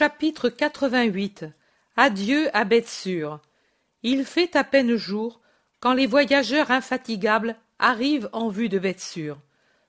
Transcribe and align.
Chapitre 0.00 0.48
88 0.48 1.44
Adieu 1.94 2.48
à 2.56 2.64
Bethsur. 2.64 3.38
Il 4.02 4.24
fait 4.24 4.56
à 4.56 4.64
peine 4.64 4.96
jour 4.96 5.42
quand 5.78 5.92
les 5.92 6.06
voyageurs 6.06 6.70
infatigables 6.70 7.54
arrivent 7.78 8.30
en 8.32 8.48
vue 8.48 8.70
de 8.70 8.78
Bethsur. 8.78 9.36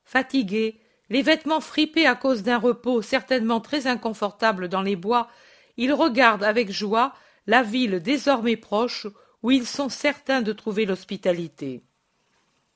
Fatigués, 0.03 0.81
les 1.09 1.21
vêtements 1.21 1.61
fripés 1.61 2.07
à 2.07 2.15
cause 2.15 2.43
d'un 2.43 2.57
repos 2.57 3.01
certainement 3.01 3.61
très 3.61 3.87
inconfortable 3.87 4.67
dans 4.67 4.81
les 4.81 4.97
bois, 4.97 5.29
ils 5.77 5.93
regardent 5.93 6.43
avec 6.43 6.73
joie 6.73 7.13
la 7.47 7.63
ville 7.63 8.01
désormais 8.01 8.57
proche 8.57 9.07
où 9.43 9.51
ils 9.51 9.65
sont 9.65 9.87
certains 9.87 10.41
de 10.41 10.51
trouver 10.51 10.85
l'hospitalité. 10.85 11.83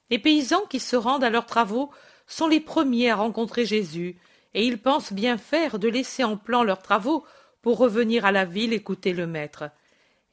Les 0.10 0.20
paysans 0.20 0.64
qui 0.70 0.80
se 0.80 0.96
rendent 0.96 1.26
à 1.26 1.30
leurs 1.30 1.48
travaux 1.48 1.92
sont 2.28 2.48
les 2.48 2.62
premiers 2.62 3.10
à 3.10 3.18
rencontrer 3.18 3.66
Jésus, 3.66 4.18
et 4.56 4.66
ils 4.66 4.82
pensent 4.82 5.14
bien 5.14 5.38
faire 5.38 5.78
de 5.78 5.90
laisser 5.90 6.24
en 6.24 6.38
plan 6.38 6.64
leurs 6.64 6.82
travaux 6.82 7.26
pour 7.62 7.78
revenir 7.78 8.26
à 8.26 8.32
la 8.32 8.46
ville 8.46 8.72
écouter 8.72 9.12
le 9.12 9.28
maître. 9.28 9.70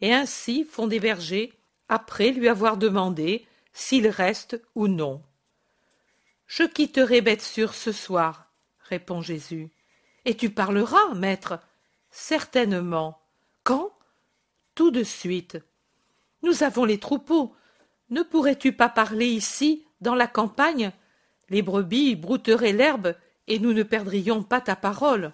Et 0.01 0.15
ainsi 0.15 0.65
font 0.65 0.87
des 0.87 1.01
bergers, 1.01 1.53
après 1.89 2.31
lui 2.31 2.49
avoir 2.49 2.77
demandé 2.77 3.45
s'il 3.73 4.07
reste 4.07 4.63
ou 4.77 4.87
non. 4.87 5.23
Je 6.47 6.63
quitterai 6.63 7.21
Bethsur 7.21 7.75
ce 7.75 7.91
soir, 7.91 8.53
répond 8.89 9.23
Jésus. 9.23 9.71
Et 10.25 10.37
tu 10.37 10.51
parleras, 10.51 11.15
maître 11.15 11.59
Certainement. 12.13 13.19
Quand? 13.65 13.91
Tout 14.77 14.93
de 14.93 15.03
suite. 15.03 15.59
Nous 16.43 16.63
avons 16.63 16.85
les 16.85 16.99
troupeaux. 16.99 17.57
Ne 18.11 18.23
pourrais-tu 18.23 18.73
pas 18.73 18.89
parler 18.89 19.27
ici, 19.27 19.85
dans 20.01 20.15
la 20.15 20.29
campagne? 20.29 20.93
Les 21.49 21.63
brebis 21.63 22.15
brouteraient 22.15 22.73
l'herbe 22.73 23.17
et 23.49 23.59
nous 23.59 23.73
ne 23.73 23.83
perdrions 23.83 24.43
pas 24.43 24.61
ta 24.61 24.77
parole. 24.77 25.33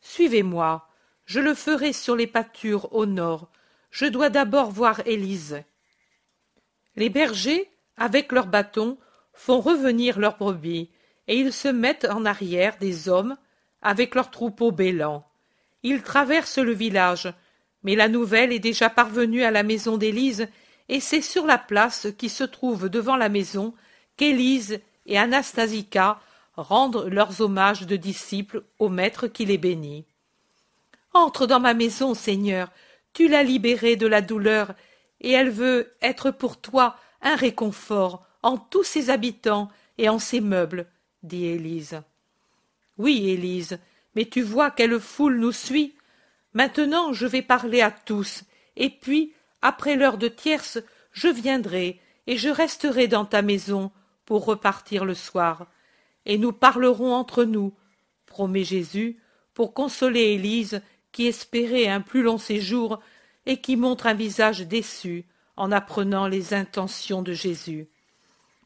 Suivez-moi, 0.00 0.88
je 1.24 1.40
le 1.40 1.54
ferai 1.54 1.92
sur 1.92 2.16
les 2.16 2.26
pâtures 2.26 2.92
au 2.92 3.06
nord. 3.06 3.50
Je 3.90 4.06
dois 4.06 4.30
d'abord 4.30 4.70
voir 4.70 5.00
Élise. 5.06 5.62
Les 6.94 7.08
bergers, 7.08 7.70
avec 7.96 8.32
leurs 8.32 8.46
bâtons, 8.46 8.98
font 9.32 9.60
revenir 9.60 10.18
leurs 10.18 10.38
brebis, 10.38 10.90
et 11.28 11.38
ils 11.38 11.52
se 11.52 11.68
mettent 11.68 12.06
en 12.08 12.24
arrière 12.24 12.76
des 12.78 13.08
hommes, 13.08 13.36
avec 13.82 14.14
leurs 14.14 14.30
troupeaux 14.30 14.72
bêlants. 14.72 15.26
Ils 15.82 16.02
traversent 16.02 16.58
le 16.58 16.72
village, 16.72 17.32
mais 17.82 17.94
la 17.94 18.08
nouvelle 18.08 18.52
est 18.52 18.58
déjà 18.58 18.88
parvenue 18.88 19.42
à 19.42 19.50
la 19.50 19.62
maison 19.62 19.96
d'Élise, 19.96 20.48
et 20.88 21.00
c'est 21.00 21.20
sur 21.20 21.46
la 21.46 21.58
place 21.58 22.08
qui 22.16 22.28
se 22.28 22.44
trouve 22.44 22.88
devant 22.88 23.16
la 23.16 23.28
maison 23.28 23.74
qu'Élise 24.16 24.80
et 25.04 25.18
Anastasica 25.18 26.20
rendre 26.56 27.08
leurs 27.08 27.40
hommages 27.40 27.86
de 27.86 27.96
disciples 27.96 28.62
au 28.78 28.88
maître 28.88 29.26
qui 29.26 29.44
les 29.44 29.58
bénit. 29.58 30.06
Entre 31.12 31.46
dans 31.46 31.60
ma 31.60 31.74
maison, 31.74 32.14
Seigneur, 32.14 32.70
tu 33.12 33.28
l'as 33.28 33.42
libérée 33.42 33.96
de 33.96 34.06
la 34.06 34.20
douleur, 34.20 34.74
et 35.20 35.32
elle 35.32 35.50
veut 35.50 35.94
être 36.02 36.30
pour 36.30 36.60
toi 36.60 36.96
un 37.22 37.36
réconfort 37.36 38.26
en 38.42 38.58
tous 38.58 38.84
ses 38.84 39.10
habitants 39.10 39.68
et 39.98 40.08
en 40.08 40.18
ses 40.18 40.40
meubles, 40.40 40.86
dit 41.22 41.46
Élise. 41.46 42.02
Oui, 42.98 43.30
Élise, 43.30 43.78
mais 44.14 44.26
tu 44.26 44.42
vois 44.42 44.70
quelle 44.70 45.00
foule 45.00 45.38
nous 45.38 45.52
suit. 45.52 45.94
Maintenant 46.52 47.12
je 47.12 47.26
vais 47.26 47.42
parler 47.42 47.80
à 47.80 47.90
tous, 47.90 48.44
et 48.76 48.90
puis, 48.90 49.32
après 49.62 49.96
l'heure 49.96 50.18
de 50.18 50.28
tierce, 50.28 50.78
je 51.12 51.28
viendrai, 51.28 52.00
et 52.26 52.36
je 52.36 52.48
resterai 52.48 53.08
dans 53.08 53.24
ta 53.24 53.40
maison 53.40 53.90
pour 54.26 54.44
repartir 54.44 55.04
le 55.04 55.14
soir 55.14 55.66
et 56.26 56.38
nous 56.38 56.52
parlerons 56.52 57.14
entre 57.14 57.44
nous, 57.44 57.72
promet 58.26 58.64
Jésus, 58.64 59.18
pour 59.54 59.72
consoler 59.72 60.34
Élise 60.34 60.82
qui 61.12 61.26
espérait 61.26 61.86
un 61.86 62.02
plus 62.02 62.22
long 62.22 62.36
séjour 62.36 63.00
et 63.46 63.60
qui 63.60 63.76
montre 63.76 64.06
un 64.06 64.14
visage 64.14 64.60
déçu 64.60 65.24
en 65.56 65.72
apprenant 65.72 66.26
les 66.26 66.52
intentions 66.52 67.22
de 67.22 67.32
Jésus. 67.32 67.88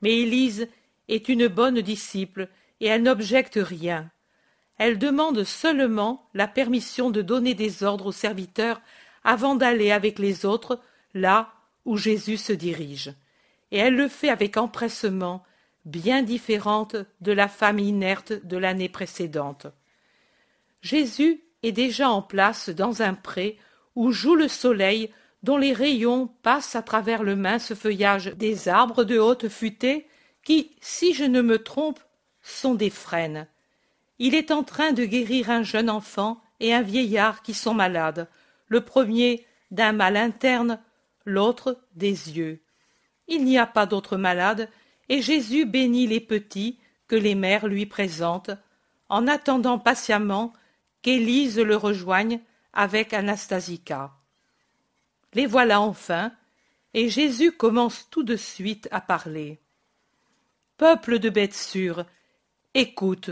Mais 0.03 0.19
Élise 0.19 0.67
est 1.09 1.29
une 1.29 1.47
bonne 1.47 1.81
disciple 1.83 2.49
et 2.81 2.87
elle 2.87 3.03
n'objecte 3.03 3.59
rien. 3.63 4.11
Elle 4.79 4.99
demande 4.99 5.45
seulement 5.45 6.29
la 6.33 6.49
permission 6.49 7.11
de 7.11 7.21
donner 7.21 7.55
des 7.55 7.85
ordres 7.85 8.07
aux 8.07 8.13
serviteurs 8.13 8.81
avant 9.23 9.55
d'aller 9.55 9.93
avec 9.93 10.19
les 10.19 10.47
autres 10.47 10.81
là 11.13 11.53
où 11.85 11.99
Jésus 11.99 12.39
se 12.39 12.55
dirige. 12.55 13.13
Et 13.71 13.79
elle 13.79 13.95
le 13.95 14.09
fait 14.09 14.31
avec 14.31 14.57
empressement 14.57 15.45
bien 15.85 16.23
différente 16.23 16.97
de 17.21 17.33
la 17.33 17.49
femme 17.49 17.79
inerte 17.79 18.33
de 18.33 18.57
l'année 18.57 18.89
précédente. 18.89 19.67
Jésus 20.83 21.43
est 21.63 21.73
déjà 21.73 22.11
en 22.11 22.23
place 22.23 22.71
dans 22.71 23.03
un 23.03 23.15
pré 23.15 23.59
où 23.95 24.13
joue 24.13 24.35
le 24.35 24.49
soleil 24.49 25.11
dont 25.43 25.57
les 25.57 25.73
rayons 25.73 26.29
passent 26.43 26.77
à 26.77 26.83
travers 26.83 27.23
le 27.23 27.37
mince 27.37 27.75
feuillage 27.75 28.27
des 28.37 28.69
arbres 28.69 29.05
de 29.05 29.19
haute 29.19 29.49
futée 29.49 30.07
qui, 30.45 30.77
si 30.81 31.15
je 31.15 31.25
ne 31.25 31.41
me 31.41 31.63
trompe, 31.63 32.01
sont 32.43 32.75
des 32.75 32.91
frênes. 32.91 33.47
Il 34.19 34.35
est 34.35 34.51
en 34.51 34.63
train 34.63 34.93
de 34.93 35.05
guérir 35.05 35.51
un 35.51 35.63
jeune 35.63 35.91
enfant 35.91 36.43
et 36.61 36.75
un 36.75 36.83
vieillard 36.83 37.43
qui 37.43 37.55
sont 37.55 37.75
malades, 37.75 38.29
le 38.69 38.83
premier 38.83 39.47
d'un 39.71 39.93
mal 39.93 40.17
interne, 40.17 40.79
l'autre 41.25 41.79
des 41.95 42.37
yeux. 42.37 42.63
Il 43.29 43.45
n'y 43.45 43.59
a 43.59 43.67
pas 43.67 43.87
d'autre 43.87 44.17
malade 44.17 44.69
et 45.11 45.21
Jésus 45.23 45.67
bénit 45.67 46.07
les 46.07 46.21
petits 46.21 46.79
que 47.09 47.17
les 47.17 47.35
mères 47.35 47.67
lui 47.67 47.85
présentent, 47.85 48.53
en 49.09 49.27
attendant 49.27 49.79
patiemment 49.79 50.53
qu'Élise 51.03 51.59
le 51.59 51.77
rejoigne 51.77 52.41
avec 52.73 53.13
Anastasica. 53.13 54.13
Les 55.35 55.47
voilà 55.47 55.81
enfin, 55.81 56.33
et 56.95 57.09
Jésus 57.09 57.51
commence 57.51 58.09
tout 58.11 58.23
de 58.23 58.37
suite 58.37 58.89
à 58.93 59.01
parler. 59.01 59.59
Peuple 60.77 61.19
de 61.19 61.29
bêtes 61.29 61.55
sûres, 61.55 62.07
écoute. 62.75 63.31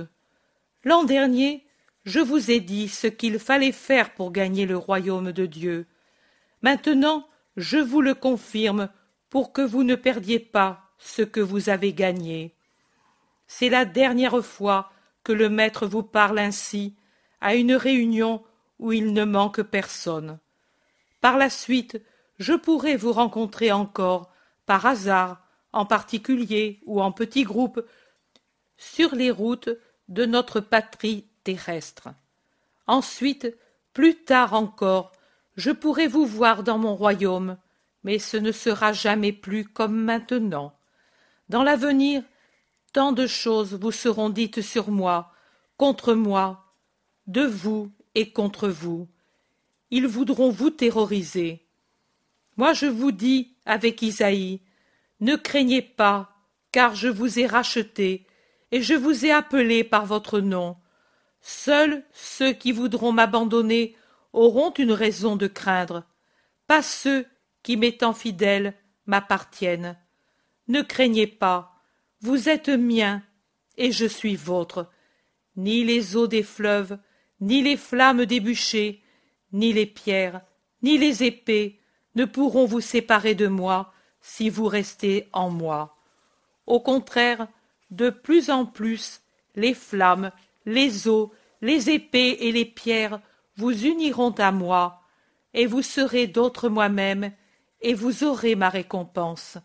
L'an 0.82 1.04
dernier, 1.04 1.64
je 2.04 2.18
vous 2.18 2.50
ai 2.50 2.58
dit 2.58 2.88
ce 2.88 3.06
qu'il 3.06 3.38
fallait 3.38 3.72
faire 3.72 4.14
pour 4.14 4.32
gagner 4.32 4.66
le 4.66 4.76
royaume 4.76 5.30
de 5.30 5.46
Dieu. 5.46 5.86
Maintenant, 6.62 7.28
je 7.56 7.78
vous 7.78 8.00
le 8.00 8.14
confirme 8.14 8.88
pour 9.30 9.52
que 9.52 9.62
vous 9.62 9.84
ne 9.84 9.94
perdiez 9.94 10.40
pas 10.40 10.87
ce 10.98 11.22
que 11.22 11.40
vous 11.40 11.68
avez 11.68 11.92
gagné. 11.92 12.54
C'est 13.46 13.68
la 13.68 13.84
dernière 13.84 14.44
fois 14.44 14.90
que 15.24 15.32
le 15.32 15.48
maître 15.48 15.86
vous 15.86 16.02
parle 16.02 16.38
ainsi 16.38 16.94
à 17.40 17.54
une 17.54 17.74
réunion 17.74 18.42
où 18.78 18.92
il 18.92 19.12
ne 19.12 19.24
manque 19.24 19.62
personne. 19.62 20.38
Par 21.20 21.38
la 21.38 21.50
suite, 21.50 22.00
je 22.38 22.52
pourrai 22.52 22.96
vous 22.96 23.12
rencontrer 23.12 23.72
encore, 23.72 24.30
par 24.66 24.86
hasard, 24.86 25.42
en 25.72 25.84
particulier 25.86 26.80
ou 26.86 27.02
en 27.02 27.12
petits 27.12 27.44
groupes, 27.44 27.80
sur 28.76 29.14
les 29.14 29.30
routes 29.30 29.70
de 30.08 30.24
notre 30.24 30.60
patrie 30.60 31.26
terrestre. 31.44 32.08
Ensuite, 32.86 33.54
plus 33.92 34.14
tard 34.14 34.54
encore, 34.54 35.12
je 35.56 35.70
pourrai 35.70 36.06
vous 36.06 36.24
voir 36.24 36.62
dans 36.62 36.78
mon 36.78 36.94
royaume, 36.94 37.56
mais 38.04 38.18
ce 38.18 38.36
ne 38.36 38.52
sera 38.52 38.92
jamais 38.92 39.32
plus 39.32 39.64
comme 39.64 39.96
maintenant. 39.96 40.77
Dans 41.48 41.62
l'avenir, 41.62 42.22
tant 42.92 43.12
de 43.12 43.26
choses 43.26 43.74
vous 43.74 43.92
seront 43.92 44.30
dites 44.30 44.60
sur 44.60 44.90
moi, 44.90 45.32
contre 45.76 46.14
moi, 46.14 46.74
de 47.26 47.42
vous 47.42 47.90
et 48.14 48.32
contre 48.32 48.68
vous. 48.68 49.08
Ils 49.90 50.06
voudront 50.06 50.50
vous 50.50 50.70
terroriser. 50.70 51.66
Moi 52.56 52.72
je 52.72 52.86
vous 52.86 53.12
dis 53.12 53.56
avec 53.64 54.02
Isaïe, 54.02 54.60
ne 55.20 55.36
craignez 55.36 55.82
pas, 55.82 56.34
car 56.72 56.94
je 56.94 57.08
vous 57.08 57.38
ai 57.38 57.46
racheté, 57.46 58.26
et 58.70 58.82
je 58.82 58.94
vous 58.94 59.24
ai 59.24 59.30
appelé 59.30 59.84
par 59.84 60.04
votre 60.04 60.40
nom. 60.40 60.76
Seuls 61.40 62.04
ceux 62.12 62.52
qui 62.52 62.72
voudront 62.72 63.12
m'abandonner 63.12 63.96
auront 64.32 64.72
une 64.72 64.92
raison 64.92 65.36
de 65.36 65.46
craindre, 65.46 66.04
pas 66.66 66.82
ceux 66.82 67.26
qui, 67.62 67.76
m'étant 67.76 68.12
fidèles, 68.12 68.74
m'appartiennent. 69.06 69.96
Ne 70.68 70.82
craignez 70.82 71.26
pas, 71.26 71.74
vous 72.20 72.50
êtes 72.50 72.68
mien, 72.68 73.22
et 73.78 73.90
je 73.90 74.04
suis 74.04 74.36
vôtre. 74.36 74.90
Ni 75.56 75.82
les 75.82 76.14
eaux 76.14 76.26
des 76.26 76.42
fleuves, 76.42 76.98
ni 77.40 77.62
les 77.62 77.76
flammes 77.76 78.26
des 78.26 78.40
bûchers, 78.40 79.02
ni 79.52 79.72
les 79.72 79.86
pierres, 79.86 80.42
ni 80.82 80.98
les 80.98 81.24
épées 81.24 81.80
ne 82.16 82.26
pourront 82.26 82.66
vous 82.66 82.82
séparer 82.82 83.34
de 83.34 83.46
moi 83.46 83.92
si 84.20 84.50
vous 84.50 84.66
restez 84.66 85.28
en 85.32 85.48
moi. 85.48 85.96
Au 86.66 86.80
contraire, 86.80 87.48
de 87.90 88.10
plus 88.10 88.50
en 88.50 88.66
plus, 88.66 89.22
les 89.54 89.72
flammes, 89.72 90.32
les 90.66 91.08
eaux, 91.08 91.32
les 91.62 91.88
épées 91.88 92.36
et 92.40 92.52
les 92.52 92.66
pierres 92.66 93.20
vous 93.56 93.86
uniront 93.86 94.32
à 94.32 94.52
moi, 94.52 95.00
et 95.54 95.66
vous 95.66 95.82
serez 95.82 96.26
d'autres 96.26 96.68
moi-même, 96.68 97.32
et 97.80 97.94
vous 97.94 98.22
aurez 98.22 98.54
ma 98.54 98.68
récompense 98.68 99.58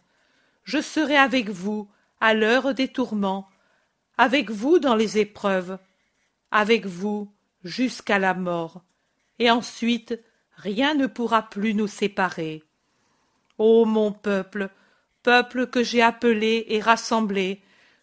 je 0.63 0.81
serai 0.81 1.18
avec 1.18 1.50
vous 1.50 1.89
à 2.19 2.33
l'heure 2.33 2.74
des 2.74 2.88
tourments, 2.88 3.50
avec 4.18 4.50
vous 4.50 4.80
dans 4.80 4.95
les 4.95 5.18
épreuves, 5.18 5.77
avec 6.51 6.86
vous 6.86 7.31
jusqu'à 7.63 8.19
la 8.19 8.33
mort, 8.33 8.83
et 9.39 9.50
ensuite 9.50 10.19
rien 10.56 10.94
ne 10.94 11.07
pourra 11.07 11.50
plus 11.50 11.74
nous 11.74 11.88
séparer. 11.88 12.63
Ô 13.57 13.86
mon 13.86 14.12
peuple, 14.12 14.69
peuple 15.21 15.68
que 15.68 15.83
j'ai 15.83 16.01
appelé 16.01 16.66
et 16.69 16.80
rassemblé, 16.80 17.62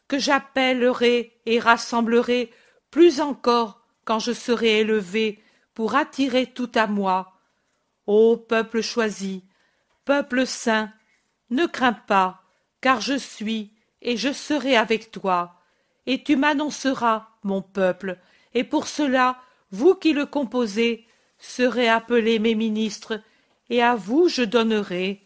que 0.08 0.18
j'appellerai 0.18 1.40
et 1.46 1.58
rassemblerai 1.60 2.50
plus 2.90 3.20
encore 3.20 3.80
quand 4.04 4.18
je 4.18 4.32
serai 4.32 4.80
élevé 4.80 5.42
pour 5.74 5.94
attirer 5.94 6.46
tout 6.46 6.70
à 6.74 6.86
moi. 6.86 7.32
Ô 8.06 8.36
peuple 8.36 8.80
choisi, 8.80 9.44
peuple 10.04 10.46
saint, 10.46 10.92
ne 11.50 11.66
crains 11.66 11.92
pas, 11.92 12.39
car 12.80 13.00
je 13.00 13.18
suis 13.18 13.70
et 14.02 14.16
je 14.16 14.32
serai 14.32 14.76
avec 14.76 15.10
toi, 15.10 15.54
et 16.06 16.22
tu 16.22 16.36
m'annonceras, 16.36 17.28
mon 17.42 17.62
peuple, 17.62 18.18
et 18.54 18.64
pour 18.64 18.88
cela, 18.88 19.38
vous 19.70 19.94
qui 19.94 20.12
le 20.12 20.26
composez, 20.26 21.06
serez 21.38 21.88
appelés 21.88 22.38
mes 22.38 22.54
ministres, 22.54 23.20
et 23.68 23.82
à 23.82 23.94
vous 23.94 24.28
je 24.28 24.42
donnerai. 24.42 25.22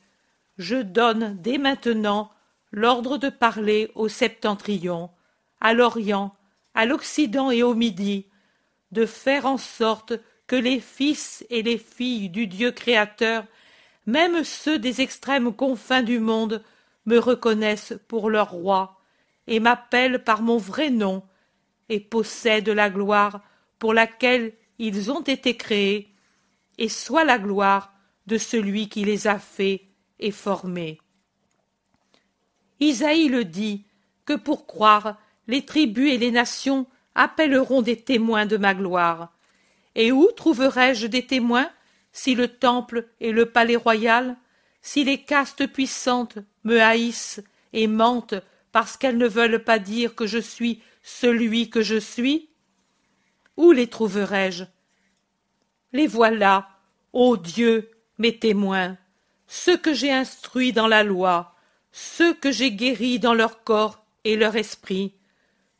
Je 0.59 0.77
donne 0.77 1.37
dès 1.41 1.59
maintenant 1.59 2.31
l'ordre 2.73 3.19
de 3.19 3.29
parler 3.29 3.91
au 3.95 4.09
septentrion, 4.09 5.11
à 5.61 5.73
l'Orient, 5.73 6.35
à 6.75 6.87
l'Occident 6.87 7.51
et 7.51 7.63
au 7.63 7.75
Midi, 7.75 8.27
de 8.93 9.07
faire 9.07 9.47
en 9.47 9.59
sorte 9.59 10.13
que 10.47 10.57
les 10.57 10.81
fils 10.81 11.47
et 11.51 11.63
les 11.63 11.79
filles 11.79 12.29
du 12.29 12.47
Dieu 12.47 12.71
créateur, 12.71 13.45
même 14.07 14.45
ceux 14.45 14.79
des 14.79 15.01
extrêmes 15.01 15.53
confins 15.55 16.03
du 16.03 16.19
monde, 16.19 16.63
me 17.07 17.19
reconnaissent 17.19 17.95
pour 18.09 18.31
leur 18.31 18.51
roi, 18.51 19.01
et 19.47 19.61
m'appellent 19.61 20.25
par 20.25 20.43
mon 20.43 20.57
vrai 20.57 20.91
nom, 20.91 21.23
et 21.89 22.01
possèdent 22.01 22.71
la 22.71 22.91
gloire 22.91 23.43
pour 23.79 23.93
laquelle 23.93 24.55
ils 24.79 25.11
ont 25.11 25.21
été 25.21 25.57
créés, 25.57 26.15
et 26.79 26.89
soit 26.89 27.25
la 27.25 27.39
gloire 27.39 27.93
de 28.27 28.39
celui 28.39 28.89
qui 28.89 29.05
les 29.05 29.27
a 29.27 29.39
faits 29.39 29.83
et 30.19 30.31
formés. 30.31 30.99
Isaïe 32.81 33.29
le 33.29 33.45
dit, 33.45 33.85
que 34.25 34.35
pour 34.35 34.67
croire, 34.67 35.19
les 35.47 35.65
tribus 35.65 36.13
et 36.13 36.19
les 36.19 36.31
nations 36.31 36.87
appelleront 37.15 37.83
des 37.83 37.97
témoins 37.97 38.47
de 38.47 38.57
ma 38.57 38.75
gloire. 38.75 39.33
Et 39.95 40.11
où 40.11 40.29
trouverai-je 40.33 41.07
des 41.07 41.27
témoins 41.27 41.71
si 42.13 42.35
le 42.35 42.49
temple 42.49 43.09
et 43.21 43.33
le 43.33 43.47
palais 43.47 43.77
royal, 43.77 44.37
si 44.85 45.03
les 45.03 45.23
castes 45.23 45.67
puissantes 45.67 46.39
me 46.63 46.81
haïssent 46.81 47.43
et 47.73 47.87
mentent 47.87 48.35
parce 48.71 48.99
qu'elles 48.99 49.17
ne 49.17 49.27
veulent 49.27 49.65
pas 49.65 49.79
dire 49.79 50.15
que 50.15 50.27
je 50.27 50.39
suis 50.39 50.83
celui 51.03 51.71
que 51.71 51.81
je 51.81 51.97
suis 51.97 52.51
Où 53.57 53.73
les 53.73 53.87
trouverai-je 53.87 54.65
Les 55.95 56.07
voilà, 56.07 56.69
ô 57.15 57.39
Dieu, 57.39 57.91
mes 58.19 58.39
témoins, 58.39 58.99
ceux 59.47 59.79
que 59.79 59.95
j'ai 59.95 60.13
instruits 60.13 60.75
dans 60.75 60.89
la 60.89 61.03
loi, 61.03 61.57
ceux 61.91 62.35
que 62.35 62.53
j'ai 62.53 62.73
guéris 62.73 63.19
dans 63.19 63.35
leur 63.35 63.65
corps 63.65 64.05
et 64.25 64.37
leur 64.37 64.55
esprit, 64.55 65.15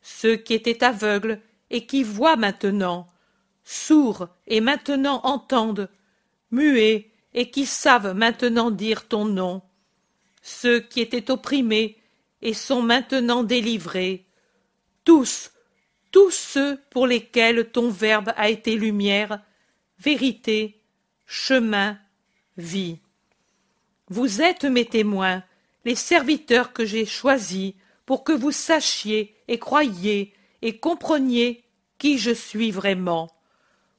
ceux 0.01 0.35
qui 0.35 0.55
étaient 0.55 0.83
aveugles 0.83 1.39
et 1.69 1.85
qui 1.85 2.01
voient 2.01 2.37
maintenant, 2.37 3.07
sourds 3.63 4.29
et 4.47 4.61
maintenant 4.61 5.21
entendent, 5.23 5.89
muets 6.49 7.11
et 7.35 7.51
qui 7.51 7.65
savent 7.65 8.15
maintenant 8.15 8.71
dire 8.71 9.07
ton 9.07 9.25
nom, 9.25 9.61
ceux 10.41 10.79
qui 10.79 11.01
étaient 11.01 11.29
opprimés 11.29 11.97
et 12.41 12.53
sont 12.53 12.81
maintenant 12.81 13.43
délivrés, 13.43 14.25
tous, 15.03 15.51
tous 16.11 16.31
ceux 16.31 16.79
pour 16.89 17.05
lesquels 17.05 17.69
ton 17.69 17.89
Verbe 17.89 18.31
a 18.37 18.49
été 18.49 18.77
lumière, 18.77 19.41
vérité, 19.99 20.81
chemin, 21.25 21.99
vie. 22.57 22.99
Vous 24.07 24.41
êtes 24.41 24.63
mes 24.63 24.85
témoins, 24.85 25.43
les 25.83 25.95
serviteurs 25.95 26.71
que 26.71 26.85
j'ai 26.85 27.05
choisis 27.05 27.73
pour 28.05 28.23
que 28.23 28.31
vous 28.31 28.51
sachiez 28.51 29.35
et 29.49 29.59
croyiez 29.59 30.33
et 30.61 30.77
compreniez 30.77 31.63
qui 31.97 32.17
je 32.17 32.31
suis 32.31 32.71
vraiment. 32.71 33.29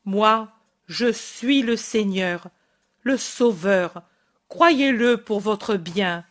Moi, 0.07 0.51
je 0.87 1.13
suis 1.13 1.63
le 1.63 1.77
Seigneur, 1.77 2.49
le 3.07 3.17
Sauveur, 3.17 4.03
croyez-le 4.49 5.19
pour 5.19 5.39
votre 5.39 5.77
bien. 5.77 6.25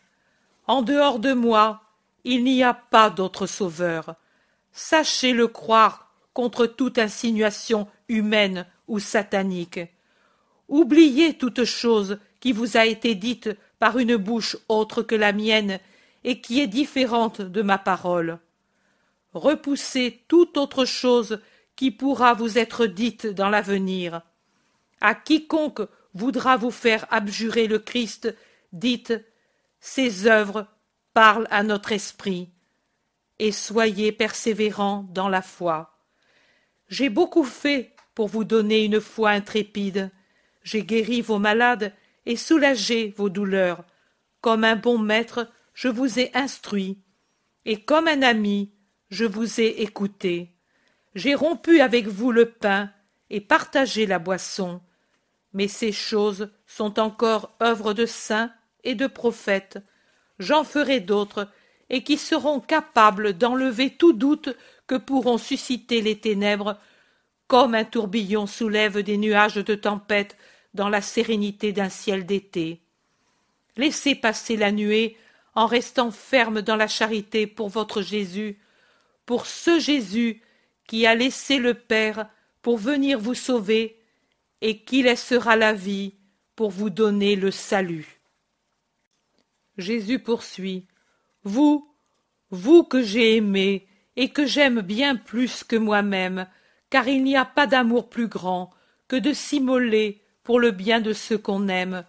En 0.66 0.82
dehors 0.82 1.20
de 1.20 1.32
moi, 1.32 1.80
il 2.24 2.44
n'y 2.44 2.62
a 2.62 2.74
pas 2.74 3.08
d'autre 3.08 3.46
Sauveur. 3.46 4.14
Sachez 4.72 5.32
le 5.32 5.48
croire 5.48 6.12
contre 6.34 6.66
toute 6.66 6.98
insinuation 6.98 7.88
humaine 8.10 8.66
ou 8.88 8.98
satanique. 8.98 9.80
Oubliez 10.68 11.38
toute 11.38 11.64
chose 11.64 12.18
qui 12.40 12.52
vous 12.52 12.76
a 12.76 12.84
été 12.84 13.14
dite 13.14 13.48
par 13.78 13.96
une 13.96 14.16
bouche 14.16 14.58
autre 14.68 15.00
que 15.00 15.14
la 15.14 15.32
mienne 15.32 15.78
et 16.24 16.42
qui 16.42 16.60
est 16.60 16.66
différente 16.66 17.40
de 17.40 17.62
ma 17.62 17.78
parole. 17.78 18.38
Repoussez 19.32 20.24
toute 20.28 20.58
autre 20.58 20.84
chose 20.84 21.40
qui 21.74 21.90
pourra 21.90 22.34
vous 22.34 22.58
être 22.58 22.84
dite 22.84 23.26
dans 23.26 23.48
l'avenir. 23.48 24.20
À 25.00 25.14
quiconque 25.14 25.80
voudra 26.16 26.56
vous 26.56 26.70
faire 26.70 27.06
abjurer 27.10 27.66
le 27.66 27.78
Christ, 27.78 28.34
dites 28.72 29.14
Ses 29.80 30.26
œuvres 30.26 30.66
parlent 31.12 31.48
à 31.50 31.62
notre 31.62 31.92
esprit, 31.92 32.50
et 33.38 33.52
soyez 33.52 34.12
persévérants 34.12 35.06
dans 35.10 35.28
la 35.28 35.42
foi. 35.42 35.98
J'ai 36.88 37.08
beaucoup 37.08 37.44
fait 37.44 37.94
pour 38.14 38.28
vous 38.28 38.44
donner 38.44 38.84
une 38.84 39.00
foi 39.00 39.30
intrépide. 39.30 40.10
J'ai 40.62 40.82
guéri 40.82 41.20
vos 41.20 41.38
malades 41.38 41.92
et 42.24 42.36
soulagé 42.36 43.14
vos 43.16 43.28
douleurs. 43.28 43.84
Comme 44.40 44.64
un 44.64 44.76
bon 44.76 44.98
maître, 44.98 45.50
je 45.74 45.88
vous 45.88 46.18
ai 46.18 46.30
instruit, 46.34 46.98
et 47.64 47.82
comme 47.82 48.08
un 48.08 48.22
ami, 48.22 48.72
je 49.10 49.24
vous 49.24 49.60
ai 49.60 49.82
écouté. 49.82 50.54
J'ai 51.14 51.34
rompu 51.34 51.80
avec 51.80 52.06
vous 52.06 52.32
le 52.32 52.46
pain 52.50 52.90
et 53.30 53.40
partagé 53.40 54.06
la 54.06 54.18
boisson. 54.18 54.80
Mais 55.52 55.68
ces 55.68 55.92
choses 55.92 56.50
sont 56.66 56.98
encore 56.98 57.56
œuvres 57.62 57.92
de 57.92 58.06
saints 58.06 58.52
et 58.84 58.94
de 58.94 59.06
prophètes. 59.06 59.78
J'en 60.38 60.64
ferai 60.64 61.00
d'autres, 61.00 61.48
et 61.88 62.02
qui 62.02 62.16
seront 62.18 62.60
capables 62.60 63.32
d'enlever 63.34 63.90
tout 63.90 64.12
doute 64.12 64.56
que 64.86 64.96
pourront 64.96 65.38
susciter 65.38 66.00
les 66.00 66.18
ténèbres, 66.18 66.78
comme 67.46 67.74
un 67.74 67.84
tourbillon 67.84 68.46
soulève 68.46 69.02
des 69.02 69.18
nuages 69.18 69.54
de 69.54 69.74
tempête 69.74 70.36
dans 70.74 70.88
la 70.88 71.00
sérénité 71.00 71.72
d'un 71.72 71.88
ciel 71.88 72.26
d'été. 72.26 72.82
Laissez 73.76 74.14
passer 74.14 74.56
la 74.56 74.72
nuée 74.72 75.16
en 75.54 75.66
restant 75.66 76.10
ferme 76.10 76.60
dans 76.60 76.76
la 76.76 76.88
charité 76.88 77.46
pour 77.46 77.68
votre 77.68 78.02
Jésus, 78.02 78.58
pour 79.24 79.46
ce 79.46 79.78
Jésus 79.78 80.42
qui 80.86 81.06
a 81.06 81.14
laissé 81.14 81.58
le 81.58 81.74
Père 81.74 82.28
pour 82.62 82.78
venir 82.78 83.18
vous 83.18 83.34
sauver 83.34 84.00
et 84.60 84.82
qui 84.82 85.02
laissera 85.02 85.56
la 85.56 85.72
vie 85.72 86.14
pour 86.54 86.70
vous 86.70 86.90
donner 86.90 87.36
le 87.36 87.50
salut. 87.50 88.20
Jésus 89.76 90.18
poursuit. 90.18 90.86
Vous, 91.44 91.94
vous 92.50 92.82
que 92.82 93.02
j'ai 93.02 93.36
aimé 93.36 93.86
et 94.16 94.30
que 94.30 94.46
j'aime 94.46 94.80
bien 94.80 95.16
plus 95.16 95.62
que 95.62 95.76
moi-même, 95.76 96.46
car 96.90 97.06
il 97.08 97.22
n'y 97.22 97.36
a 97.36 97.44
pas 97.44 97.66
d'amour 97.66 98.08
plus 98.08 98.28
grand 98.28 98.70
que 99.08 99.16
de 99.16 99.32
s'immoler 99.32 100.22
pour 100.42 100.58
le 100.58 100.70
bien 100.70 101.00
de 101.00 101.12
ceux 101.12 101.38
qu'on 101.38 101.68
aime. 101.68 102.04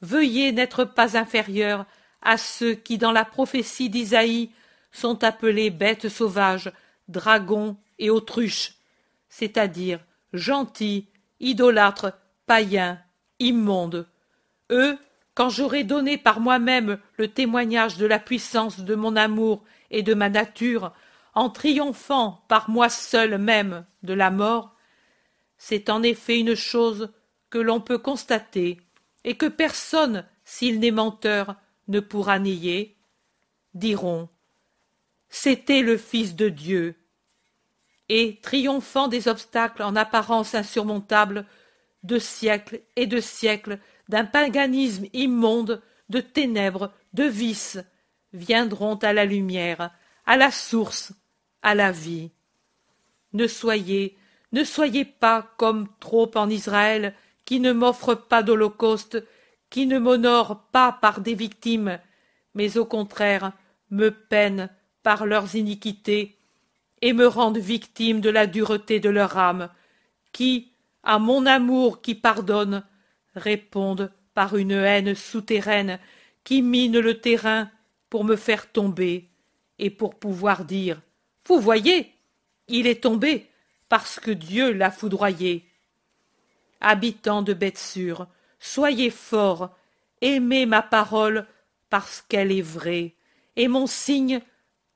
Veuillez 0.00 0.52
n'être 0.52 0.84
pas 0.84 1.16
inférieurs 1.16 1.86
à 2.22 2.38
ceux 2.38 2.74
qui, 2.74 2.98
dans 2.98 3.12
la 3.12 3.24
prophétie 3.24 3.90
d'Isaïe, 3.90 4.50
sont 4.92 5.24
appelés 5.24 5.70
bêtes 5.70 6.08
sauvages, 6.08 6.72
dragons 7.08 7.76
et 7.98 8.10
autruches, 8.10 8.74
c'est-à-dire 9.28 10.00
gentils, 10.32 11.08
idolâtres, 11.42 12.12
païens, 12.46 12.98
immondes. 13.38 14.08
Eux, 14.70 14.96
quand 15.34 15.50
j'aurai 15.50 15.84
donné 15.84 16.16
par 16.16 16.40
moi-même 16.40 16.98
le 17.16 17.28
témoignage 17.28 17.98
de 17.98 18.06
la 18.06 18.18
puissance 18.18 18.80
de 18.80 18.94
mon 18.94 19.16
amour 19.16 19.64
et 19.90 20.02
de 20.02 20.14
ma 20.14 20.30
nature, 20.30 20.92
en 21.34 21.50
triomphant 21.50 22.44
par 22.48 22.70
moi 22.70 22.88
seul 22.88 23.38
même 23.38 23.84
de 24.02 24.14
la 24.14 24.30
mort, 24.30 24.74
c'est 25.58 25.90
en 25.90 26.02
effet 26.02 26.38
une 26.38 26.54
chose 26.54 27.12
que 27.50 27.58
l'on 27.58 27.80
peut 27.80 27.98
constater 27.98 28.80
et 29.24 29.36
que 29.36 29.46
personne, 29.46 30.26
s'il 30.44 30.80
n'est 30.80 30.90
menteur, 30.90 31.56
ne 31.88 32.00
pourra 32.00 32.38
nier, 32.38 32.96
diront 33.74 34.28
C'était 35.28 35.82
le 35.82 35.96
Fils 35.96 36.34
de 36.34 36.48
Dieu. 36.48 36.96
Et, 38.14 38.40
triomphant 38.42 39.08
des 39.08 39.26
obstacles 39.26 39.82
en 39.82 39.96
apparence 39.96 40.54
insurmontables, 40.54 41.46
de 42.02 42.18
siècles 42.18 42.82
et 42.94 43.06
de 43.06 43.20
siècles 43.20 43.78
d'un 44.10 44.26
paganisme 44.26 45.06
immonde, 45.14 45.80
de 46.10 46.20
ténèbres, 46.20 46.92
de 47.14 47.24
vices, 47.24 47.78
viendront 48.34 48.96
à 48.96 49.14
la 49.14 49.24
lumière, 49.24 49.92
à 50.26 50.36
la 50.36 50.50
source, 50.50 51.14
à 51.62 51.74
la 51.74 51.90
vie. 51.90 52.30
Ne 53.32 53.46
soyez, 53.46 54.18
Ne 54.52 54.62
soyez 54.62 55.06
pas 55.06 55.50
comme 55.56 55.88
trop 55.98 56.30
en 56.34 56.50
Israël, 56.50 57.14
qui 57.46 57.60
ne 57.60 57.72
m'offrent 57.72 58.28
pas 58.28 58.42
d'holocauste, 58.42 59.24
qui 59.70 59.86
ne 59.86 59.98
m'honorent 59.98 60.68
pas 60.70 60.92
par 60.92 61.22
des 61.22 61.34
victimes, 61.34 61.98
mais 62.52 62.76
au 62.76 62.84
contraire 62.84 63.52
me 63.88 64.10
peinent 64.10 64.68
par 65.02 65.24
leurs 65.24 65.54
iniquités 65.54 66.36
et 67.02 67.12
me 67.12 67.26
rendent 67.26 67.58
victime 67.58 68.20
de 68.20 68.30
la 68.30 68.46
dureté 68.46 69.00
de 69.00 69.10
leur 69.10 69.36
âme, 69.36 69.68
qui, 70.32 70.72
à 71.02 71.18
mon 71.18 71.44
amour 71.46 72.00
qui 72.00 72.14
pardonne, 72.14 72.84
répondent 73.34 74.12
par 74.34 74.56
une 74.56 74.72
haine 74.72 75.14
souterraine 75.14 75.98
qui 76.44 76.62
mine 76.62 76.98
le 76.98 77.20
terrain 77.20 77.70
pour 78.08 78.24
me 78.24 78.36
faire 78.36 78.70
tomber 78.70 79.28
et 79.78 79.90
pour 79.90 80.14
pouvoir 80.14 80.64
dire 80.64 81.00
Vous 81.46 81.60
voyez, 81.60 82.12
il 82.68 82.86
est 82.86 83.02
tombé 83.02 83.48
parce 83.88 84.20
que 84.20 84.30
Dieu 84.30 84.72
l'a 84.72 84.90
foudroyé. 84.90 85.68
Habitants 86.80 87.42
de 87.42 87.52
Bethsur, 87.52 88.26
soyez 88.58 89.10
forts, 89.10 89.76
aimez 90.20 90.66
ma 90.66 90.82
parole 90.82 91.46
parce 91.90 92.22
qu'elle 92.22 92.52
est 92.52 92.62
vraie, 92.62 93.14
et 93.56 93.68
mon 93.68 93.86
signe 93.86 94.40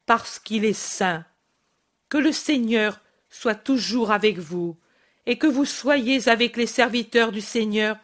parce 0.06 0.38
qu'il 0.38 0.64
est 0.64 0.72
saint. 0.72 1.24
Que 2.08 2.18
le 2.18 2.32
Seigneur 2.32 3.00
soit 3.28 3.54
toujours 3.54 4.12
avec 4.12 4.38
vous, 4.38 4.76
et 5.26 5.38
que 5.38 5.46
vous 5.46 5.64
soyez 5.64 6.28
avec 6.28 6.56
les 6.56 6.66
serviteurs 6.66 7.32
du 7.32 7.40
Seigneur, 7.40 7.98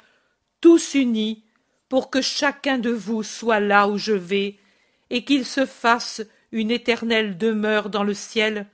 tous 0.60 0.94
unis, 0.94 1.44
pour 1.88 2.10
que 2.10 2.20
chacun 2.20 2.78
de 2.78 2.90
vous 2.90 3.22
soit 3.22 3.60
là 3.60 3.88
où 3.88 3.98
je 3.98 4.12
vais, 4.12 4.58
et 5.10 5.24
qu'il 5.24 5.44
se 5.44 5.66
fasse 5.66 6.22
une 6.50 6.70
éternelle 6.70 7.38
demeure 7.38 7.90
dans 7.90 8.02
le 8.02 8.14
ciel, 8.14 8.66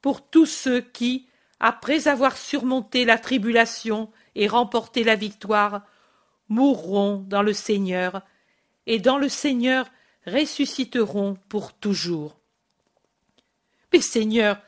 pour 0.00 0.28
tous 0.28 0.46
ceux 0.46 0.80
qui, 0.80 1.26
après 1.60 2.08
avoir 2.08 2.36
surmonté 2.36 3.04
la 3.04 3.18
tribulation 3.18 4.10
et 4.34 4.48
remporté 4.48 5.04
la 5.04 5.16
victoire, 5.16 5.82
mourront 6.48 7.24
dans 7.28 7.42
le 7.42 7.52
Seigneur, 7.52 8.22
et 8.86 8.98
dans 8.98 9.18
le 9.18 9.28
Seigneur 9.28 9.86
ressusciteront 10.26 11.36
pour 11.48 11.72
toujours. 11.72 12.41
Seigneur, 14.00 14.60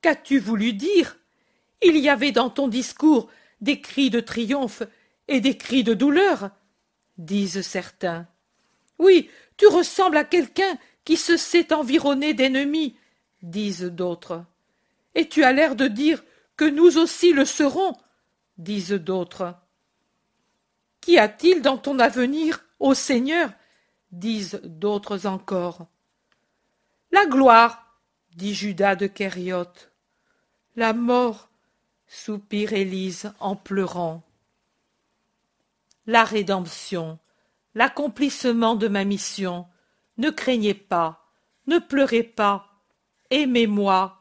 qu'as-tu 0.00 0.38
voulu 0.38 0.72
dire? 0.72 1.18
Il 1.82 1.96
y 1.96 2.08
avait 2.08 2.32
dans 2.32 2.50
ton 2.50 2.68
discours 2.68 3.28
des 3.60 3.80
cris 3.80 4.10
de 4.10 4.20
triomphe 4.20 4.82
et 5.28 5.40
des 5.40 5.56
cris 5.56 5.84
de 5.84 5.94
douleur, 5.94 6.50
disent 7.18 7.62
certains. 7.62 8.26
Oui, 8.98 9.30
tu 9.56 9.66
ressembles 9.66 10.16
à 10.16 10.24
quelqu'un 10.24 10.78
qui 11.04 11.16
se 11.16 11.36
sait 11.36 11.72
environné 11.72 12.34
d'ennemis, 12.34 12.96
disent 13.42 13.84
d'autres. 13.84 14.44
Et 15.14 15.28
tu 15.28 15.44
as 15.44 15.52
l'air 15.52 15.76
de 15.76 15.88
dire 15.88 16.22
que 16.56 16.64
nous 16.64 16.98
aussi 16.98 17.32
le 17.32 17.44
serons, 17.44 17.96
disent 18.58 18.92
d'autres. 18.92 19.54
Qu'y 21.00 21.18
a-t-il 21.18 21.62
dans 21.62 21.78
ton 21.78 21.98
avenir, 21.98 22.64
ô 22.78 22.94
Seigneur? 22.94 23.50
disent 24.12 24.60
d'autres 24.62 25.26
encore. 25.26 25.86
La 27.10 27.26
gloire, 27.26 27.81
dit 28.36 28.54
Judas 28.54 28.96
de 28.96 29.06
Kériote. 29.06 29.90
La 30.76 30.92
mort, 30.92 31.50
soupire 32.06 32.72
Élise 32.72 33.32
en 33.40 33.56
pleurant. 33.56 34.22
La 36.06 36.24
rédemption, 36.24 37.18
l'accomplissement 37.74 38.74
de 38.74 38.88
ma 38.88 39.04
mission. 39.04 39.66
Ne 40.18 40.30
craignez 40.30 40.74
pas, 40.74 41.26
ne 41.66 41.78
pleurez 41.78 42.22
pas, 42.22 42.68
aimez-moi. 43.30 44.18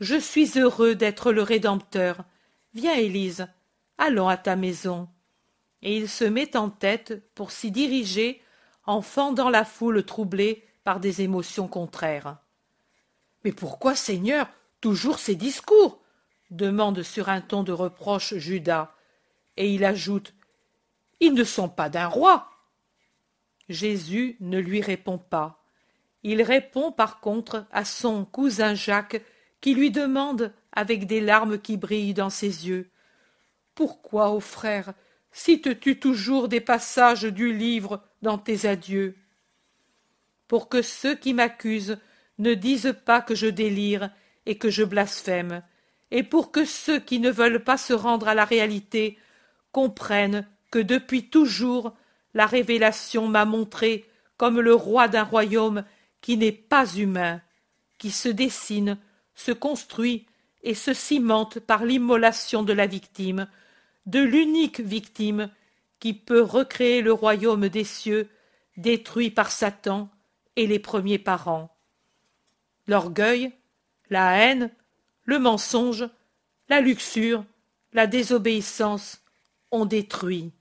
Je 0.00 0.16
suis 0.16 0.58
heureux 0.58 0.94
d'être 0.94 1.32
le 1.32 1.42
Rédempteur. 1.42 2.24
Viens, 2.74 2.94
Élise, 2.94 3.46
allons 3.98 4.28
à 4.28 4.36
ta 4.36 4.56
maison. 4.56 5.08
Et 5.82 5.96
il 5.96 6.08
se 6.08 6.24
met 6.24 6.56
en 6.56 6.70
tête 6.70 7.22
pour 7.34 7.50
s'y 7.50 7.70
diriger 7.70 8.42
en 8.84 9.02
fendant 9.02 9.50
la 9.50 9.64
foule 9.64 10.04
troublée 10.04 10.64
par 10.84 11.00
des 11.00 11.22
émotions 11.22 11.68
contraires. 11.68 12.38
Mais 13.44 13.52
pourquoi, 13.52 13.94
Seigneur, 13.94 14.48
toujours 14.80 15.18
ces 15.18 15.34
discours 15.34 16.00
demande 16.50 17.02
sur 17.02 17.28
un 17.28 17.40
ton 17.40 17.62
de 17.62 17.72
reproche 17.72 18.34
Judas, 18.34 18.92
et 19.56 19.72
il 19.72 19.84
ajoute 19.84 20.34
Ils 21.20 21.34
ne 21.34 21.44
sont 21.44 21.68
pas 21.68 21.88
d'un 21.88 22.06
roi. 22.06 22.50
Jésus 23.68 24.36
ne 24.40 24.58
lui 24.58 24.80
répond 24.80 25.18
pas. 25.18 25.62
Il 26.22 26.42
répond 26.42 26.92
par 26.92 27.20
contre 27.20 27.66
à 27.70 27.84
son 27.84 28.24
cousin 28.24 28.74
Jacques, 28.74 29.22
qui 29.60 29.74
lui 29.74 29.90
demande, 29.90 30.52
avec 30.72 31.06
des 31.06 31.20
larmes 31.20 31.58
qui 31.58 31.76
brillent 31.76 32.14
dans 32.14 32.30
ses 32.30 32.68
yeux 32.68 32.90
Pourquoi, 33.74 34.30
ô 34.30 34.40
frère, 34.40 34.92
cites-tu 35.32 35.98
toujours 35.98 36.48
des 36.48 36.60
passages 36.60 37.24
du 37.24 37.52
livre 37.52 38.02
dans 38.22 38.38
tes 38.38 38.66
adieux? 38.66 39.16
Pour 40.48 40.68
que 40.68 40.82
ceux 40.82 41.14
qui 41.14 41.32
m'accusent 41.32 41.98
ne 42.40 42.54
disent 42.54 42.94
pas 43.04 43.20
que 43.20 43.34
je 43.34 43.46
délire 43.46 44.10
et 44.46 44.56
que 44.56 44.70
je 44.70 44.82
blasphème, 44.82 45.62
et 46.10 46.22
pour 46.22 46.50
que 46.50 46.64
ceux 46.64 46.98
qui 46.98 47.20
ne 47.20 47.30
veulent 47.30 47.62
pas 47.62 47.76
se 47.76 47.92
rendre 47.92 48.28
à 48.28 48.34
la 48.34 48.44
réalité 48.44 49.18
comprennent 49.72 50.46
que 50.70 50.78
depuis 50.78 51.28
toujours 51.28 51.94
la 52.34 52.46
révélation 52.46 53.28
m'a 53.28 53.44
montré 53.44 54.04
comme 54.36 54.60
le 54.60 54.74
roi 54.74 55.08
d'un 55.08 55.24
royaume 55.24 55.84
qui 56.20 56.36
n'est 56.36 56.52
pas 56.52 56.86
humain, 56.94 57.40
qui 57.98 58.10
se 58.10 58.28
dessine, 58.28 58.98
se 59.34 59.52
construit 59.52 60.26
et 60.62 60.74
se 60.74 60.92
cimente 60.92 61.60
par 61.60 61.84
l'immolation 61.84 62.62
de 62.62 62.72
la 62.72 62.86
victime, 62.86 63.46
de 64.06 64.20
l'unique 64.20 64.80
victime 64.80 65.50
qui 65.98 66.14
peut 66.14 66.42
recréer 66.42 67.02
le 67.02 67.12
royaume 67.12 67.68
des 67.68 67.84
cieux 67.84 68.28
détruit 68.76 69.30
par 69.30 69.50
Satan 69.50 70.08
et 70.56 70.66
les 70.66 70.78
premiers 70.78 71.18
parents. 71.18 71.70
L'orgueil, 72.86 73.52
la 74.08 74.36
haine, 74.36 74.70
le 75.24 75.38
mensonge, 75.38 76.08
la 76.68 76.80
luxure, 76.80 77.44
la 77.92 78.06
désobéissance 78.06 79.22
ont 79.70 79.86
détruit. 79.86 80.52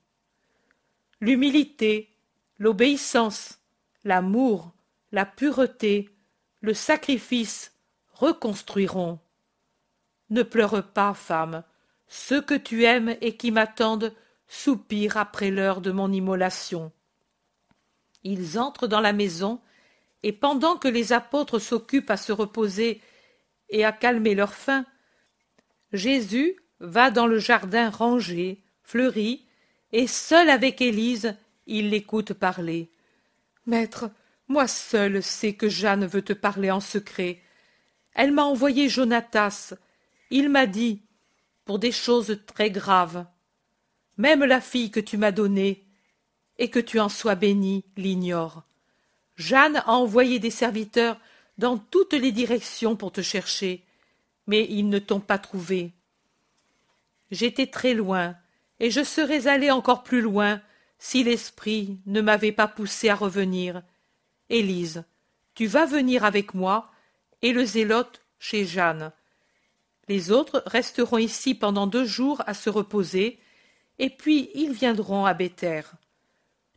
L'humilité, 1.22 2.10
l'obéissance, 2.58 3.60
l'amour, 4.04 4.72
la 5.12 5.26
pureté, 5.26 6.10
le 6.62 6.74
sacrifice 6.74 7.74
reconstruiront. 8.14 9.20
Ne 10.30 10.44
pleure 10.44 10.84
pas, 10.84 11.14
femme, 11.14 11.64
ceux 12.08 12.42
que 12.42 12.54
tu 12.54 12.84
aimes 12.84 13.16
et 13.22 13.38
qui 13.38 13.52
m'attendent 13.52 14.14
soupirent 14.48 15.18
après 15.18 15.52
l'heure 15.52 15.82
de 15.82 15.92
mon 15.92 16.12
immolation. 16.12 16.92
Ils 18.24 18.60
entrent 18.60 18.88
dans 18.88 19.00
la 19.00 19.14
maison, 19.14 19.62
et 20.24 20.34
pendant 20.34 20.78
que 20.78 20.88
les 20.88 21.14
apôtres 21.14 21.60
s'occupent 21.60 22.10
à 22.10 22.18
se 22.18 22.32
reposer 22.32 23.02
et 23.70 23.86
à 23.86 23.92
calmer 23.92 24.36
leur 24.36 24.54
faim, 24.54 24.86
Jésus 25.94 26.56
va 26.80 27.12
dans 27.12 27.28
le 27.28 27.40
jardin 27.40 27.90
rangé, 27.90 28.64
fleuri, 28.84 29.46
et 29.92 30.08
seul 30.08 30.50
avec 30.50 30.82
Élise, 30.82 31.36
il 31.66 31.90
l'écoute 31.90 32.34
parler. 32.34 32.92
Maître, 33.66 34.12
moi 34.48 34.68
seul 34.68 35.22
sais 35.24 35.54
que 35.54 35.70
Jeanne 35.70 36.06
veut 36.06 36.22
te 36.22 36.34
parler 36.34 36.72
en 36.72 36.80
secret. 36.80 37.42
Elle 38.14 38.32
m'a 38.32 38.44
envoyé 38.44 38.90
Jonatas. 38.90 39.74
Il 40.32 40.50
m'a 40.50 40.66
dit 40.66 41.02
pour 41.66 41.80
des 41.80 41.92
choses 41.92 42.40
très 42.48 42.72
graves. 42.72 43.26
Même 44.18 44.44
la 44.44 44.60
fille 44.60 44.92
que 44.92 45.00
tu 45.00 45.18
m'as 45.18 45.32
donnée, 45.32 45.86
et 46.58 46.70
que 46.70 46.80
tu 46.80 47.00
en 47.00 47.10
sois 47.10 47.36
bénie, 47.36 47.86
l'ignore. 47.96 48.64
Jeanne 49.40 49.78
a 49.78 49.92
envoyé 49.92 50.38
des 50.38 50.52
serviteurs 50.52 51.18
dans 51.58 51.78
toutes 51.78 52.14
les 52.14 52.34
directions 52.34 52.98
pour 52.98 53.14
te 53.14 53.22
chercher, 53.22 53.86
mais 54.48 54.68
ils 54.70 54.90
ne 54.90 55.00
t'ont 55.00 55.22
pas 55.22 55.40
trouvé. 55.40 55.94
J'étais 57.32 57.68
très 57.68 57.94
loin, 57.94 58.36
et 58.82 58.92
je 58.92 59.02
serais 59.02 59.48
allé 59.48 59.72
encore 59.72 60.04
plus 60.04 60.20
loin 60.20 60.62
si 61.00 61.24
l'esprit 61.24 62.00
ne 62.06 62.20
m'avait 62.20 62.52
pas 62.52 62.68
poussé 62.68 63.08
à 63.08 63.16
revenir. 63.16 63.82
Élise, 64.50 65.06
tu 65.56 65.68
vas 65.68 65.86
venir 65.86 66.26
avec 66.26 66.54
moi, 66.54 66.92
et 67.42 67.54
le 67.54 67.64
zélote 67.64 68.22
chez 68.40 68.66
Jeanne. 68.66 69.14
Les 70.10 70.32
autres 70.32 70.64
resteront 70.66 71.18
ici 71.18 71.56
pendant 71.56 71.88
deux 71.88 72.06
jours 72.06 72.44
à 72.46 72.54
se 72.54 72.70
reposer, 72.70 73.40
et 74.00 74.10
puis 74.10 74.50
ils 74.54 74.74
viendront 74.74 75.26
à 75.26 75.34
Béthère. 75.34 75.94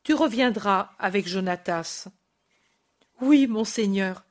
Tu 0.04 0.14
reviendras 0.14 0.92
avec 1.00 1.26
Jonatas. 1.26 2.08
Oui, 3.22 3.46
monseigneur. 3.46 4.24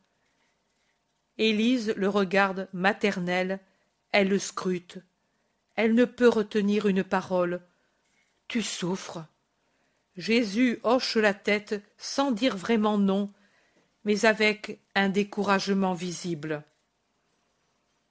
Élise 1.38 1.94
le 1.96 2.10
regarde 2.10 2.68
maternelle, 2.74 3.62
elle 4.12 4.28
le 4.28 4.38
scrute. 4.38 4.98
Elle 5.78 5.96
ne 5.96 6.04
peut 6.04 6.28
retenir 6.28 6.88
une 6.88 7.02
parole. 7.02 7.62
Tu 8.50 8.62
souffres. 8.62 9.26
Jésus 10.18 10.82
hoche 10.84 11.16
la 11.16 11.34
tête 11.34 11.82
sans 11.98 12.32
dire 12.32 12.58
vraiment 12.58 12.98
non, 12.98 13.32
mais 14.04 14.26
avec 14.26 14.82
un 14.94 15.08
découragement 15.08 15.94
visible. 15.94 16.62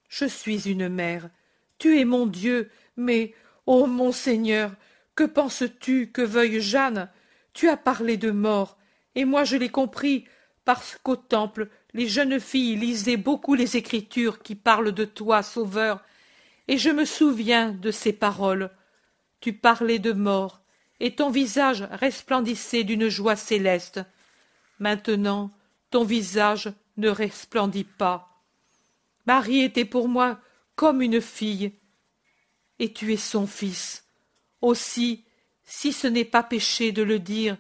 Je 0.09 0.25
suis 0.25 0.67
une 0.67 0.89
mère, 0.89 1.29
tu 1.77 2.01
es 2.01 2.07
mon 2.07 2.27
Dieu, 2.27 2.71
mais, 2.97 3.35
ô 3.67 3.87
mon 3.87 4.13
Seigneur, 4.13 4.73
que 5.15 5.25
penses-tu 5.25 6.11
que 6.11 6.23
veuille 6.23 6.63
Jeanne? 6.63 7.11
Tu 7.53 7.69
as 7.69 7.77
parlé 7.77 8.17
de 8.17 8.31
mort, 8.31 8.79
et 9.15 9.27
moi 9.27 9.45
je 9.45 9.59
l'ai 9.59 9.69
compris, 9.69 10.25
parce 10.65 10.99
qu'au 11.03 11.17
temple 11.17 11.69
les 11.95 12.09
jeunes 12.09 12.41
filles 12.41 12.77
lisaient 12.77 13.17
beaucoup 13.17 13.55
les 13.55 13.77
Écritures 13.77 14.43
qui 14.43 14.55
parlent 14.55 14.93
de 14.93 15.05
toi, 15.05 15.43
Sauveur, 15.43 16.03
et 16.69 16.79
je 16.79 16.91
me 16.91 17.05
souviens 17.05 17.73
de 17.73 17.91
ces 17.91 18.13
paroles. 18.13 18.71
Tu 19.41 19.53
parlais 19.53 19.99
de 19.99 20.13
mort, 20.13 20.61
et 21.01 21.15
ton 21.15 21.31
visage 21.31 21.87
resplendissait 21.91 22.85
d'une 22.85 23.09
joie 23.09 23.37
céleste. 23.37 24.01
Maintenant, 24.79 25.51
ton 25.91 26.05
visage 26.05 26.73
ne 26.97 27.09
resplendit 27.09 27.85
pas. 27.85 28.43
Marie 29.27 29.63
était 29.63 29.85
pour 29.85 30.09
moi 30.09 30.39
comme 30.77 31.03
une 31.03 31.21
fille, 31.21 31.73
et 32.79 32.93
tu 32.93 33.13
es 33.13 33.17
son 33.17 33.47
fils. 33.47 34.05
Aussi, 34.61 35.25
si 35.65 35.93
ce 35.93 36.07
n'est 36.07 36.25
pas 36.25 36.43
péché 36.43 36.93
de 36.93 37.03
le 37.03 37.19
dire, 37.19 37.57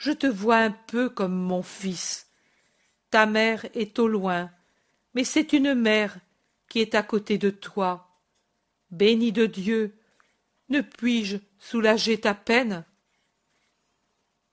je 0.00 0.12
te 0.12 0.26
vois 0.26 0.56
un 0.56 0.70
peu 0.70 1.10
comme 1.10 1.34
mon 1.34 1.62
fils. 1.62 2.30
Ta 3.10 3.26
mère 3.26 3.66
est 3.74 3.98
au 3.98 4.08
loin, 4.08 4.50
mais 5.14 5.24
c'est 5.24 5.52
une 5.52 5.74
mère 5.74 6.18
qui 6.70 6.80
est 6.80 6.94
à 6.94 7.02
côté 7.02 7.36
de 7.36 7.50
toi. 7.50 8.08
Béni 8.90 9.30
de 9.30 9.44
Dieu, 9.44 9.94
ne 10.70 10.80
puis-je 10.80 11.36
soulager 11.58 12.18
ta 12.18 12.32
peine? 12.32 12.86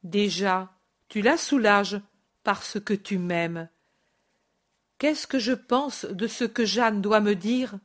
Déjà, 0.04 0.70
tu 1.08 1.22
la 1.22 1.38
soulages 1.38 2.02
parce 2.44 2.78
que 2.82 2.94
tu 2.94 3.18
m'aimes. 3.18 3.70
Qu'est-ce 4.98 5.28
que 5.28 5.40
je 5.40 5.54
pense 5.54 6.04
de 6.04 6.28
ce 6.28 6.44
que 6.44 6.66
Jeanne 6.66 7.02
doit 7.02 7.22
me 7.22 7.36
dire? 7.36 7.80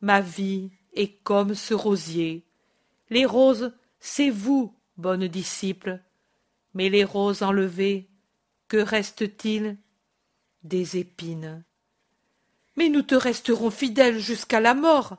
Ma 0.00 0.20
vie 0.20 0.72
est 0.92 1.22
comme 1.22 1.54
ce 1.54 1.74
rosier. 1.74 2.44
Les 3.10 3.26
roses, 3.26 3.72
c'est 4.00 4.30
vous, 4.30 4.74
bonne 4.96 5.28
disciple. 5.28 6.02
Mais 6.74 6.88
les 6.88 7.04
roses 7.04 7.42
enlevées, 7.42 8.08
que 8.68 8.76
reste-t-il 8.76 9.76
Des 10.62 10.98
épines? 10.98 11.64
Mais 12.76 12.88
nous 12.88 13.02
te 13.02 13.14
resterons 13.14 13.70
fidèles 13.70 14.18
jusqu'à 14.18 14.60
la 14.60 14.74
mort. 14.74 15.16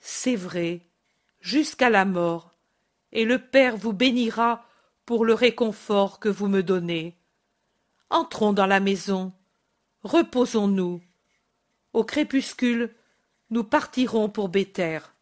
C'est 0.00 0.36
vrai, 0.36 0.82
jusqu'à 1.40 1.90
la 1.90 2.04
mort, 2.04 2.52
et 3.12 3.24
le 3.24 3.38
Père 3.38 3.76
vous 3.76 3.92
bénira 3.92 4.64
pour 5.04 5.24
le 5.24 5.34
réconfort 5.34 6.20
que 6.20 6.28
vous 6.28 6.48
me 6.48 6.62
donnez. 6.62 7.16
Entrons 8.10 8.52
dans 8.52 8.66
la 8.66 8.80
maison, 8.80 9.32
reposons-nous. 10.02 11.02
Au 11.92 12.04
crépuscule, 12.04 12.94
nous 13.50 13.64
partirons 13.64 14.28
pour 14.28 14.48
Béthère. 14.48 15.14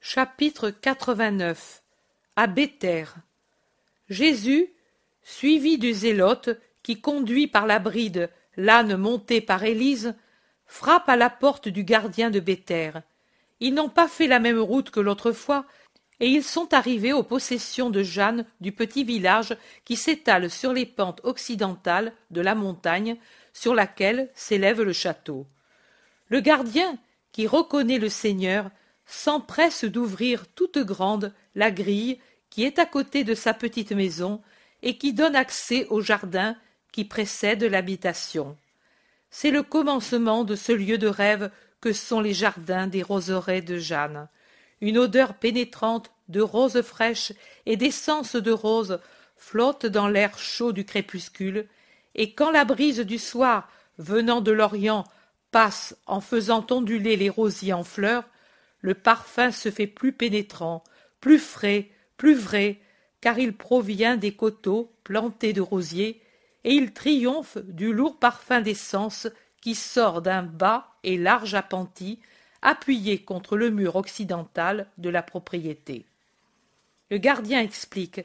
Chapitre 0.00 0.70
89 0.70 1.83
À 2.36 2.48
Jésus, 4.08 4.72
suivi 5.22 5.78
du 5.78 5.92
zélote 5.92 6.50
qui 6.82 7.00
conduit 7.00 7.46
par 7.46 7.66
la 7.66 7.78
bride 7.78 8.28
l'âne 8.56 8.96
monté 8.96 9.40
par 9.40 9.62
Élise, 9.62 10.14
frappe 10.66 11.08
à 11.08 11.16
la 11.16 11.30
porte 11.30 11.68
du 11.68 11.84
gardien 11.84 12.30
de 12.30 12.40
Béthère. 12.40 13.02
Ils 13.60 13.74
n'ont 13.74 13.88
pas 13.88 14.08
fait 14.08 14.26
la 14.26 14.40
même 14.40 14.58
route 14.58 14.90
que 14.90 15.00
l'autre 15.00 15.30
fois, 15.30 15.64
et 16.18 16.28
ils 16.28 16.42
sont 16.44 16.74
arrivés 16.74 17.12
aux 17.12 17.22
possessions 17.22 17.90
de 17.90 18.02
Jeanne 18.02 18.46
du 18.60 18.72
petit 18.72 19.04
village 19.04 19.56
qui 19.84 19.96
s'étale 19.96 20.50
sur 20.50 20.72
les 20.72 20.86
pentes 20.86 21.20
occidentales 21.24 22.12
de 22.30 22.40
la 22.40 22.54
montagne 22.54 23.16
sur 23.52 23.74
laquelle 23.74 24.30
s'élève 24.34 24.82
le 24.82 24.92
château. 24.92 25.46
Le 26.28 26.40
gardien, 26.40 26.98
qui 27.32 27.46
reconnaît 27.46 27.98
le 27.98 28.08
seigneur, 28.08 28.70
s'empresse 29.06 29.84
d'ouvrir 29.84 30.46
toute 30.54 30.78
grande 30.78 31.32
la 31.54 31.70
grille 31.70 32.18
qui 32.50 32.64
est 32.64 32.78
à 32.78 32.86
côté 32.86 33.24
de 33.24 33.34
sa 33.34 33.54
petite 33.54 33.92
maison 33.92 34.40
et 34.82 34.96
qui 34.98 35.12
donne 35.12 35.36
accès 35.36 35.86
au 35.88 36.00
jardin 36.00 36.56
qui 36.92 37.04
précède 37.04 37.64
l'habitation. 37.64 38.56
C'est 39.30 39.50
le 39.50 39.62
commencement 39.62 40.44
de 40.44 40.54
ce 40.54 40.72
lieu 40.72 40.98
de 40.98 41.08
rêve 41.08 41.50
que 41.80 41.92
sont 41.92 42.20
les 42.20 42.34
jardins 42.34 42.86
des 42.86 43.02
roseraies 43.02 43.62
de 43.62 43.78
Jeanne 43.78 44.28
une 44.84 44.98
odeur 44.98 45.34
pénétrante 45.34 46.10
de 46.28 46.42
roses 46.42 46.82
fraîches 46.82 47.32
et 47.64 47.76
d'essence 47.78 48.36
de 48.36 48.52
rose 48.52 49.00
flotte 49.36 49.86
dans 49.86 50.08
l'air 50.08 50.38
chaud 50.38 50.72
du 50.72 50.84
crépuscule, 50.84 51.66
et 52.14 52.34
quand 52.34 52.50
la 52.50 52.66
brise 52.66 53.00
du 53.00 53.18
soir, 53.18 53.68
venant 53.96 54.42
de 54.42 54.52
l'Orient, 54.52 55.04
passe 55.50 55.96
en 56.06 56.20
faisant 56.20 56.66
onduler 56.70 57.16
les 57.16 57.30
rosiers 57.30 57.72
en 57.72 57.82
fleurs, 57.82 58.24
le 58.84 58.92
parfum 58.92 59.50
se 59.50 59.70
fait 59.70 59.86
plus 59.86 60.12
pénétrant, 60.12 60.84
plus 61.22 61.38
frais, 61.38 61.88
plus 62.18 62.34
vrai, 62.34 62.80
car 63.22 63.38
il 63.38 63.56
provient 63.56 64.18
des 64.18 64.32
coteaux 64.34 64.92
plantés 65.04 65.54
de 65.54 65.62
rosiers, 65.62 66.20
et 66.64 66.74
il 66.74 66.92
triomphe 66.92 67.56
du 67.64 67.94
lourd 67.94 68.18
parfum 68.18 68.60
d'essence 68.60 69.26
qui 69.62 69.74
sort 69.74 70.20
d'un 70.20 70.42
bas 70.42 70.88
et 71.02 71.16
large 71.16 71.54
appentis 71.54 72.20
appuyé 72.60 73.22
contre 73.22 73.56
le 73.56 73.70
mur 73.70 73.96
occidental 73.96 74.86
de 74.98 75.08
la 75.08 75.22
propriété. 75.22 76.04
Le 77.10 77.16
gardien 77.16 77.62
explique. 77.62 78.20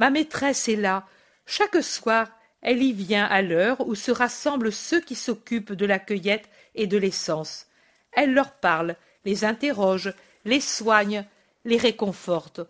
Ma 0.00 0.10
maîtresse 0.10 0.68
est 0.68 0.74
là. 0.74 1.06
Chaque 1.46 1.80
soir, 1.80 2.28
elle 2.60 2.82
y 2.82 2.92
vient 2.92 3.26
à 3.26 3.40
l'heure 3.40 3.86
où 3.86 3.94
se 3.94 4.10
rassemblent 4.10 4.72
ceux 4.72 5.00
qui 5.00 5.14
s'occupent 5.14 5.74
de 5.74 5.86
la 5.86 6.00
cueillette 6.00 6.48
et 6.74 6.88
de 6.88 6.98
l'essence. 6.98 7.68
Elle 8.10 8.34
leur 8.34 8.50
parle, 8.50 8.96
les 9.24 9.44
interroge, 9.44 10.12
les 10.44 10.60
soigne, 10.60 11.26
les 11.64 11.78
réconforte. 11.78 12.60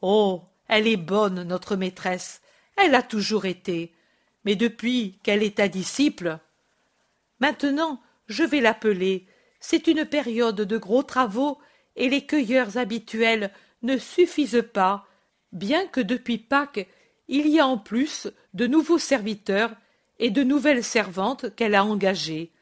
Oh. 0.00 0.42
Elle 0.70 0.86
est 0.86 0.98
bonne, 0.98 1.44
notre 1.44 1.76
maîtresse. 1.76 2.42
Elle 2.76 2.94
a 2.94 3.00
toujours 3.00 3.46
été. 3.46 3.94
Mais 4.44 4.54
depuis 4.54 5.18
qu'elle 5.22 5.42
est 5.42 5.56
ta 5.56 5.66
disciple. 5.66 6.38
Maintenant, 7.40 8.02
je 8.26 8.44
vais 8.44 8.60
l'appeler 8.60 9.26
c'est 9.60 9.86
une 9.86 10.04
période 10.04 10.60
de 10.60 10.78
gros 10.78 11.02
travaux 11.02 11.58
et 11.96 12.08
les 12.08 12.24
cueilleurs 12.24 12.78
habituels 12.78 13.50
ne 13.82 13.96
suffisent 13.96 14.64
pas, 14.72 15.06
bien 15.52 15.86
que 15.86 16.00
depuis 16.00 16.38
Pâques 16.38 16.86
il 17.28 17.48
y 17.48 17.60
a 17.60 17.66
en 17.66 17.76
plus 17.76 18.28
de 18.54 18.66
nouveaux 18.66 18.98
serviteurs 18.98 19.72
et 20.18 20.30
de 20.30 20.42
nouvelles 20.42 20.84
servantes 20.84 21.54
qu'elle 21.54 21.74
a 21.74 21.84
engagées. 21.84 22.52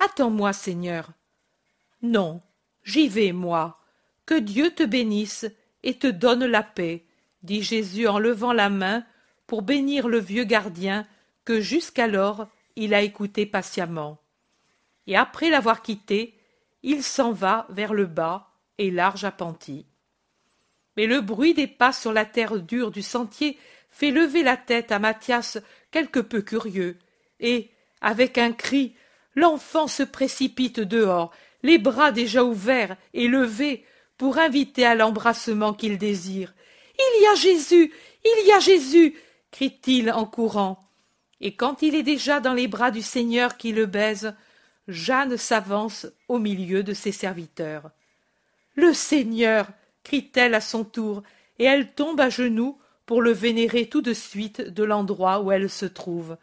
Attends-moi, 0.00 0.52
Seigneur. 0.52 1.10
Non, 2.02 2.40
j'y 2.88 3.08
vais, 3.08 3.32
moi. 3.32 3.78
Que 4.26 4.38
Dieu 4.38 4.70
te 4.70 4.82
bénisse 4.82 5.46
et 5.82 5.98
te 5.98 6.06
donne 6.06 6.44
la 6.44 6.62
paix, 6.62 7.04
dit 7.42 7.62
Jésus 7.62 8.08
en 8.08 8.18
levant 8.18 8.52
la 8.52 8.70
main 8.70 9.04
pour 9.46 9.62
bénir 9.62 10.08
le 10.08 10.18
vieux 10.18 10.44
gardien 10.44 11.06
que 11.44 11.60
jusqu'alors 11.60 12.48
il 12.76 12.94
a 12.94 13.02
écouté 13.02 13.46
patiemment. 13.46 14.18
Et 15.06 15.16
après 15.16 15.50
l'avoir 15.50 15.82
quitté, 15.82 16.38
il 16.82 17.02
s'en 17.02 17.32
va 17.32 17.66
vers 17.70 17.94
le 17.94 18.06
bas 18.06 18.50
et 18.78 18.90
large 18.90 19.24
appentis. 19.24 19.86
Mais 20.96 21.06
le 21.06 21.20
bruit 21.20 21.54
des 21.54 21.66
pas 21.66 21.92
sur 21.92 22.12
la 22.12 22.24
terre 22.24 22.60
dure 22.60 22.90
du 22.90 23.02
sentier 23.02 23.58
fait 23.90 24.10
lever 24.10 24.42
la 24.42 24.56
tête 24.56 24.92
à 24.92 24.98
Mathias 24.98 25.58
quelque 25.90 26.20
peu 26.20 26.42
curieux, 26.42 26.98
et, 27.40 27.70
avec 28.00 28.36
un 28.36 28.52
cri, 28.52 28.94
l'enfant 29.34 29.86
se 29.86 30.02
précipite 30.02 30.80
dehors, 30.80 31.32
les 31.62 31.78
bras 31.78 32.12
déjà 32.12 32.44
ouverts 32.44 32.96
et 33.14 33.28
levés, 33.28 33.84
pour 34.16 34.38
inviter 34.38 34.84
à 34.84 34.96
l'embrassement 34.96 35.72
qu'il 35.72 35.96
désire. 35.96 36.52
Il 36.98 37.22
y 37.22 37.26
a 37.26 37.34
Jésus. 37.36 37.92
Il 38.24 38.46
y 38.46 38.52
a 38.52 38.58
Jésus. 38.58 39.14
crie 39.52 39.78
t-il 39.78 40.10
en 40.10 40.26
courant. 40.26 40.80
Et 41.40 41.54
quand 41.54 41.82
il 41.82 41.94
est 41.94 42.02
déjà 42.02 42.40
dans 42.40 42.52
les 42.52 42.66
bras 42.66 42.90
du 42.90 43.00
Seigneur 43.00 43.56
qui 43.56 43.72
le 43.72 43.86
baise, 43.86 44.34
Jeanne 44.88 45.36
s'avance 45.36 46.06
au 46.26 46.38
milieu 46.38 46.82
de 46.82 46.94
ses 46.94 47.12
serviteurs. 47.12 47.90
Le 48.74 48.92
Seigneur 48.92 49.68
crie-t-elle 50.02 50.54
à 50.54 50.60
son 50.60 50.84
tour, 50.84 51.22
et 51.58 51.64
elle 51.64 51.92
tombe 51.92 52.20
à 52.20 52.28
genoux 52.28 52.78
pour 53.06 53.22
le 53.22 53.30
vénérer 53.30 53.86
tout 53.86 54.02
de 54.02 54.12
suite 54.12 54.60
de 54.60 54.82
l'endroit 54.82 55.40
où 55.40 55.52
elle 55.52 55.70
se 55.70 55.86
trouve. 55.86 56.36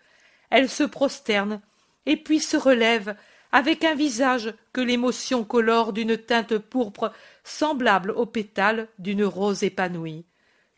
Elle 0.50 0.70
se 0.70 0.84
prosterne, 0.84 1.62
et 2.06 2.18
puis 2.18 2.40
se 2.40 2.56
relève, 2.56 3.16
avec 3.56 3.86
un 3.86 3.96
visage 3.96 4.54
que 4.74 4.82
l'émotion 4.82 5.46
colore 5.46 5.94
d'une 5.94 6.18
teinte 6.18 6.58
pourpre 6.58 7.14
semblable 7.46 8.12
aux 8.12 8.26
pétales 8.26 8.90
d'une 9.00 9.24
rose 9.24 9.64
épanouie. 9.64 10.26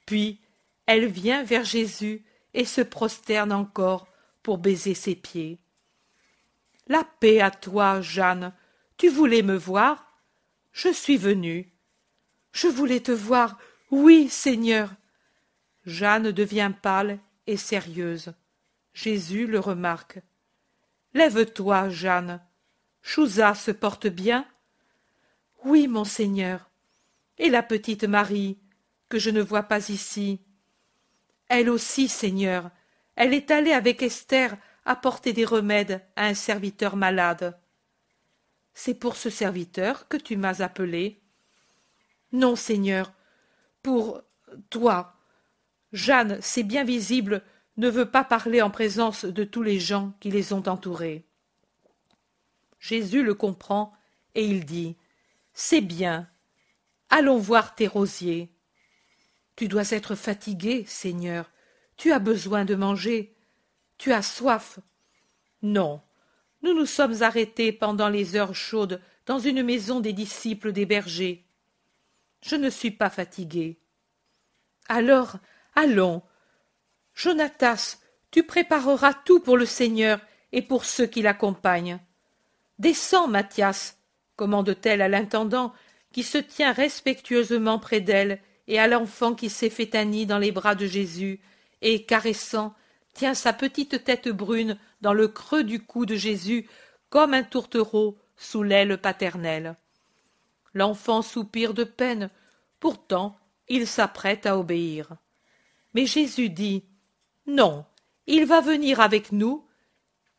Puis 0.05 0.39
elle 0.85 1.07
vient 1.07 1.43
vers 1.43 1.63
Jésus 1.63 2.23
et 2.53 2.65
se 2.65 2.81
prosterne 2.81 3.51
encore 3.51 4.07
pour 4.43 4.59
baiser 4.59 4.93
ses 4.93 5.15
pieds. 5.15 5.57
La 6.85 7.03
paix 7.03 7.41
à 7.41 7.49
toi, 7.49 7.99
Jeanne. 8.01 8.53
Tu 8.97 9.09
voulais 9.09 9.41
me 9.41 9.55
voir? 9.55 10.13
Je 10.71 10.89
suis 10.93 11.17
venue. 11.17 11.73
Je 12.51 12.67
voulais 12.67 12.99
te 12.99 13.11
voir. 13.11 13.57
Oui, 13.89 14.29
Seigneur. 14.29 14.91
Jeanne 15.87 16.29
devient 16.29 16.71
pâle 16.79 17.17
et 17.47 17.57
sérieuse. 17.57 18.35
Jésus 18.93 19.47
le 19.47 19.59
remarque. 19.59 20.19
Lève-toi, 21.15 21.89
Jeanne. 21.89 22.39
Chouza 23.07 23.55
se 23.55 23.71
porte 23.71 24.07
bien 24.07 24.45
Oui, 25.63 25.87
monseigneur. 25.87 26.69
Et 27.37 27.49
la 27.49 27.63
petite 27.63 28.03
Marie, 28.03 28.57
que 29.07 29.17
je 29.17 29.29
ne 29.29 29.41
vois 29.41 29.63
pas 29.63 29.87
ici? 29.87 30.41
Elle 31.47 31.69
aussi, 31.69 32.09
Seigneur. 32.09 32.69
Elle 33.15 33.33
est 33.33 33.49
allée 33.49 33.71
avec 33.71 34.03
Esther 34.03 34.57
apporter 34.83 35.31
des 35.31 35.45
remèdes 35.45 36.05
à 36.17 36.25
un 36.25 36.33
serviteur 36.33 36.97
malade. 36.97 37.57
C'est 38.73 38.95
pour 38.95 39.15
ce 39.15 39.29
serviteur 39.29 40.09
que 40.09 40.17
tu 40.17 40.35
m'as 40.35 40.61
appelé 40.61 41.21
Non, 42.33 42.57
Seigneur, 42.57 43.13
pour 43.83 44.21
toi. 44.69 45.15
Jeanne, 45.93 46.39
c'est 46.41 46.63
bien 46.63 46.83
visible, 46.83 47.41
ne 47.77 47.89
veut 47.89 48.11
pas 48.11 48.25
parler 48.25 48.61
en 48.61 48.69
présence 48.69 49.23
de 49.23 49.45
tous 49.45 49.63
les 49.63 49.79
gens 49.79 50.11
qui 50.19 50.29
les 50.29 50.51
ont 50.51 50.67
entourés. 50.67 51.26
Jésus 52.79 53.23
le 53.23 53.33
comprend 53.33 53.93
et 54.35 54.45
il 54.45 54.65
dit 54.65 54.95
C'est 55.53 55.81
bien. 55.81 56.27
Allons 57.09 57.37
voir 57.37 57.75
tes 57.75 57.87
rosiers. 57.87 58.49
Tu 59.55 59.67
dois 59.67 59.91
être 59.91 60.15
fatigué, 60.15 60.85
Seigneur. 60.85 61.49
Tu 61.95 62.11
as 62.11 62.19
besoin 62.19 62.65
de 62.65 62.75
manger. 62.75 63.35
Tu 63.97 64.13
as 64.13 64.21
soif. 64.21 64.79
Non. 65.61 66.01
Nous 66.61 66.73
nous 66.73 66.85
sommes 66.85 67.23
arrêtés 67.23 67.71
pendant 67.71 68.09
les 68.09 68.35
heures 68.35 68.55
chaudes 68.55 69.01
dans 69.25 69.39
une 69.39 69.63
maison 69.63 69.99
des 69.99 70.13
disciples 70.13 70.71
des 70.71 70.85
bergers. 70.85 71.45
Je 72.41 72.55
ne 72.55 72.69
suis 72.69 72.91
pas 72.91 73.09
fatigué. 73.09 73.79
Alors, 74.87 75.37
allons. 75.75 76.21
Jonatas, 77.13 77.97
tu 78.31 78.43
prépareras 78.43 79.13
tout 79.13 79.39
pour 79.39 79.57
le 79.57 79.65
Seigneur 79.65 80.19
et 80.51 80.61
pour 80.61 80.85
ceux 80.85 81.07
qui 81.07 81.21
l'accompagnent. 81.21 81.99
Descends, 82.79 83.27
Mathias, 83.27 83.97
commande-t-elle 84.35 85.01
à 85.01 85.09
l'intendant, 85.09 85.73
qui 86.11 86.23
se 86.23 86.37
tient 86.37 86.71
respectueusement 86.71 87.79
près 87.79 88.01
d'elle, 88.01 88.39
et 88.67 88.79
à 88.79 88.87
l'enfant 88.87 89.33
qui 89.33 89.49
s'est 89.49 89.69
fait 89.69 89.95
un 89.95 90.05
nid 90.05 90.25
dans 90.25 90.37
les 90.37 90.51
bras 90.51 90.75
de 90.75 90.85
Jésus, 90.85 91.39
et, 91.81 92.03
caressant, 92.03 92.73
tient 93.13 93.33
sa 93.33 93.53
petite 93.53 94.03
tête 94.03 94.29
brune 94.29 94.77
dans 95.01 95.13
le 95.13 95.27
creux 95.27 95.63
du 95.63 95.83
cou 95.83 96.05
de 96.05 96.15
Jésus, 96.15 96.69
comme 97.09 97.33
un 97.33 97.43
tourtereau 97.43 98.17
sous 98.35 98.61
l'aile 98.63 98.99
paternelle. 98.99 99.75
L'enfant 100.73 101.21
soupire 101.21 101.73
de 101.73 101.83
peine, 101.83 102.29
pourtant 102.79 103.35
il 103.67 103.87
s'apprête 103.87 104.45
à 104.45 104.57
obéir. 104.57 105.15
Mais 105.93 106.05
Jésus 106.05 106.49
dit 106.49 106.83
Non, 107.47 107.85
il 108.27 108.45
va 108.45 108.61
venir 108.61 109.01
avec 109.01 109.31
nous 109.31 109.65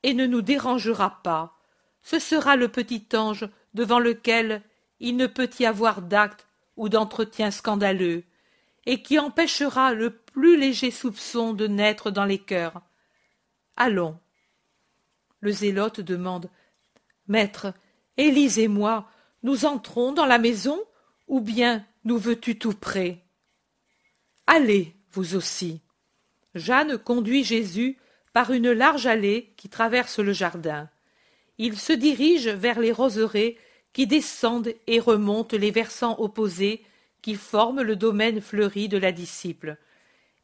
et 0.02 0.14
ne 0.14 0.26
nous 0.26 0.42
dérangera 0.42 1.20
pas 1.22 1.57
ce 2.02 2.18
sera 2.18 2.56
le 2.56 2.68
petit 2.68 3.06
ange 3.14 3.48
devant 3.74 3.98
lequel 3.98 4.62
il 5.00 5.16
ne 5.16 5.26
peut 5.26 5.50
y 5.58 5.66
avoir 5.66 6.02
d'acte 6.02 6.46
ou 6.76 6.88
d'entretien 6.88 7.50
scandaleux, 7.50 8.24
et 8.86 9.02
qui 9.02 9.18
empêchera 9.18 9.92
le 9.92 10.10
plus 10.10 10.56
léger 10.56 10.90
soupçon 10.90 11.52
de 11.52 11.66
naître 11.66 12.10
dans 12.10 12.24
les 12.24 12.38
cœurs. 12.38 12.80
Allons. 13.76 14.18
Le 15.40 15.52
zélote 15.52 16.00
demande. 16.00 16.50
Maître, 17.26 17.74
Élise 18.16 18.58
et 18.58 18.68
moi, 18.68 19.08
nous 19.42 19.66
entrons 19.66 20.12
dans 20.12 20.26
la 20.26 20.38
maison, 20.38 20.80
ou 21.26 21.40
bien 21.40 21.86
nous 22.04 22.18
veux-tu 22.18 22.58
tout 22.58 22.72
près? 22.72 23.24
Allez, 24.46 24.96
vous 25.12 25.36
aussi. 25.36 25.80
Jeanne 26.54 26.96
conduit 26.98 27.44
Jésus 27.44 27.98
par 28.32 28.50
une 28.50 28.72
large 28.72 29.06
allée 29.06 29.52
qui 29.56 29.68
traverse 29.68 30.18
le 30.18 30.32
jardin 30.32 30.88
il 31.58 31.76
se 31.78 31.92
dirige 31.92 32.48
vers 32.48 32.80
les 32.80 32.92
roseraies 32.92 33.56
qui 33.92 34.06
descendent 34.06 34.72
et 34.86 35.00
remontent 35.00 35.56
les 35.56 35.70
versants 35.70 36.16
opposés 36.18 36.82
qui 37.20 37.34
forment 37.34 37.82
le 37.82 37.96
domaine 37.96 38.40
fleuri 38.40 38.88
de 38.88 38.98
la 38.98 39.12
disciple. 39.12 39.76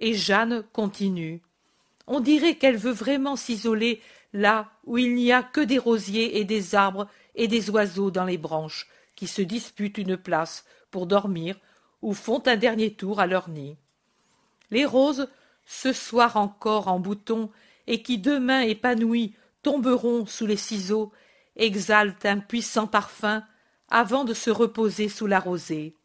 Et 0.00 0.14
Jeanne 0.14 0.64
continue. 0.72 1.40
On 2.07 2.20
dirait 2.20 2.57
qu'elle 2.57 2.77
veut 2.77 2.92
vraiment 2.92 3.37
s'isoler 3.37 4.00
là 4.33 4.70
où 4.85 4.98
il 4.98 5.14
n'y 5.14 5.33
a 5.33 5.42
que 5.42 5.61
des 5.61 5.79
rosiers 5.79 6.38
et 6.38 6.44
des 6.44 6.74
arbres 6.74 7.09
et 7.37 7.48
des 7.48 7.70
oiseaux 7.70 8.11
dans 8.11 8.24
les 8.24 8.38
branches, 8.38 8.88
qui 9.14 9.29
se 9.29 9.42
disputent 9.42 9.98
une 9.98 10.16
place 10.16 10.64
pour 10.90 11.07
dormir 11.07 11.57
ou 12.03 12.12
font 12.12 12.42
un 12.46 12.57
dernier 12.57 12.92
tour 12.92 13.20
à 13.20 13.27
leur 13.27 13.48
nid. 13.48 13.77
Les 14.70 14.85
roses, 14.85 15.29
ce 15.64 15.92
soir 15.92 16.37
encore 16.37 16.88
en 16.88 16.98
bouton, 16.98 17.50
et 17.87 18.03
qui 18.03 18.18
demain 18.18 18.62
épanouies 18.62 19.35
tomberont 19.64 20.27
sous 20.27 20.46
les 20.46 20.57
ciseaux, 20.57 21.11
exhalent 21.57 22.14
un 22.22 22.38
puissant 22.38 22.87
parfum 22.87 23.42
avant 23.88 24.24
de 24.24 24.35
se 24.35 24.50
reposer 24.50 25.09
sous 25.09 25.27
la 25.27 25.40
rosée. 25.40 25.96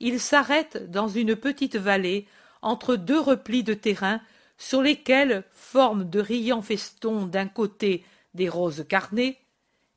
Ils 0.00 0.20
s'arrêtent 0.20 0.90
dans 0.90 1.08
une 1.08 1.36
petite 1.36 1.76
vallée 1.76 2.26
entre 2.62 2.96
deux 2.96 3.20
replis 3.20 3.62
de 3.62 3.74
terrain 3.74 4.20
sur 4.56 4.80
lesquels 4.80 5.44
forment 5.50 6.08
de 6.08 6.20
riants 6.20 6.62
festons 6.62 7.26
d'un 7.26 7.48
côté 7.48 8.04
des 8.34 8.48
roses 8.48 8.84
carnées 8.88 9.38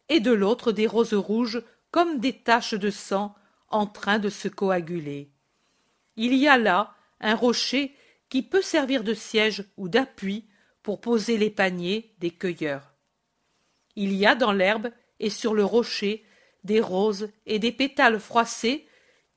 et 0.09 0.19
de 0.19 0.31
l'autre 0.31 0.71
des 0.71 0.87
roses 0.87 1.13
rouges 1.13 1.61
comme 1.91 2.19
des 2.19 2.33
taches 2.33 2.73
de 2.73 2.89
sang 2.89 3.35
en 3.69 3.85
train 3.85 4.19
de 4.19 4.29
se 4.29 4.47
coaguler. 4.47 5.29
Il 6.17 6.33
y 6.33 6.47
a 6.47 6.57
là 6.57 6.93
un 7.21 7.35
rocher 7.35 7.95
qui 8.29 8.41
peut 8.41 8.61
servir 8.61 9.03
de 9.03 9.13
siège 9.13 9.65
ou 9.77 9.89
d'appui 9.89 10.45
pour 10.89 11.01
poser 11.01 11.37
les 11.37 11.51
paniers 11.51 12.15
des 12.17 12.31
cueilleurs. 12.31 12.95
Il 13.95 14.11
y 14.11 14.25
a 14.25 14.33
dans 14.33 14.51
l'herbe 14.51 14.89
et 15.19 15.29
sur 15.29 15.53
le 15.53 15.63
rocher 15.63 16.25
des 16.63 16.79
roses 16.79 17.29
et 17.45 17.59
des 17.59 17.71
pétales 17.71 18.19
froissés 18.19 18.87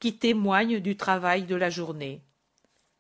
qui 0.01 0.17
témoignent 0.17 0.81
du 0.81 0.97
travail 0.97 1.43
de 1.43 1.55
la 1.55 1.69
journée. 1.69 2.23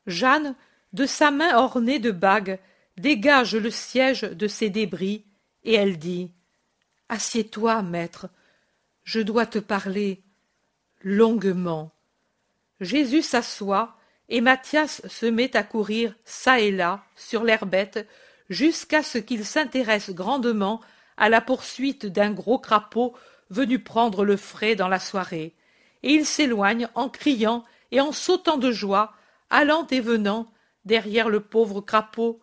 Jeanne, 0.06 0.54
de 0.92 1.06
sa 1.06 1.30
main 1.30 1.56
ornée 1.56 1.98
de 1.98 2.10
bagues, 2.10 2.58
dégage 2.98 3.56
le 3.56 3.70
siège 3.70 4.20
de 4.20 4.46
ces 4.46 4.68
débris, 4.68 5.24
et 5.64 5.72
elle 5.72 5.96
dit 5.96 6.30
Assieds-toi, 7.08 7.80
maître, 7.80 8.28
je 9.02 9.22
dois 9.22 9.46
te 9.46 9.60
parler 9.60 10.22
longuement. 11.00 11.90
Jésus 12.82 13.22
s'assoit, 13.22 13.96
et 14.28 14.42
Mathias 14.42 15.00
se 15.08 15.24
met 15.24 15.56
à 15.56 15.62
courir 15.62 16.14
çà 16.26 16.60
et 16.60 16.70
là 16.70 17.02
sur 17.16 17.44
l'herbette 17.44 18.06
jusqu'à 18.50 19.02
ce 19.02 19.18
qu'il 19.18 19.44
s'intéresse 19.44 20.10
grandement 20.10 20.80
à 21.16 21.28
la 21.28 21.40
poursuite 21.40 22.06
d'un 22.06 22.32
gros 22.32 22.58
crapaud 22.58 23.14
venu 23.50 23.78
prendre 23.78 24.24
le 24.24 24.36
frais 24.36 24.74
dans 24.74 24.88
la 24.88 24.98
soirée, 24.98 25.54
et 26.02 26.14
il 26.14 26.26
s'éloigne 26.26 26.88
en 26.94 27.08
criant 27.08 27.64
et 27.90 28.00
en 28.00 28.12
sautant 28.12 28.56
de 28.56 28.72
joie, 28.72 29.14
allant 29.50 29.86
et 29.88 30.00
venant 30.00 30.50
derrière 30.84 31.28
le 31.28 31.40
pauvre 31.40 31.80
crapaud, 31.80 32.40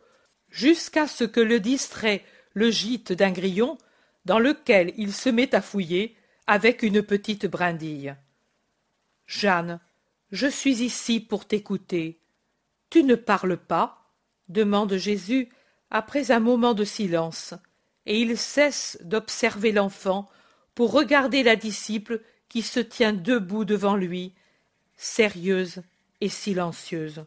jusqu'à 0.50 1.08
ce 1.08 1.24
que 1.24 1.40
le 1.40 1.60
distrait 1.60 2.24
le 2.54 2.70
gîte 2.70 3.12
d'un 3.12 3.32
grillon, 3.32 3.78
dans 4.26 4.40
lequel 4.40 4.94
il 4.98 5.14
se 5.14 5.30
met 5.30 5.54
à 5.56 5.62
fouiller 5.62 6.16
avec 6.48 6.84
une 6.84 7.02
petite 7.02 7.46
brindille. 7.46 8.16
Jeanne, 9.28 9.80
je 10.32 10.48
suis 10.48 10.84
ici 10.84 11.20
pour 11.20 11.46
t'écouter. 11.46 12.20
Tu 12.90 13.04
ne 13.04 13.16
parles 13.16 13.58
pas? 13.58 13.96
demande 14.48 14.96
Jésus 14.96 15.50
après 15.92 16.32
un 16.32 16.40
moment 16.40 16.74
de 16.74 16.84
silence, 16.84 17.54
et 18.06 18.20
il 18.22 18.38
cesse 18.38 18.98
d'observer 19.02 19.72
l'enfant 19.72 20.30
pour 20.76 20.92
regarder 20.92 21.44
la 21.44 21.56
disciple 21.56 22.22
qui 22.48 22.62
se 22.62 22.80
tient 22.80 23.14
debout 23.14 23.66
devant 23.66 23.96
lui, 23.96 24.34
sérieuse 24.98 25.82
et 26.22 26.30
silencieuse. 26.30 27.26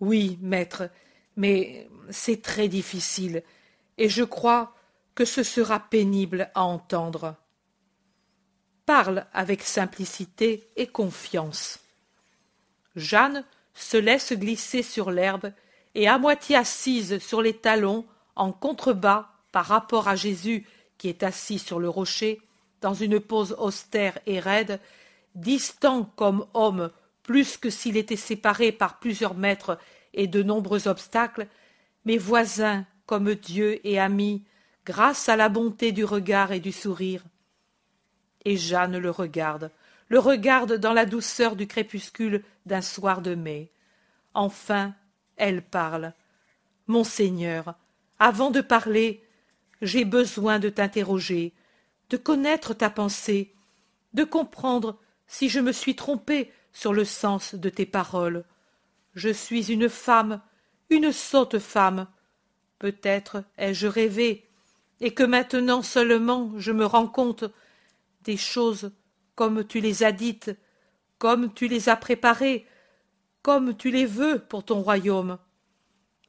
Oui, 0.00 0.38
maître, 0.40 0.90
mais 1.36 1.88
c'est 2.10 2.42
très 2.42 2.68
difficile, 2.68 3.42
et 3.98 4.08
je 4.08 4.24
crois 4.24 4.74
que 5.14 5.24
ce 5.24 5.42
sera 5.42 5.80
pénible 5.80 6.50
à 6.54 6.64
entendre. 6.64 7.36
Parle 8.86 9.26
avec 9.32 9.62
simplicité 9.62 10.68
et 10.76 10.86
confiance. 10.86 11.78
Jeanne 12.96 13.44
se 13.74 13.96
laisse 13.96 14.32
glisser 14.32 14.82
sur 14.82 15.10
l'herbe 15.10 15.52
et 15.94 16.08
à 16.08 16.18
moitié 16.18 16.56
assise 16.56 17.18
sur 17.18 17.42
les 17.42 17.54
talons, 17.54 18.04
en 18.34 18.52
contrebas 18.52 19.28
par 19.52 19.66
rapport 19.66 20.08
à 20.08 20.16
Jésus 20.16 20.66
qui 20.98 21.08
est 21.08 21.22
assis 21.22 21.58
sur 21.58 21.80
le 21.80 21.88
rocher, 21.88 22.40
dans 22.80 22.94
une 22.94 23.20
pose 23.20 23.54
austère 23.58 24.18
et 24.26 24.40
raide, 24.40 24.80
distant 25.34 26.04
comme 26.16 26.46
homme 26.54 26.90
plus 27.22 27.56
que 27.56 27.70
s'il 27.70 27.96
était 27.96 28.16
séparé 28.16 28.72
par 28.72 28.98
plusieurs 28.98 29.34
mètres 29.34 29.78
et 30.14 30.26
de 30.26 30.42
nombreux 30.42 30.88
obstacles, 30.88 31.46
mais 32.04 32.18
voisin 32.18 32.86
comme 33.06 33.34
Dieu 33.34 33.86
et 33.86 33.98
ami, 33.98 34.44
grâce 34.84 35.28
à 35.28 35.36
la 35.36 35.48
bonté 35.48 35.92
du 35.92 36.04
regard 36.04 36.52
et 36.52 36.60
du 36.60 36.72
sourire. 36.72 37.22
Et 38.44 38.56
Jeanne 38.56 38.98
le 38.98 39.10
regarde, 39.10 39.70
le 40.08 40.18
regarde 40.18 40.74
dans 40.74 40.92
la 40.92 41.06
douceur 41.06 41.56
du 41.56 41.66
crépuscule 41.66 42.42
d'un 42.66 42.82
soir 42.82 43.22
de 43.22 43.34
mai. 43.34 43.70
Enfin, 44.34 44.94
elle 45.36 45.62
parle. 45.62 46.12
Monseigneur, 46.86 47.74
avant 48.18 48.50
de 48.50 48.60
parler, 48.60 49.24
j'ai 49.80 50.04
besoin 50.04 50.58
de 50.58 50.68
t'interroger. 50.68 51.54
de 52.12 52.18
connaître 52.18 52.74
ta 52.74 52.90
pensée, 52.90 53.54
de 54.12 54.22
comprendre 54.22 54.98
si 55.26 55.48
je 55.48 55.60
me 55.60 55.72
suis 55.72 55.96
trompée 55.96 56.52
sur 56.74 56.92
le 56.92 57.06
sens 57.06 57.54
de 57.54 57.70
tes 57.70 57.86
paroles. 57.86 58.44
Je 59.14 59.30
suis 59.30 59.72
une 59.72 59.88
femme, 59.88 60.42
une 60.90 61.10
sotte 61.10 61.58
femme. 61.58 62.06
Peut-être 62.78 63.44
ai-je 63.56 63.86
rêvé, 63.86 64.46
et 65.00 65.14
que 65.14 65.22
maintenant 65.22 65.80
seulement 65.80 66.52
je 66.58 66.70
me 66.70 66.84
rends 66.84 67.08
compte 67.08 67.44
des 68.24 68.36
choses 68.36 68.92
comme 69.34 69.66
tu 69.66 69.80
les 69.80 70.04
as 70.04 70.12
dites, 70.12 70.54
comme 71.16 71.54
tu 71.54 71.66
les 71.66 71.88
as 71.88 71.96
préparées, 71.96 72.66
comme 73.42 73.76
tu 73.76 73.90
les 73.90 74.06
veux 74.06 74.38
pour 74.38 74.64
ton 74.64 74.80
royaume. 74.82 75.38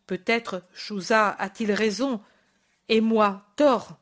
Peut-être 0.08 0.64
Chouza 0.74 1.30
a-t-il 1.30 1.72
raison, 1.72 2.22
et 2.90 3.02
moi 3.02 3.46
tort. 3.56 3.98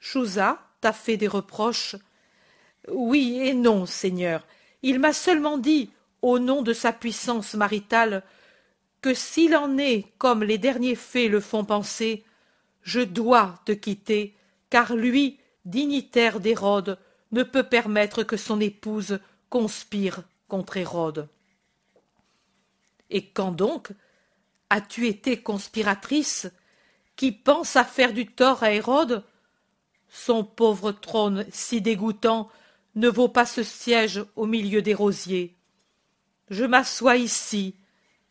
Chouza 0.00 0.60
t'a 0.80 0.92
fait 0.92 1.16
des 1.16 1.28
reproches. 1.28 1.96
Oui 2.88 3.40
et 3.42 3.54
non, 3.54 3.86
Seigneur. 3.86 4.46
Il 4.82 5.00
m'a 5.00 5.12
seulement 5.12 5.58
dit, 5.58 5.90
au 6.22 6.38
nom 6.38 6.62
de 6.62 6.72
sa 6.72 6.92
puissance 6.92 7.54
maritale, 7.54 8.22
que 9.00 9.14
s'il 9.14 9.54
en 9.56 9.76
est 9.78 10.06
comme 10.18 10.42
les 10.42 10.58
derniers 10.58 10.94
faits 10.94 11.30
le 11.30 11.40
font 11.40 11.64
penser, 11.64 12.24
je 12.82 13.00
dois 13.00 13.60
te 13.64 13.72
quitter, 13.72 14.34
car 14.70 14.94
lui, 14.94 15.38
dignitaire 15.64 16.40
d'Hérode, 16.40 16.98
ne 17.32 17.42
peut 17.42 17.64
permettre 17.64 18.22
que 18.22 18.36
son 18.36 18.60
épouse 18.60 19.18
conspire 19.50 20.22
contre 20.48 20.78
Hérode. 20.78 21.28
Et 23.10 23.26
quand 23.30 23.52
donc 23.52 23.90
as-tu 24.70 25.06
été 25.06 25.40
conspiratrice 25.40 26.48
qui 27.16 27.32
pense 27.32 27.76
à 27.76 27.84
faire 27.84 28.12
du 28.12 28.26
tort 28.26 28.62
à 28.62 28.72
Hérode? 28.72 29.24
Son 30.08 30.44
pauvre 30.44 30.92
trône 30.92 31.44
si 31.50 31.80
dégoûtant 31.80 32.50
ne 32.94 33.08
vaut 33.08 33.28
pas 33.28 33.46
ce 33.46 33.62
siège 33.62 34.24
au 34.36 34.46
milieu 34.46 34.82
des 34.82 34.94
rosiers. 34.94 35.56
Je 36.50 36.64
m'assois 36.64 37.16
ici, 37.16 37.74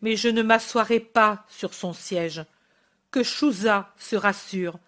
mais 0.02 0.16
je 0.16 0.28
ne 0.28 0.42
m'assoirai 0.42 1.00
pas 1.00 1.46
sur 1.50 1.74
son 1.74 1.94
siège. 1.94 2.46
Que 3.12 3.24
Chouza 3.24 3.94
se 3.98 4.16
rassure. 4.16 4.80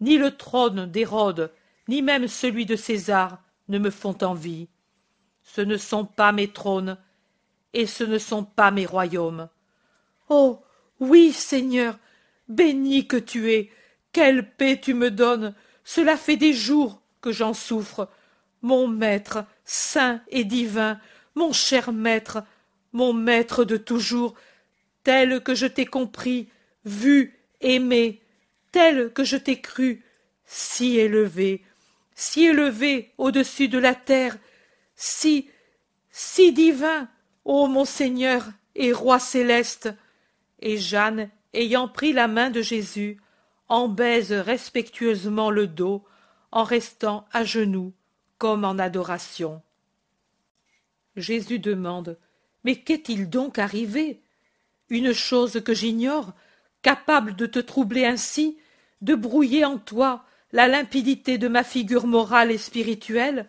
Ni 0.00 0.18
le 0.18 0.36
trône 0.36 0.86
d'Hérode, 0.86 1.52
ni 1.88 2.02
même 2.02 2.28
celui 2.28 2.66
de 2.66 2.76
César 2.76 3.38
ne 3.68 3.78
me 3.78 3.90
font 3.90 4.16
envie. 4.22 4.68
Ce 5.42 5.60
ne 5.60 5.76
sont 5.76 6.04
pas 6.04 6.32
mes 6.32 6.48
trônes, 6.48 6.98
et 7.74 7.86
ce 7.86 8.04
ne 8.04 8.18
sont 8.18 8.44
pas 8.44 8.70
mes 8.70 8.86
royaumes. 8.86 9.48
Oh. 10.28 10.60
Oui, 11.00 11.32
Seigneur, 11.32 11.98
béni 12.48 13.06
que 13.06 13.16
tu 13.16 13.52
es. 13.52 13.70
Quelle 14.12 14.48
paix 14.48 14.80
tu 14.80 14.94
me 14.94 15.10
donnes. 15.10 15.54
Cela 15.82 16.16
fait 16.16 16.36
des 16.36 16.52
jours 16.52 17.02
que 17.20 17.32
j'en 17.32 17.52
souffre. 17.52 18.08
Mon 18.62 18.86
maître, 18.86 19.44
saint 19.64 20.22
et 20.28 20.44
divin, 20.44 20.98
mon 21.34 21.52
cher 21.52 21.92
maître, 21.92 22.44
mon 22.92 23.12
maître 23.12 23.64
de 23.64 23.76
toujours, 23.76 24.34
tel 25.02 25.42
que 25.42 25.54
je 25.54 25.66
t'ai 25.66 25.84
compris, 25.84 26.48
vu, 26.84 27.38
aimé, 27.60 28.22
tel 28.72 29.12
que 29.12 29.24
je 29.24 29.36
t'ai 29.36 29.60
cru, 29.60 30.02
si 30.46 30.96
élevé, 30.98 31.62
si 32.14 32.46
élevé 32.46 33.12
au-dessus 33.18 33.68
de 33.68 33.78
la 33.78 33.94
terre, 33.94 34.38
si, 34.94 35.50
si 36.10 36.52
divin, 36.52 37.10
ô 37.44 37.66
mon 37.66 37.84
Seigneur 37.84 38.46
et 38.74 38.92
Roi 38.92 39.18
céleste. 39.18 39.90
Et 40.60 40.78
Jeanne, 40.78 41.30
ayant 41.52 41.88
pris 41.88 42.12
la 42.12 42.28
main 42.28 42.50
de 42.50 42.62
Jésus, 42.62 43.20
en 43.68 43.88
baise 43.88 44.32
respectueusement 44.32 45.50
le 45.50 45.66
dos, 45.66 46.04
en 46.52 46.64
restant 46.64 47.26
à 47.32 47.44
genoux, 47.44 47.92
comme 48.38 48.64
en 48.64 48.78
adoration. 48.78 49.62
Jésus 51.16 51.58
demande 51.58 52.18
Mais 52.64 52.76
qu'est-il 52.76 53.28
donc 53.28 53.58
arrivé? 53.58 54.20
Une 54.88 55.12
chose 55.12 55.62
que 55.64 55.74
j'ignore, 55.74 56.32
capable 56.82 57.34
de 57.36 57.46
te 57.46 57.58
troubler 57.58 58.04
ainsi, 58.04 58.58
de 59.00 59.14
brouiller 59.14 59.64
en 59.64 59.78
toi 59.78 60.24
la 60.52 60.68
limpidité 60.68 61.38
de 61.38 61.48
ma 61.48 61.64
figure 61.64 62.06
morale 62.06 62.50
et 62.50 62.58
spirituelle? 62.58 63.48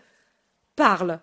Parle. 0.75 1.19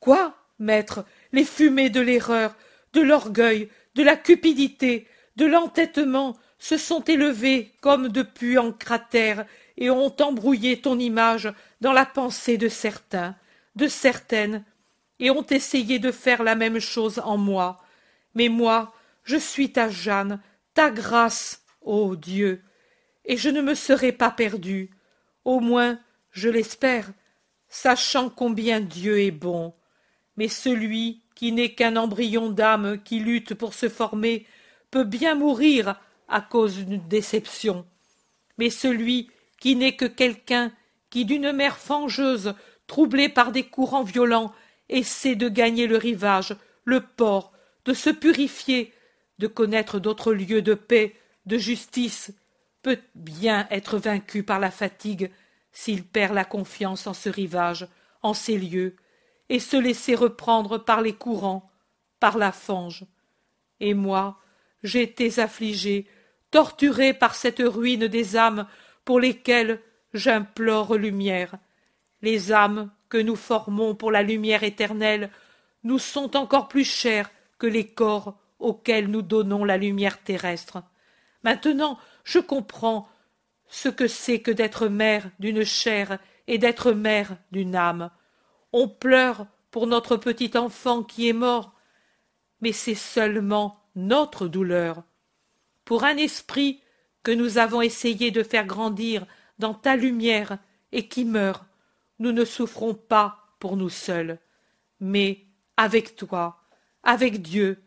Quoi, 0.00 0.36
maître? 0.58 1.04
Les 1.32 1.44
fumées 1.44 1.90
de 1.90 2.00
l'erreur, 2.00 2.54
de 2.92 3.00
l'orgueil, 3.00 3.68
de 3.94 4.02
la 4.02 4.16
cupidité, 4.16 5.06
de 5.36 5.46
l'entêtement 5.46 6.36
se 6.58 6.76
sont 6.76 7.02
élevées 7.02 7.72
comme 7.80 8.08
de 8.08 8.22
puants 8.22 8.72
cratères 8.72 9.46
et 9.76 9.90
ont 9.90 10.14
embrouillé 10.20 10.80
ton 10.80 10.98
image 10.98 11.52
dans 11.80 11.92
la 11.92 12.06
pensée 12.06 12.58
de 12.58 12.68
certains, 12.68 13.34
de 13.74 13.88
certaines, 13.88 14.64
et 15.18 15.30
ont 15.30 15.46
essayé 15.46 15.98
de 15.98 16.10
faire 16.10 16.42
la 16.42 16.54
même 16.54 16.78
chose 16.78 17.20
en 17.24 17.36
moi. 17.36 17.80
Mais 18.34 18.48
moi, 18.48 18.92
je 19.24 19.36
suis 19.36 19.72
ta 19.72 19.88
Jeanne, 19.88 20.40
ta 20.74 20.90
grâce, 20.90 21.62
ô 21.80 22.16
Dieu, 22.16 22.62
et 23.24 23.36
je 23.36 23.48
ne 23.48 23.62
me 23.62 23.74
serai 23.74 24.12
pas 24.12 24.30
perdue, 24.30 24.90
au 25.44 25.60
moins, 25.60 25.98
je 26.30 26.48
l'espère, 26.48 27.10
sachant 27.68 28.30
combien 28.30 28.80
Dieu 28.80 29.20
est 29.20 29.30
bon. 29.30 29.74
Mais 30.36 30.48
celui 30.48 31.22
qui 31.34 31.52
n'est 31.52 31.74
qu'un 31.74 31.96
embryon 31.96 32.50
d'âme 32.50 33.02
qui 33.02 33.20
lutte 33.20 33.54
pour 33.54 33.74
se 33.74 33.88
former 33.88 34.46
peut 34.90 35.04
bien 35.04 35.34
mourir 35.34 36.00
à 36.28 36.40
cause 36.40 36.78
d'une 36.78 37.06
déception. 37.08 37.86
Mais 38.58 38.70
celui 38.70 39.30
qui 39.58 39.76
n'est 39.76 39.96
que 39.96 40.04
quelqu'un 40.04 40.72
qui 41.10 41.24
d'une 41.24 41.52
mer 41.52 41.78
fangeuse, 41.78 42.54
troublée 42.86 43.28
par 43.28 43.52
des 43.52 43.64
courants 43.64 44.02
violents, 44.02 44.52
essaie 44.88 45.34
de 45.34 45.48
gagner 45.48 45.86
le 45.86 45.96
rivage, 45.96 46.56
le 46.84 47.00
port, 47.00 47.52
de 47.84 47.92
se 47.92 48.10
purifier, 48.10 48.92
de 49.38 49.46
connaître 49.46 49.98
d'autres 49.98 50.32
lieux 50.32 50.62
de 50.62 50.74
paix, 50.74 51.16
de 51.46 51.58
justice, 51.58 52.32
peut 52.82 52.98
bien 53.14 53.66
être 53.70 53.98
vaincu 53.98 54.42
par 54.42 54.58
la 54.58 54.70
fatigue 54.70 55.30
s'il 55.72 56.04
perd 56.04 56.34
la 56.34 56.44
confiance 56.44 57.06
en 57.06 57.14
ce 57.14 57.28
rivage, 57.28 57.88
en 58.22 58.34
ces 58.34 58.58
lieux, 58.58 58.96
et 59.48 59.58
se 59.58 59.76
laisser 59.76 60.14
reprendre 60.14 60.78
par 60.78 61.00
les 61.00 61.12
courants, 61.12 61.70
par 62.20 62.38
la 62.38 62.52
fange. 62.52 63.04
Et 63.80 63.94
moi, 63.94 64.38
j'étais 64.82 65.40
affligé, 65.40 66.06
torturé 66.50 67.14
par 67.14 67.34
cette 67.34 67.62
ruine 67.64 68.06
des 68.06 68.36
âmes 68.36 68.66
pour 69.04 69.20
lesquelles 69.20 69.80
j'implore 70.14 70.94
lumière. 70.94 71.56
Les 72.22 72.52
âmes 72.52 72.90
que 73.08 73.18
nous 73.18 73.36
formons 73.36 73.94
pour 73.94 74.10
la 74.10 74.22
lumière 74.22 74.62
éternelle 74.62 75.30
nous 75.84 75.98
sont 75.98 76.36
encore 76.36 76.68
plus 76.68 76.84
chères 76.84 77.30
que 77.58 77.66
les 77.66 77.86
corps 77.86 78.38
auxquels 78.58 79.08
nous 79.08 79.22
donnons 79.22 79.64
la 79.64 79.76
lumière 79.76 80.22
terrestre. 80.22 80.82
Maintenant, 81.42 81.98
je 82.24 82.38
comprends 82.38 83.08
ce 83.68 83.88
que 83.88 84.06
c'est 84.06 84.40
que 84.40 84.50
d'être 84.50 84.86
mère 84.86 85.30
d'une 85.40 85.64
chair 85.64 86.18
et 86.46 86.58
d'être 86.58 86.92
mère 86.92 87.36
d'une 87.50 87.74
âme. 87.74 88.10
On 88.72 88.88
pleure 88.88 89.46
pour 89.70 89.86
notre 89.86 90.16
petit 90.16 90.56
enfant 90.56 91.02
qui 91.02 91.28
est 91.28 91.34
mort, 91.34 91.74
mais 92.60 92.72
c'est 92.72 92.94
seulement 92.94 93.82
notre 93.94 94.48
douleur. 94.48 95.02
Pour 95.84 96.04
un 96.04 96.16
esprit 96.16 96.80
que 97.22 97.32
nous 97.32 97.58
avons 97.58 97.82
essayé 97.82 98.30
de 98.30 98.42
faire 98.42 98.66
grandir 98.66 99.26
dans 99.58 99.74
ta 99.74 99.96
lumière 99.96 100.58
et 100.92 101.08
qui 101.08 101.24
meurt, 101.24 101.64
nous 102.18 102.32
ne 102.32 102.44
souffrons 102.44 102.94
pas 102.94 103.56
pour 103.58 103.76
nous 103.76 103.90
seuls, 103.90 104.38
mais 105.00 105.46
avec 105.76 106.16
toi, 106.16 106.62
avec 107.02 107.42
Dieu, 107.42 107.82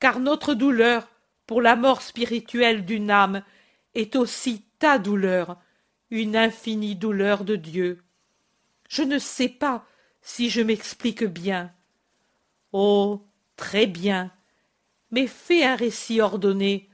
car 0.00 0.20
notre 0.20 0.54
douleur 0.54 1.08
pour 1.46 1.62
la 1.62 1.76
mort 1.76 2.02
spirituelle 2.02 2.84
d'une 2.84 3.10
âme 3.10 3.42
est 3.94 4.16
aussi 4.16 4.64
ta 4.78 4.98
douleur, 4.98 5.56
une 6.10 6.36
infinie 6.36 6.94
douleur 6.94 7.44
de 7.44 7.56
Dieu. 7.56 8.04
Je 8.88 9.02
ne 9.02 9.18
sais 9.18 9.48
pas 9.48 9.84
si 10.22 10.50
je 10.50 10.60
m'explique 10.60 11.24
bien. 11.24 11.72
Oh. 12.72 13.22
Très 13.58 13.86
bien. 13.86 14.30
Mais 15.10 15.26
fais 15.26 15.64
un 15.64 15.74
récit 15.74 16.20
ordonné, 16.20 16.88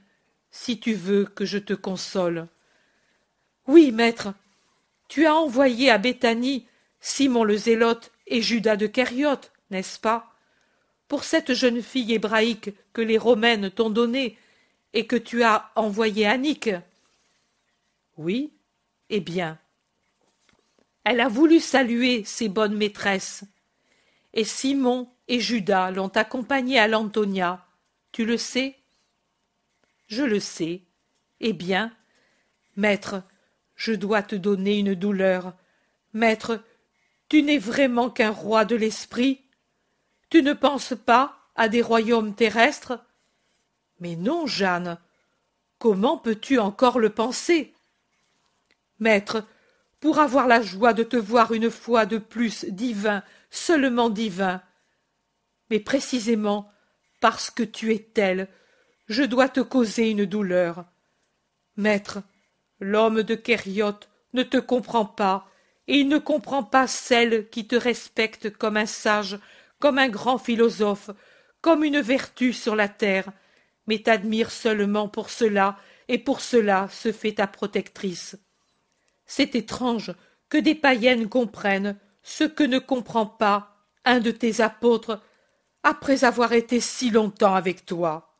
si 0.49 0.79
tu 0.79 0.95
veux 0.95 1.25
que 1.25 1.45
je 1.45 1.59
te 1.59 1.73
console. 1.73 2.47
Oui, 3.67 3.91
maître. 3.91 4.33
Tu 5.07 5.27
as 5.27 5.35
envoyé 5.35 5.91
à 5.91 5.99
Béthanie 5.99 6.67
Simon 6.99 7.43
le 7.43 7.55
Zélote 7.55 8.11
et 8.25 8.41
Judas 8.41 8.77
de 8.77 8.87
Kériote, 8.87 9.53
n'est-ce 9.69 9.99
pas? 9.99 10.33
Pour 11.07 11.23
cette 11.23 11.53
jeune 11.53 11.83
fille 11.83 12.13
hébraïque 12.13 12.71
que 12.93 13.01
les 13.01 13.19
Romaines 13.19 13.69
t'ont 13.69 13.91
donnée 13.91 14.39
et 14.93 15.05
que 15.05 15.15
tu 15.15 15.43
as 15.43 15.69
envoyée 15.75 16.25
à 16.25 16.35
Nick? 16.37 16.71
Oui, 18.17 18.53
eh 19.11 19.19
bien. 19.19 19.59
Elle 21.05 21.21
a 21.21 21.29
voulu 21.29 21.59
saluer 21.59 22.23
ses 22.25 22.49
bonnes 22.49 22.75
maîtresses. 22.75 23.43
Et 24.33 24.43
Simon 24.43 25.07
et 25.27 25.39
Judas 25.39 25.91
l'ont 25.91 26.09
accompagnée 26.09 26.79
à 26.79 26.87
l'Antonia. 26.87 27.65
Tu 28.11 28.25
le 28.25 28.37
sais? 28.37 28.75
Je 30.07 30.23
le 30.23 30.39
sais. 30.39 30.81
Eh 31.41 31.53
bien, 31.53 31.93
maître, 32.75 33.21
je 33.75 33.93
dois 33.93 34.23
te 34.23 34.35
donner 34.35 34.79
une 34.79 34.95
douleur. 34.95 35.53
Maître, 36.13 36.63
tu 37.29 37.43
n'es 37.43 37.59
vraiment 37.59 38.09
qu'un 38.09 38.31
roi 38.31 38.65
de 38.65 38.75
l'esprit. 38.75 39.41
Tu 40.29 40.41
ne 40.41 40.53
penses 40.53 40.95
pas 41.05 41.37
à 41.55 41.69
des 41.69 41.83
royaumes 41.83 42.33
terrestres? 42.33 42.99
Mais 43.99 44.15
non, 44.15 44.47
Jeanne. 44.47 44.97
Comment 45.77 46.17
peux-tu 46.17 46.57
encore 46.57 46.97
le 46.97 47.11
penser? 47.11 47.73
Maître, 48.99 49.45
pour 50.05 50.19
avoir 50.19 50.45
la 50.45 50.61
joie 50.61 50.93
de 50.93 51.01
te 51.01 51.17
voir 51.17 51.51
une 51.51 51.71
fois 51.71 52.05
de 52.05 52.19
plus 52.19 52.63
divin, 52.65 53.23
seulement 53.49 54.11
divin. 54.11 54.61
Mais 55.71 55.79
précisément 55.79 56.71
parce 57.21 57.49
que 57.49 57.63
tu 57.63 57.91
es 57.91 57.97
tel, 58.13 58.47
je 59.07 59.23
dois 59.23 59.49
te 59.49 59.61
causer 59.61 60.11
une 60.11 60.25
douleur. 60.25 60.85
Maître, 61.75 62.19
l'homme 62.79 63.23
de 63.23 63.33
Kériote 63.33 64.07
ne 64.33 64.43
te 64.43 64.57
comprend 64.57 65.05
pas, 65.05 65.47
et 65.87 65.97
il 65.97 66.07
ne 66.07 66.19
comprend 66.19 66.61
pas 66.61 66.85
celle 66.85 67.49
qui 67.49 67.65
te 67.65 67.75
respecte 67.75 68.51
comme 68.51 68.77
un 68.77 68.85
sage, 68.85 69.39
comme 69.79 69.97
un 69.97 70.09
grand 70.09 70.37
philosophe, 70.37 71.09
comme 71.61 71.83
une 71.83 72.01
vertu 72.01 72.53
sur 72.53 72.75
la 72.75 72.89
terre, 72.89 73.31
mais 73.87 74.03
t'admire 74.03 74.51
seulement 74.51 75.09
pour 75.09 75.31
cela, 75.31 75.79
et 76.07 76.19
pour 76.19 76.41
cela 76.41 76.89
se 76.89 77.11
fait 77.11 77.33
ta 77.33 77.47
protectrice. 77.47 78.37
C'est 79.25 79.55
étrange 79.55 80.13
que 80.49 80.57
des 80.57 80.75
païennes 80.75 81.29
comprennent 81.29 81.97
ce 82.23 82.43
que 82.43 82.63
ne 82.63 82.79
comprend 82.79 83.25
pas 83.25 83.75
un 84.03 84.19
de 84.19 84.31
tes 84.31 84.61
apôtres 84.61 85.21
après 85.83 86.23
avoir 86.23 86.53
été 86.53 86.79
si 86.79 87.11
longtemps 87.11 87.55
avec 87.55 87.85
toi. 87.85 88.39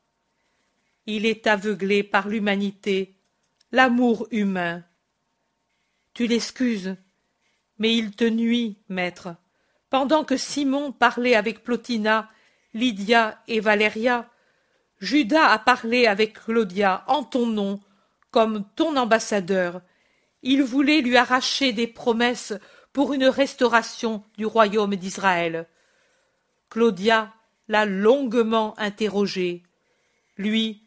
Il 1.06 1.26
est 1.26 1.45
aveuglé 1.45 2.04
par 2.04 2.28
l'humanité, 2.28 3.15
l'amour 3.71 4.28
humain. 4.32 4.84
Tu 6.13 6.26
l'excuses, 6.28 6.95
mais 7.78 7.95
il 7.95 8.15
te 8.15 8.24
nuit, 8.24 8.80
maître. 8.89 9.36
Pendant 9.89 10.24
que 10.24 10.38
Simon 10.38 10.91
parlait 10.91 11.36
avec 11.36 11.63
Plotina, 11.63 12.30
Lydia 12.74 13.41
et 13.48 13.60
Valéria, 13.60 14.30
Judas 15.00 15.52
a 15.52 15.60
parlé 15.60 16.08
avec 16.08 16.34
Claudia 16.34 17.04
en 17.08 17.24
ton 17.24 17.45
nom, 17.45 17.80
comme 18.32 18.65
ton 18.76 18.95
ambassadeur. 18.95 19.82
Il 20.47 20.62
voulait 20.62 21.01
lui 21.01 21.17
arracher 21.17 21.73
des 21.73 21.88
promesses 21.88 22.53
pour 22.93 23.13
une 23.13 23.25
restauration 23.25 24.23
du 24.38 24.45
royaume 24.45 24.95
d'Israël. 24.95 25.67
Claudia 26.69 27.34
l'a 27.67 27.86
longuement 27.86 28.79
interrogé. 28.79 29.63
Lui 30.38 30.84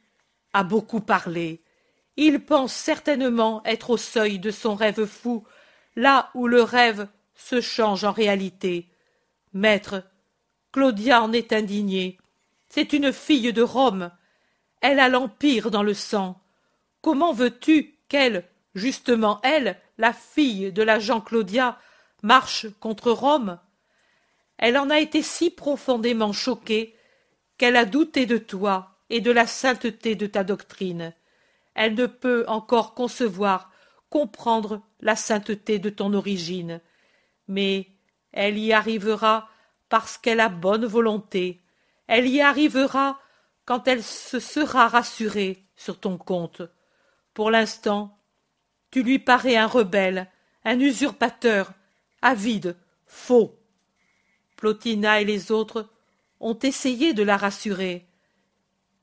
a 0.53 0.63
beaucoup 0.63 1.01
parlé. 1.01 1.61
Il 2.17 2.45
pense 2.45 2.73
certainement 2.73 3.61
être 3.65 3.91
au 3.91 3.97
seuil 3.97 4.39
de 4.39 4.53
son 4.53 4.77
rêve 4.77 5.07
fou, 5.07 5.45
là 5.97 6.31
où 6.35 6.47
le 6.47 6.63
rêve 6.63 7.09
se 7.35 7.61
change 7.61 8.05
en 8.05 8.13
réalité. 8.13 8.89
Maître, 9.53 10.05
Claudia 10.71 11.21
en 11.21 11.33
est 11.33 11.53
indignée. 11.53 12.17
C'est 12.69 12.93
une 12.93 13.13
fille 13.13 13.53
de 13.53 13.63
Rome. 13.63 14.13
Elle 14.83 15.01
a 15.01 15.09
l'Empire 15.09 15.73
dans 15.73 15.83
le 15.83 15.95
sang. 15.95 16.41
Comment 17.03 17.33
veux-tu 17.33 17.97
qu'elle, 18.09 18.49
justement 18.79 19.41
elle, 19.43 19.79
la 19.99 20.13
fille 20.13 20.73
de 20.73 20.83
l'agent 20.83 21.21
Claudia, 21.21 21.79
marche 22.23 22.67
contre 22.81 23.11
Rome 23.11 23.59
Elle 24.57 24.79
en 24.79 24.91
a 24.91 24.99
été 24.99 25.23
si 25.23 25.51
profondément 25.51 26.33
choquée 26.33 26.97
qu'elle 27.59 27.77
a 27.77 27.85
douté 27.85 28.27
de 28.27 28.39
toi 28.39 28.97
et 29.11 29.21
de 29.21 29.31
la 29.31 29.47
sainteté 29.47 30.15
de 30.15 30.27
ta 30.27 30.45
doctrine. 30.45 31.13
Elle 31.75 31.95
ne 31.95 32.07
peut 32.07 32.45
encore 32.49 32.95
concevoir, 32.95 33.71
comprendre 34.11 34.83
la 35.01 35.17
sainteté 35.17 35.79
de 35.79 35.91
ton 35.91 36.15
origine. 36.15 36.81
Mais 37.47 37.89
elle 38.33 38.59
y 38.59 38.73
arrivera 38.73 39.49
parce 39.89 40.19
qu'elle 40.19 40.41
a 40.41 40.49
bonne 40.49 40.87
volonté. 40.87 41.61
Elle 42.07 42.27
y 42.27 42.41
arrivera 42.41 43.21
quand 43.65 43.87
elle 43.87 44.03
se 44.03 44.41
sera 44.41 44.89
rassurée 44.89 45.65
sur 45.77 46.01
ton 46.01 46.19
compte. 46.19 46.63
Pour 47.35 47.51
l'instant, 47.51 48.18
tu 48.91 49.03
lui 49.03 49.19
parais 49.19 49.57
un 49.57 49.67
rebelle, 49.67 50.29
un 50.65 50.81
usurpateur, 50.81 51.73
avide, 52.23 52.77
faux. 53.07 53.59
Plotina 54.57 55.21
et 55.21 55.25
les 55.25 55.53
autres 55.53 55.89
ont 56.41 56.59
essayé 56.59 57.15
de 57.15 57.23
la 57.23 57.37
rassurer, 57.37 58.07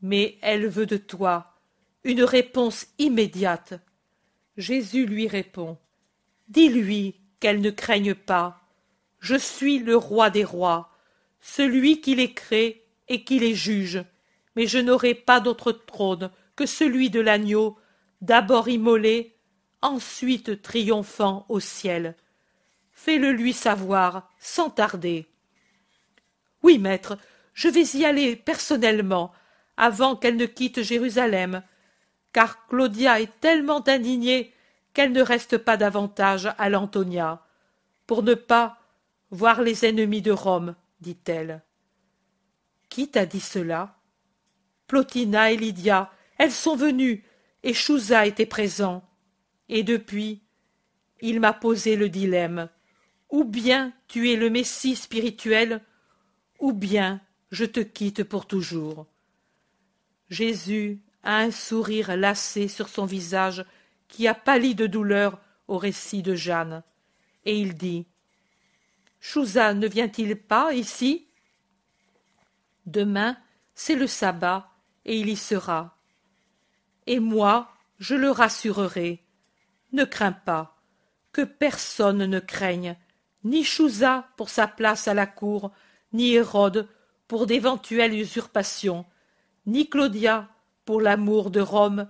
mais 0.02 0.38
elle 0.42 0.68
veut 0.68 0.86
de 0.86 0.98
toi 0.98 1.54
une 2.04 2.24
réponse 2.24 2.86
immédiate. 3.00 3.74
Jésus 4.58 5.06
lui 5.08 5.28
répond. 5.28 5.78
Dis-lui 6.48 7.16
qu'elle 7.40 7.62
ne 7.62 7.72
craigne 7.72 8.14
pas, 8.14 8.62
je 9.20 9.36
suis 9.36 9.80
le 9.80 9.98
roi 9.98 10.30
des 10.30 10.44
rois, 10.44 10.92
celui 11.42 12.02
qui 12.02 12.14
les 12.14 12.32
crée 12.32 12.86
et 13.08 13.24
qui 13.24 13.40
les 13.40 13.56
juge, 13.56 14.04
mais 14.56 14.68
je 14.68 14.78
n'aurai 14.78 15.16
pas 15.16 15.40
d'autre 15.40 15.72
trône 15.72 16.30
que 16.56 16.68
celui 16.68 17.10
de 17.10 17.20
l'agneau, 17.20 17.78
d'abord 18.22 18.70
immolé, 18.70 19.35
ensuite 19.82 20.62
triomphant 20.62 21.46
au 21.50 21.60
ciel. 21.60 22.16
Fais-le 22.92 23.32
lui 23.32 23.54
savoir, 23.54 24.32
sans 24.40 24.70
tarder. 24.70 25.28
Oui, 26.64 26.80
maître, 26.80 27.18
je 27.54 27.68
vais 27.68 27.86
y 27.98 28.06
aller 28.06 28.36
personnellement, 28.36 29.32
avant 29.78 30.16
qu'elle 30.16 30.38
ne 30.38 30.46
quitte 30.46 30.82
Jérusalem, 30.82 31.64
car 32.34 32.68
Claudia 32.68 33.22
est 33.22 33.40
tellement 33.40 33.88
indignée 33.88 34.54
qu'elle 34.94 35.12
ne 35.12 35.22
reste 35.22 35.58
pas 35.58 35.78
davantage 35.78 36.50
à 36.58 36.70
l'Antonia, 36.70 37.46
pour 38.08 38.24
ne 38.24 38.34
pas 38.34 38.78
voir 39.30 39.62
les 39.62 39.86
ennemis 39.86 40.22
de 40.22 40.32
Rome, 40.32 40.76
dit-elle. 41.02 41.64
Qui 42.90 43.10
t'a 43.10 43.26
dit 43.26 43.42
cela? 43.42 43.98
Plotina 44.88 45.52
et 45.52 45.58
Lydia, 45.58 46.12
elles 46.38 46.52
sont 46.52 46.76
venues, 46.76 47.24
et 47.64 47.74
Chouza 47.74 48.26
était 48.26 48.46
présent. 48.46 49.04
Et 49.70 49.84
depuis, 49.84 50.42
il 51.22 51.40
m'a 51.40 51.54
posé 51.54 51.96
le 51.96 52.10
dilemme. 52.10 52.70
Ou 53.30 53.44
bien 53.44 53.94
tu 54.08 54.32
es 54.32 54.36
le 54.36 54.50
Messie 54.50 54.96
spirituel, 54.96 55.82
ou 56.60 56.72
bien 56.72 57.22
je 57.52 57.66
te 57.66 57.80
quitte 57.80 58.24
pour 58.24 58.48
toujours. 58.48 59.08
Jésus 60.30 61.00
a 61.24 61.38
un 61.38 61.52
sourire 61.52 62.16
lassé 62.16 62.68
sur 62.68 62.90
son 62.90 63.06
visage 63.06 63.66
qui 64.08 64.28
a 64.28 64.36
pâli 64.36 64.76
de 64.76 64.88
douleur 64.88 65.40
au 65.68 65.78
récit 65.78 66.22
de 66.22 66.36
Jeanne, 66.36 66.84
et 67.46 67.60
il 67.60 67.76
dit 67.76 68.06
Chouza 69.20 69.74
ne 69.74 69.88
vient-il 69.88 70.36
pas 70.36 70.74
ici? 70.74 71.28
Demain, 72.86 73.38
c'est 73.74 73.96
le 73.96 74.06
sabbat, 74.06 74.70
et 75.06 75.20
il 75.20 75.30
y 75.30 75.36
sera. 75.36 75.98
Et 77.08 77.20
moi, 77.20 77.72
je 77.98 78.14
le 78.16 78.30
rassurerai. 78.30 79.25
Ne 79.92 80.04
crains 80.04 80.32
pas, 80.32 80.78
que 81.32 81.42
personne 81.42 82.26
ne 82.26 82.40
craigne, 82.40 82.98
ni 83.44 83.64
Chouza 83.64 84.28
pour 84.38 84.50
sa 84.50 84.68
place 84.68 85.08
à 85.08 85.14
la 85.14 85.28
cour, 85.28 85.72
ni 86.14 86.34
Hérode 86.34 86.88
pour 87.28 87.46
d'éventuelles 87.46 88.14
usurpations, 88.14 89.06
ni 89.66 89.90
Claudia 89.90 90.50
pour 90.86 91.02
l'amour 91.02 91.52
de 91.52 91.62
Rome, 91.62 92.10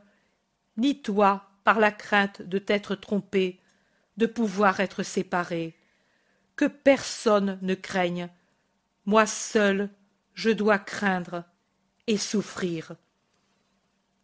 ni 0.78 1.02
toi 1.02 1.50
par 1.64 1.80
la 1.80 1.92
crainte 1.92 2.42
de 2.42 2.60
t'être 2.60 2.96
trompé, 2.96 3.60
de 4.18 4.26
pouvoir 4.26 4.80
être 4.80 5.04
séparé 5.04 5.76
que 6.56 6.66
personne 6.66 7.60
ne 7.62 7.76
craigne. 7.76 8.30
Moi 9.06 9.26
seul, 9.26 9.90
je 10.34 10.50
dois 10.50 10.80
craindre 10.80 11.44
et 12.08 12.18
souffrir. 12.18 12.96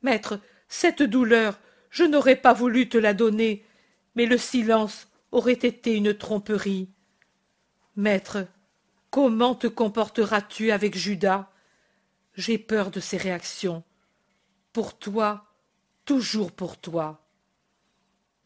Maître, 0.02 0.40
cette 0.68 1.04
douleur, 1.04 1.60
je 1.92 2.04
n'aurais 2.06 2.38
pas 2.38 2.54
voulu 2.54 2.90
te 2.90 2.98
la 2.98 3.14
donner, 3.14 3.64
mais 4.16 4.26
le 4.26 4.38
silence 4.38 5.08
aurait 5.32 5.54
été 5.54 5.96
une 5.96 6.14
tromperie. 6.14 6.90
Maître, 7.96 8.48
comment 9.10 9.56
te 9.56 9.68
comporteras-tu 9.68 10.72
avec 10.72 10.98
Judas? 10.98 11.52
J'ai 12.34 12.58
peur 12.58 12.92
de 12.92 13.02
ses 13.02 13.18
réactions. 13.18 13.84
Pour 14.72 14.98
toi, 14.98 15.46
toujours 16.06 16.54
pour 16.54 16.78
toi. 16.78 17.22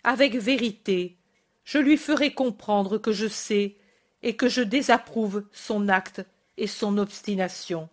Avec 0.04 0.36
vérité, 0.36 1.18
je 1.64 1.78
lui 1.78 1.98
ferai 1.98 2.34
comprendre 2.34 2.98
que 2.98 3.12
je 3.12 3.28
sais 3.28 3.78
et 4.24 4.36
que 4.36 4.50
je 4.50 4.62
désapprouve 4.62 5.46
son 5.52 5.88
acte 5.88 6.26
et 6.58 6.68
son 6.68 6.98
obstination. 6.98 7.90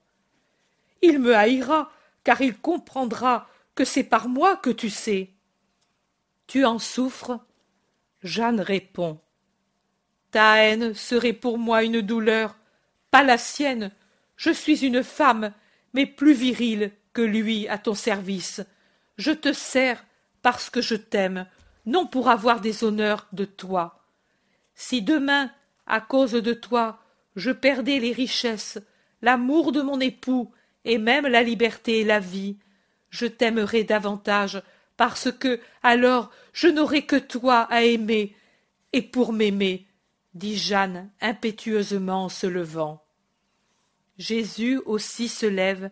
Il 1.02 1.18
me 1.18 1.36
haïra, 1.36 1.92
car 2.24 2.40
il 2.40 2.56
comprendra 2.56 3.48
que 3.74 3.84
c'est 3.84 4.04
par 4.04 4.28
moi 4.28 4.56
que 4.56 4.70
tu 4.70 4.88
sais. 4.88 5.30
Tu 6.46 6.64
en 6.64 6.78
souffres 6.78 7.40
Jeanne 8.22 8.60
répond. 8.60 9.20
Ta 10.30 10.64
haine 10.64 10.94
serait 10.94 11.32
pour 11.32 11.58
moi 11.58 11.82
une 11.82 12.00
douleur, 12.00 12.56
pas 13.10 13.22
la 13.22 13.38
sienne. 13.38 13.90
Je 14.36 14.50
suis 14.50 14.84
une 14.84 15.02
femme, 15.02 15.52
mais 15.92 16.06
plus 16.06 16.32
virile 16.32 16.92
que 17.12 17.22
lui 17.22 17.68
à 17.68 17.78
ton 17.78 17.94
service. 17.94 18.62
Je 19.18 19.32
te 19.32 19.52
sers 19.52 20.04
parce 20.40 20.70
que 20.70 20.80
je 20.80 20.94
t'aime, 20.94 21.46
non 21.86 22.06
pour 22.06 22.28
avoir 22.28 22.60
des 22.60 22.84
honneurs 22.84 23.28
de 23.32 23.44
toi. 23.44 24.04
Si 24.74 25.02
demain, 25.02 25.50
à 25.86 26.00
cause 26.00 26.32
de 26.32 26.54
toi, 26.54 27.00
je 27.36 27.50
perdais 27.50 27.98
les 27.98 28.12
richesses, 28.12 28.78
l'amour 29.20 29.72
de 29.72 29.82
mon 29.82 30.00
époux, 30.00 30.50
et 30.84 30.98
même 30.98 31.26
la 31.26 31.42
liberté 31.42 32.00
et 32.00 32.04
la 32.04 32.18
vie, 32.18 32.56
je 33.10 33.26
t'aimerais 33.26 33.84
davantage, 33.84 34.62
parce 35.02 35.32
que 35.32 35.58
alors 35.82 36.30
je 36.52 36.68
n'aurais 36.68 37.02
que 37.02 37.16
toi 37.16 37.62
à 37.62 37.82
aimer, 37.82 38.36
et 38.92 39.02
pour 39.02 39.32
m'aimer, 39.32 39.88
dit 40.34 40.56
Jeanne 40.56 41.10
impétueusement 41.20 42.26
en 42.26 42.28
se 42.28 42.46
levant. 42.46 43.02
Jésus 44.16 44.80
aussi 44.86 45.26
se 45.26 45.46
lève, 45.46 45.90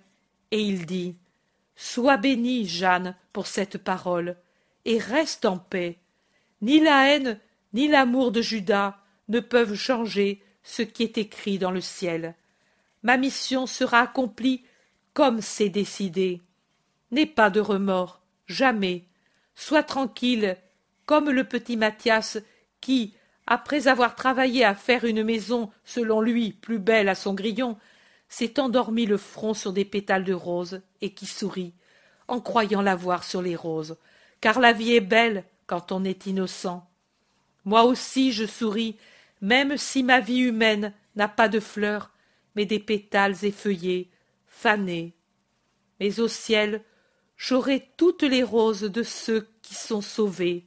et 0.53 0.61
il 0.61 0.87
dit. 0.87 1.17
Sois 1.75 2.19
bénie, 2.19 2.69
Jeanne, 2.69 3.17
pour 3.33 3.49
cette 3.49 3.79
parole, 3.79 4.37
et 4.85 4.99
reste 4.99 5.45
en 5.45 5.59
paix. 5.59 5.99
Ni 6.63 6.79
la 6.79 7.09
haine, 7.09 7.41
ni 7.73 7.89
l'amour 7.89 8.31
de 8.31 8.43
Judas 8.43 8.97
ne 9.27 9.41
peuvent 9.41 9.75
changer 9.75 10.41
ce 10.63 10.83
qui 10.83 11.03
est 11.03 11.19
écrit 11.19 11.59
dans 11.59 11.73
le 11.73 11.81
ciel. 11.81 12.37
Ma 13.03 13.17
mission 13.17 13.67
sera 13.67 14.03
accomplie 14.03 14.63
comme 15.15 15.41
c'est 15.41 15.69
décidé. 15.69 16.43
N'aie 17.11 17.27
pas 17.27 17.51
de 17.51 17.59
remords, 17.59 18.20
jamais. 18.51 19.05
Sois 19.55 19.82
tranquille, 19.82 20.57
comme 21.07 21.30
le 21.30 21.44
petit 21.44 21.76
Mathias 21.76 22.38
qui, 22.80 23.14
après 23.46 23.88
avoir 23.88 24.14
travaillé 24.14 24.64
à 24.64 24.74
faire 24.74 25.05
une 25.05 25.24
maison 25.24 25.70
selon 25.84 26.20
lui 26.20 26.53
plus 26.53 26.78
belle 26.78 27.09
à 27.09 27.14
son 27.14 27.34
grillon, 27.34 27.78
s'est 28.28 28.61
endormi 28.61 29.07
le 29.07 29.16
front 29.16 29.55
sur 29.55 29.72
des 29.72 29.84
pétales 29.84 30.24
de 30.24 30.34
rose 30.34 30.82
et 31.01 31.12
qui 31.14 31.26
sourit, 31.26 31.74
en 32.28 32.40
croyant 32.40 32.82
la 32.82 32.94
voir 32.94 33.24
sur 33.24 33.42
les 33.42 33.57
roses, 33.57 33.96
car 34.40 34.61
la 34.61 34.72
vie 34.72 34.94
est 34.94 35.01
belle 35.01 35.44
quand 35.66 35.92
on 35.92 36.05
est 36.05 36.26
innocent. 36.26 36.88
Moi 37.64 37.84
aussi 37.84 38.32
je 38.32 38.46
souris, 38.46 38.96
même 39.40 39.76
si 39.76 40.03
ma 40.03 40.20
vie 40.20 40.40
humaine 40.40 40.92
n'a 41.16 41.28
pas 41.28 41.48
de 41.48 41.61
fleurs, 41.61 42.12
mais 42.55 42.66
des 42.66 42.78
pétales 42.78 43.44
effeuillés, 43.44 44.11
fanés. 44.46 45.14
Mais 45.98 46.20
au 46.20 46.28
ciel, 46.28 46.82
j'aurai 47.41 47.88
toutes 47.97 48.22
les 48.22 48.43
roses 48.43 48.82
de 48.82 49.03
ceux 49.03 49.49
qui 49.62 49.74
sont 49.74 50.03
sauvés. 50.03 50.66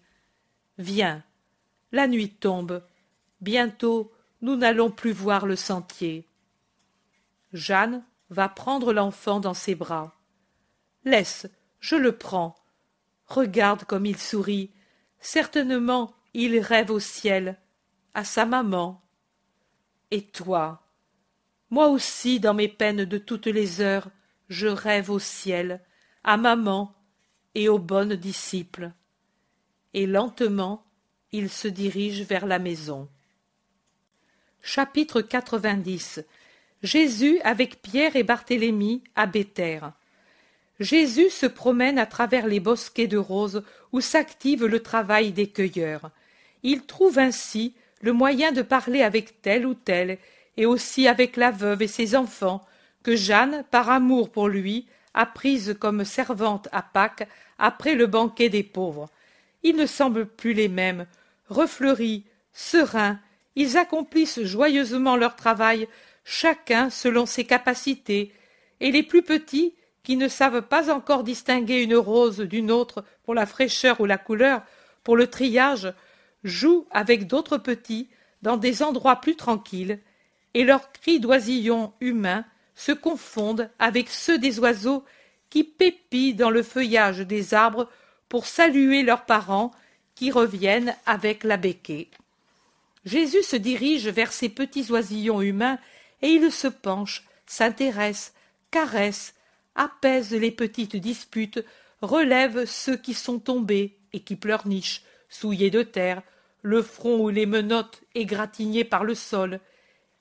Viens, 0.79 1.23
la 1.91 2.07
nuit 2.07 2.31
tombe, 2.31 2.83
bientôt 3.41 4.11
nous 4.41 4.55
n'allons 4.55 4.89
plus 4.89 5.11
voir 5.11 5.45
le 5.45 5.55
sentier. 5.55 6.27
Jeanne 7.53 8.03
va 8.31 8.49
prendre 8.49 8.91
l'enfant 8.91 9.39
dans 9.39 9.53
ses 9.53 9.75
bras. 9.75 10.19
Laisse, 11.05 11.45
je 11.79 11.95
le 11.95 12.17
prends. 12.17 12.55
Regarde 13.27 13.83
comme 13.83 14.07
il 14.07 14.17
sourit. 14.17 14.71
Certainement 15.19 16.15
il 16.33 16.57
rêve 16.57 16.89
au 16.89 16.99
ciel, 16.99 17.59
à 18.15 18.23
sa 18.23 18.47
maman. 18.47 18.99
Et 20.09 20.23
toi 20.23 20.87
Moi 21.69 21.87
aussi, 21.89 22.39
dans 22.39 22.55
mes 22.55 22.67
peines 22.67 23.05
de 23.05 23.17
toutes 23.19 23.45
les 23.45 23.79
heures, 23.79 24.09
je 24.49 24.67
rêve 24.67 25.11
au 25.11 25.19
ciel, 25.19 25.79
à 26.23 26.37
maman 26.37 26.93
et 27.55 27.69
aux 27.69 27.79
bonnes 27.79 28.15
disciples. 28.15 28.91
Et 29.93 30.05
lentement, 30.07 30.83
il 31.31 31.49
se 31.49 31.67
dirige 31.67 32.21
vers 32.23 32.45
la 32.45 32.59
maison. 32.59 33.07
Chapitre 34.61 35.21
90 35.21 36.23
Jésus 36.83 37.39
avec 37.43 37.81
Pierre 37.81 38.15
et 38.15 38.23
Barthélemy 38.23 39.03
à 39.15 39.25
Béthère. 39.25 39.93
Jésus 40.79 41.29
se 41.29 41.45
promène 41.45 41.97
à 41.97 42.05
travers 42.05 42.47
les 42.47 42.59
bosquets 42.59 43.07
de 43.07 43.17
roses 43.17 43.63
où 43.91 44.01
s'active 44.01 44.65
le 44.65 44.81
travail 44.81 45.31
des 45.31 45.47
cueilleurs. 45.47 46.11
Il 46.63 46.81
trouve 46.85 47.19
ainsi 47.19 47.73
le 48.01 48.11
moyen 48.11 48.51
de 48.51 48.61
parler 48.61 49.01
avec 49.01 49.41
tel 49.41 49.65
ou 49.65 49.73
tel, 49.73 50.17
et 50.57 50.65
aussi 50.65 51.07
avec 51.07 51.37
la 51.37 51.51
veuve 51.51 51.81
et 51.81 51.87
ses 51.87 52.15
enfants, 52.15 52.61
que 53.01 53.15
Jeanne, 53.15 53.63
par 53.71 53.89
amour 53.89 54.29
pour 54.29 54.49
lui, 54.49 54.85
a 55.13 55.25
prise 55.25 55.75
comme 55.79 56.05
servante 56.05 56.67
à 56.71 56.81
Pâques 56.81 57.27
après 57.59 57.95
le 57.95 58.07
banquet 58.07 58.49
des 58.49 58.63
pauvres. 58.63 59.09
Ils 59.63 59.75
ne 59.75 59.85
semblent 59.85 60.25
plus 60.25 60.53
les 60.53 60.67
mêmes, 60.67 61.05
refleuris, 61.49 62.23
sereins, 62.51 63.19
ils 63.55 63.77
accomplissent 63.77 64.41
joyeusement 64.43 65.15
leur 65.15 65.35
travail, 65.35 65.87
chacun 66.23 66.89
selon 66.89 67.25
ses 67.25 67.45
capacités, 67.45 68.33
et 68.79 68.91
les 68.91 69.03
plus 69.03 69.21
petits, 69.21 69.75
qui 70.03 70.17
ne 70.17 70.27
savent 70.27 70.63
pas 70.63 70.93
encore 70.93 71.23
distinguer 71.23 71.81
une 71.81 71.95
rose 71.95 72.39
d'une 72.39 72.71
autre 72.71 73.05
pour 73.23 73.33
la 73.33 73.45
fraîcheur 73.45 74.01
ou 74.01 74.05
la 74.05 74.17
couleur, 74.17 74.61
pour 75.03 75.15
le 75.15 75.27
triage, 75.27 75.93
jouent 76.43 76.87
avec 76.91 77.27
d'autres 77.27 77.57
petits 77.57 78.09
dans 78.41 78.57
des 78.57 78.83
endroits 78.83 79.21
plus 79.21 79.35
tranquilles, 79.35 79.99
et 80.53 80.65
leurs 80.65 80.91
cris 80.91 81.19
d'oisillons 81.19 81.93
humains 82.01 82.45
se 82.75 82.91
confondent 82.91 83.69
avec 83.79 84.09
ceux 84.09 84.37
des 84.37 84.59
oiseaux 84.59 85.03
qui 85.49 85.63
pépient 85.63 86.33
dans 86.33 86.49
le 86.49 86.63
feuillage 86.63 87.19
des 87.19 87.53
arbres 87.53 87.89
pour 88.29 88.47
saluer 88.47 89.03
leurs 89.03 89.25
parents 89.25 89.71
qui 90.15 90.31
reviennent 90.31 90.95
avec 91.05 91.43
la 91.43 91.57
béquée. 91.57 92.09
Jésus 93.05 93.43
se 93.43 93.55
dirige 93.55 94.07
vers 94.07 94.31
ces 94.31 94.49
petits 94.49 94.91
oisillons 94.91 95.41
humains 95.41 95.77
et 96.21 96.29
il 96.29 96.51
se 96.51 96.67
penche, 96.67 97.23
s'intéresse, 97.45 98.33
caresse, 98.71 99.35
apaise 99.75 100.31
les 100.31 100.51
petites 100.51 100.95
disputes, 100.95 101.63
relève 102.01 102.65
ceux 102.65 102.97
qui 102.97 103.13
sont 103.13 103.39
tombés 103.39 103.97
et 104.13 104.21
qui 104.21 104.35
pleurnichent, 104.35 105.03
souillés 105.29 105.71
de 105.71 105.83
terre, 105.83 106.21
le 106.61 106.81
front 106.81 107.19
ou 107.19 107.29
les 107.29 107.45
menottes 107.45 108.01
égratignées 108.15 108.85
par 108.85 109.03
le 109.03 109.15
sol, 109.15 109.59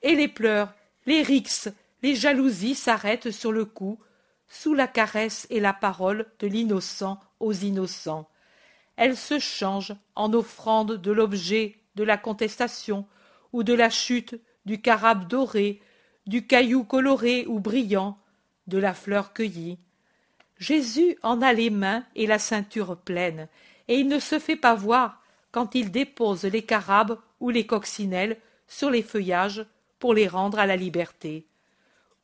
et 0.01 0.15
les 0.15 0.27
pleurs, 0.27 0.73
les 1.05 1.21
rixes, 1.21 1.69
les 2.03 2.15
jalousies 2.15 2.75
s'arrêtent 2.75 3.31
sur 3.31 3.53
le 3.53 3.63
cou, 3.63 3.97
sous 4.49 4.73
la 4.73 4.87
caresse 4.87 5.47
et 5.49 5.61
la 5.61 5.73
parole 5.73 6.27
de 6.39 6.47
l'innocent 6.47 7.19
aux 7.39 7.53
innocents. 7.53 8.29
Elles 8.97 9.17
se 9.17 9.39
changent 9.39 9.95
en 10.15 10.33
offrande 10.33 10.97
de 11.01 11.11
l'objet 11.11 11.79
de 11.95 12.03
la 12.03 12.17
contestation 12.17 13.07
ou 13.53 13.63
de 13.63 13.73
la 13.73 13.89
chute 13.89 14.35
du 14.65 14.81
carabe 14.81 15.27
doré, 15.27 15.81
du 16.27 16.45
caillou 16.45 16.83
coloré 16.83 17.45
ou 17.47 17.59
brillant, 17.59 18.17
de 18.67 18.77
la 18.77 18.93
fleur 18.93 19.33
cueillie. 19.33 19.79
Jésus 20.59 21.17
en 21.23 21.41
a 21.41 21.53
les 21.53 21.69
mains 21.69 22.05
et 22.15 22.27
la 22.27 22.39
ceinture 22.39 22.97
pleine, 22.97 23.47
et 23.87 23.97
il 23.97 24.07
ne 24.07 24.19
se 24.19 24.39
fait 24.39 24.55
pas 24.55 24.75
voir 24.75 25.21
quand 25.51 25.73
il 25.75 25.91
dépose 25.91 26.43
les 26.43 26.63
carabes 26.63 27.17
ou 27.39 27.49
les 27.49 27.65
coccinelles 27.65 28.37
sur 28.67 28.89
les 28.89 29.03
feuillages 29.03 29.65
pour 29.99 30.13
les 30.13 30.27
rendre 30.27 30.59
à 30.59 30.65
la 30.65 30.75
liberté. 30.75 31.47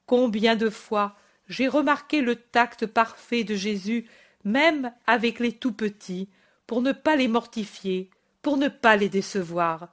Combien 0.10 0.56
de 0.56 0.72
fois 0.72 1.16
j'ai 1.48 1.68
remarqué 1.68 2.22
le 2.22 2.36
tact 2.36 2.88
parfait 2.88 3.44
de 3.44 3.54
Jésus 3.54 4.10
même 4.44 4.92
avec 5.06 5.38
les 5.38 5.52
tout 5.52 5.72
petits, 5.72 6.30
pour 6.66 6.82
ne 6.82 6.94
pas 6.94 7.16
les 7.16 7.28
mortifier, 7.28 8.10
pour 8.42 8.58
ne 8.58 8.70
pas 8.70 8.96
les 8.96 9.08
décevoir. 9.08 9.90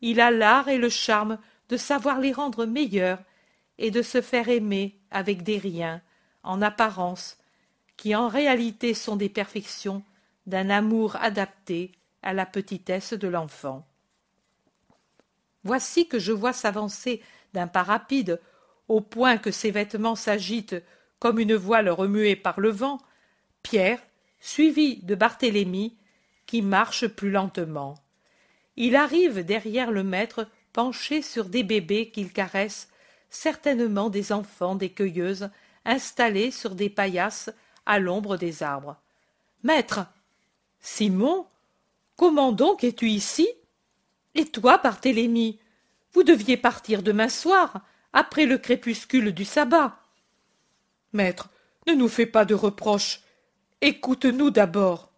Il 0.00 0.20
a 0.20 0.32
l'art 0.32 0.66
et 0.66 0.76
le 0.76 0.88
charme 0.88 1.38
de 1.68 1.76
savoir 1.76 2.18
les 2.18 2.32
rendre 2.32 2.66
meilleurs 2.66 3.20
et 3.78 3.92
de 3.92 4.02
se 4.02 4.20
faire 4.20 4.48
aimer 4.48 4.98
avec 5.12 5.44
des 5.44 5.58
riens, 5.58 6.02
en 6.42 6.62
apparence, 6.62 7.38
qui 7.96 8.16
en 8.16 8.26
réalité 8.26 8.92
sont 8.92 9.14
des 9.14 9.28
perfections 9.28 10.02
d'un 10.46 10.68
amour 10.68 11.14
adapté 11.14 11.92
à 12.24 12.32
la 12.32 12.44
petitesse 12.44 13.12
de 13.12 13.28
l'enfant. 13.28 13.86
Voici 15.62 16.08
que 16.08 16.18
je 16.18 16.32
vois 16.32 16.52
s'avancer 16.52 17.22
d'un 17.52 17.68
pas 17.68 17.84
rapide, 17.84 18.40
au 18.90 19.00
point 19.00 19.38
que 19.38 19.52
ses 19.52 19.70
vêtements 19.70 20.16
s'agitent 20.16 20.82
comme 21.20 21.38
une 21.38 21.54
voile 21.54 21.88
remuée 21.88 22.34
par 22.34 22.58
le 22.58 22.70
vent, 22.70 22.98
Pierre, 23.62 24.00
suivi 24.40 24.96
de 25.04 25.14
Barthélemy, 25.14 25.96
qui 26.46 26.60
marche 26.60 27.06
plus 27.06 27.30
lentement. 27.30 27.94
Il 28.76 28.96
arrive 28.96 29.44
derrière 29.44 29.92
le 29.92 30.02
maître 30.02 30.48
penché 30.72 31.22
sur 31.22 31.44
des 31.44 31.62
bébés 31.62 32.10
qu'il 32.10 32.32
caresse, 32.32 32.88
certainement 33.28 34.10
des 34.10 34.32
enfants 34.32 34.74
des 34.74 34.90
cueilleuses, 34.90 35.50
installés 35.84 36.50
sur 36.50 36.74
des 36.74 36.90
paillasses 36.90 37.50
à 37.86 38.00
l'ombre 38.00 38.36
des 38.36 38.64
arbres. 38.64 38.96
Maître 39.62 40.00
Simon 40.80 41.46
Comment 42.16 42.50
donc 42.50 42.82
es-tu 42.82 43.08
ici? 43.08 43.48
Et 44.34 44.46
toi, 44.46 44.78
Barthélemy 44.78 45.60
Vous 46.12 46.24
deviez 46.24 46.56
partir 46.56 47.04
demain 47.04 47.28
soir, 47.28 47.82
après 48.12 48.46
le 48.46 48.58
crépuscule 48.58 49.32
du 49.32 49.44
sabbat. 49.44 49.98
Maître, 51.12 51.48
ne 51.86 51.94
nous 51.94 52.08
fais 52.08 52.26
pas 52.26 52.44
de 52.44 52.54
reproches. 52.54 53.20
Écoute-nous 53.80 54.50
d'abord. 54.50 55.12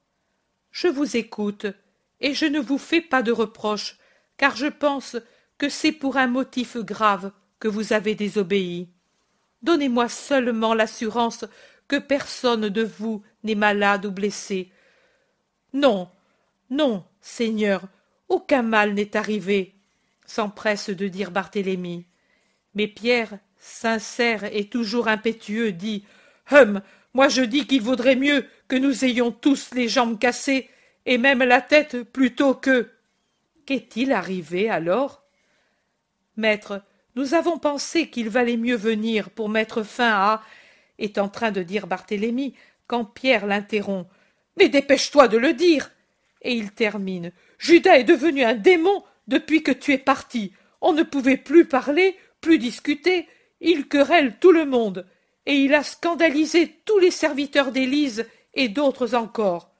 Je 0.70 0.88
vous 0.88 1.16
écoute, 1.16 1.66
et 2.20 2.34
je 2.34 2.46
ne 2.46 2.60
vous 2.60 2.78
fais 2.78 3.00
pas 3.00 3.22
de 3.22 3.32
reproches, 3.32 3.98
car 4.36 4.56
je 4.56 4.66
pense 4.66 5.16
que 5.58 5.68
c'est 5.68 5.92
pour 5.92 6.16
un 6.16 6.28
motif 6.28 6.76
grave 6.76 7.32
que 7.60 7.68
vous 7.68 7.92
avez 7.92 8.14
désobéi. 8.14 8.88
Donnez-moi 9.62 10.08
seulement 10.08 10.74
l'assurance 10.74 11.44
que 11.88 11.96
personne 11.96 12.68
de 12.68 12.82
vous 12.82 13.22
n'est 13.44 13.54
malade 13.54 14.06
ou 14.06 14.10
blessé. 14.10 14.72
Non, 15.72 16.08
Non, 16.70 17.04
Seigneur, 17.20 17.82
aucun 18.30 18.62
mal 18.62 18.94
n'est 18.94 19.14
arrivé, 19.14 19.74
s'empresse 20.24 20.88
de 20.88 21.06
dire 21.06 21.30
Barthélemy. 21.30 22.06
Mais 22.74 22.86
Pierre, 22.86 23.38
sincère 23.58 24.44
et 24.44 24.64
toujours 24.64 25.08
impétueux, 25.08 25.72
dit 25.72 26.04
Hum, 26.50 26.82
moi 27.14 27.28
je 27.28 27.42
dis 27.42 27.66
qu'il 27.66 27.82
vaudrait 27.82 28.16
mieux 28.16 28.46
que 28.68 28.76
nous 28.76 29.04
ayons 29.04 29.30
tous 29.30 29.74
les 29.74 29.88
jambes 29.88 30.18
cassées 30.18 30.68
et 31.06 31.18
même 31.18 31.42
la 31.42 31.60
tête 31.60 32.02
plutôt 32.02 32.54
que. 32.54 32.90
Qu'est-il 33.66 34.12
arrivé 34.12 34.68
alors? 34.68 35.22
Maître, 36.36 36.82
nous 37.14 37.34
avons 37.34 37.58
pensé 37.58 38.08
qu'il 38.08 38.28
valait 38.28 38.56
mieux 38.56 38.76
venir 38.76 39.30
pour 39.30 39.48
mettre 39.48 39.82
fin 39.82 40.10
à. 40.10 40.42
est 40.98 41.18
en 41.18 41.28
train 41.28 41.52
de 41.52 41.62
dire 41.62 41.86
Barthélemy, 41.86 42.54
quand 42.86 43.04
Pierre 43.04 43.46
l'interrompt. 43.46 44.08
Mais 44.58 44.68
dépêche-toi 44.68 45.28
de 45.28 45.38
le 45.38 45.52
dire. 45.52 45.90
Et 46.42 46.54
il 46.54 46.72
termine. 46.72 47.32
Judas 47.58 47.98
est 47.98 48.04
devenu 48.04 48.42
un 48.42 48.54
démon 48.54 49.04
depuis 49.28 49.62
que 49.62 49.72
tu 49.72 49.92
es 49.92 49.98
parti. 49.98 50.52
On 50.80 50.92
ne 50.92 51.02
pouvait 51.02 51.36
plus 51.36 51.66
parler, 51.66 52.16
plus 52.42 52.58
discuter. 52.58 53.26
Il 53.62 53.88
querelle 53.88 54.36
tout 54.38 54.52
le 54.52 54.66
monde. 54.66 55.06
Et 55.46 55.54
il 55.54 55.72
a 55.72 55.82
scandalisé 55.82 56.76
tous 56.84 56.98
les 56.98 57.10
serviteurs 57.10 57.72
d'Élise 57.72 58.26
et 58.52 58.68
d'autres 58.68 59.14
encore. 59.14 59.72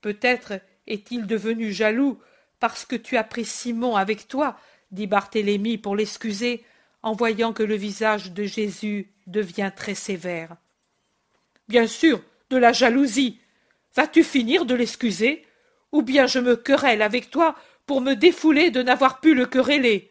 Peut-être 0.00 0.54
est-il 0.86 1.26
devenu 1.26 1.70
jaloux 1.70 2.18
parce 2.60 2.86
que 2.86 2.96
tu 2.96 3.16
as 3.16 3.24
pris 3.24 3.44
Simon 3.44 3.94
avec 3.94 4.26
toi, 4.26 4.58
dit 4.90 5.06
Barthélemy 5.06 5.78
pour 5.78 5.94
l'excuser, 5.94 6.64
en 7.02 7.12
voyant 7.12 7.52
que 7.52 7.62
le 7.62 7.76
visage 7.76 8.32
de 8.32 8.44
Jésus 8.44 9.12
devient 9.26 9.70
très 9.74 9.94
sévère. 9.94 10.56
Bien 11.68 11.86
sûr, 11.86 12.22
de 12.50 12.56
la 12.56 12.72
jalousie. 12.72 13.40
Vas-tu 13.94 14.24
finir 14.24 14.64
de 14.64 14.74
l'excuser? 14.74 15.44
Ou 15.92 16.02
bien 16.02 16.26
je 16.26 16.38
me 16.38 16.56
querelle 16.56 17.02
avec 17.02 17.30
toi 17.30 17.54
pour 17.86 18.00
me 18.00 18.14
défouler 18.14 18.70
de 18.70 18.82
n'avoir 18.82 19.20
pu 19.20 19.34
le 19.34 19.46
quereller? 19.46 20.07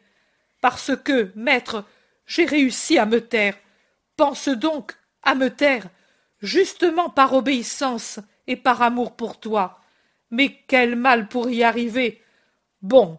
Parce 0.70 0.92
que, 1.02 1.32
maître, 1.36 1.86
j'ai 2.26 2.44
réussi 2.44 2.98
à 2.98 3.06
me 3.06 3.22
taire. 3.22 3.56
Pense 4.18 4.50
donc 4.50 4.92
à 5.24 5.34
me 5.34 5.50
taire, 5.50 5.88
justement 6.42 7.10
par 7.10 7.32
obéissance 7.32 8.20
et 8.48 8.58
par 8.58 8.82
amour 8.82 9.16
pour 9.16 9.40
toi. 9.40 9.80
Mais 10.30 10.60
quel 10.68 10.98
mal 10.98 11.30
pour 11.30 11.50
y 11.50 11.64
arriver 11.64 12.22
Bon, 12.82 13.18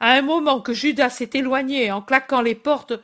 à 0.00 0.12
un 0.12 0.22
moment 0.22 0.62
que 0.62 0.72
Judas 0.72 1.10
s'est 1.10 1.28
éloigné 1.34 1.92
en 1.92 2.00
claquant 2.00 2.40
les 2.40 2.54
portes, 2.54 2.94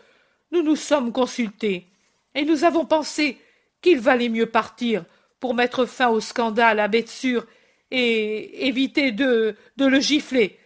nous 0.53 0.62
nous 0.62 0.76
sommes 0.76 1.12
consultés, 1.12 1.86
et 2.34 2.47
nous 2.47 2.64
avons 2.64 2.86
pensé 2.86 3.36
qu'il 3.82 4.01
valait 4.01 4.30
mieux 4.30 4.47
partir 4.47 5.05
pour 5.38 5.55
mettre 5.55 5.84
fin 5.84 6.09
au 6.09 6.20
scandale 6.20 6.80
à 6.80 6.88
Betsure 6.88 7.45
et 7.90 8.66
éviter 8.66 9.12
de, 9.12 9.55
de 9.76 9.84
le 9.84 10.01
gifler. 10.01 10.59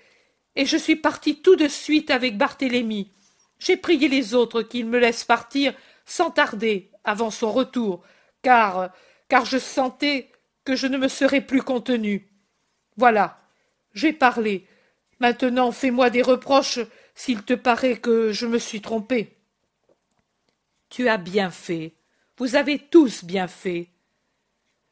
Et 0.55 0.65
je 0.65 0.77
suis 0.77 0.95
parti 0.95 1.43
tout 1.43 1.57
de 1.57 1.67
suite 1.67 2.13
avec 2.13 2.39
Barthélemy. 2.39 3.11
J'ai 3.59 3.77
prié 3.77 4.09
les 4.09 4.35
autres 4.35 4.63
qu'ils 4.63 4.87
me 4.87 4.99
laissent 4.99 5.25
partir 5.25 5.75
sans 6.05 6.31
tarder 6.31 6.91
avant 7.05 7.31
son 7.31 7.53
retour, 7.53 8.03
car 8.43 8.91
car 9.29 9.45
je 9.45 9.59
sentais 9.59 10.31
que 10.65 10.77
je 10.77 10.87
ne 10.87 10.99
me 10.99 11.09
serais 11.09 11.41
plus 11.41 11.63
contenu. 11.63 12.29
Voilà, 12.97 13.41
j'ai 13.93 14.13
parlé, 14.13 14.67
Maintenant 15.19 15.73
fais-moi 15.73 16.11
des 16.11 16.23
reproches 16.23 16.81
s'il 17.15 17.43
te 17.43 17.55
paraît 17.55 17.97
que 17.97 18.33
je 18.33 18.47
me 18.47 18.59
suis 18.59 18.83
trompé. 18.83 19.37
Tu 20.91 21.09
as 21.09 21.17
bien 21.17 21.51
fait. 21.51 21.95
Vous 22.39 22.55
avez 22.55 22.79
tous 22.79 23.25
bien 23.25 23.49
fait. 23.49 23.89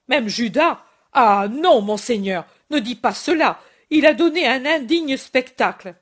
Même 0.08 0.28
Judas. 0.28 0.82
Ah. 1.12 1.46
Non, 1.50 1.82
monseigneur. 1.82 2.46
Ne 2.70 2.78
dis 2.78 2.96
pas 2.96 3.12
cela. 3.12 3.60
Il 3.90 4.06
a 4.06 4.14
donné 4.14 4.48
un 4.48 4.64
indigne 4.64 5.16
spectacle. 5.16 5.94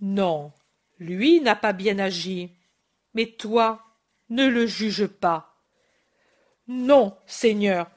Non. 0.00 0.52
Lui 0.98 1.40
n'a 1.40 1.56
pas 1.56 1.72
bien 1.72 1.98
agi. 1.98 2.50
Mais 3.14 3.26
toi, 3.26 3.82
ne 4.30 4.46
le 4.46 4.66
juge 4.66 5.06
pas. 5.06 5.56
Non, 6.66 7.16
Seigneur. 7.26 7.90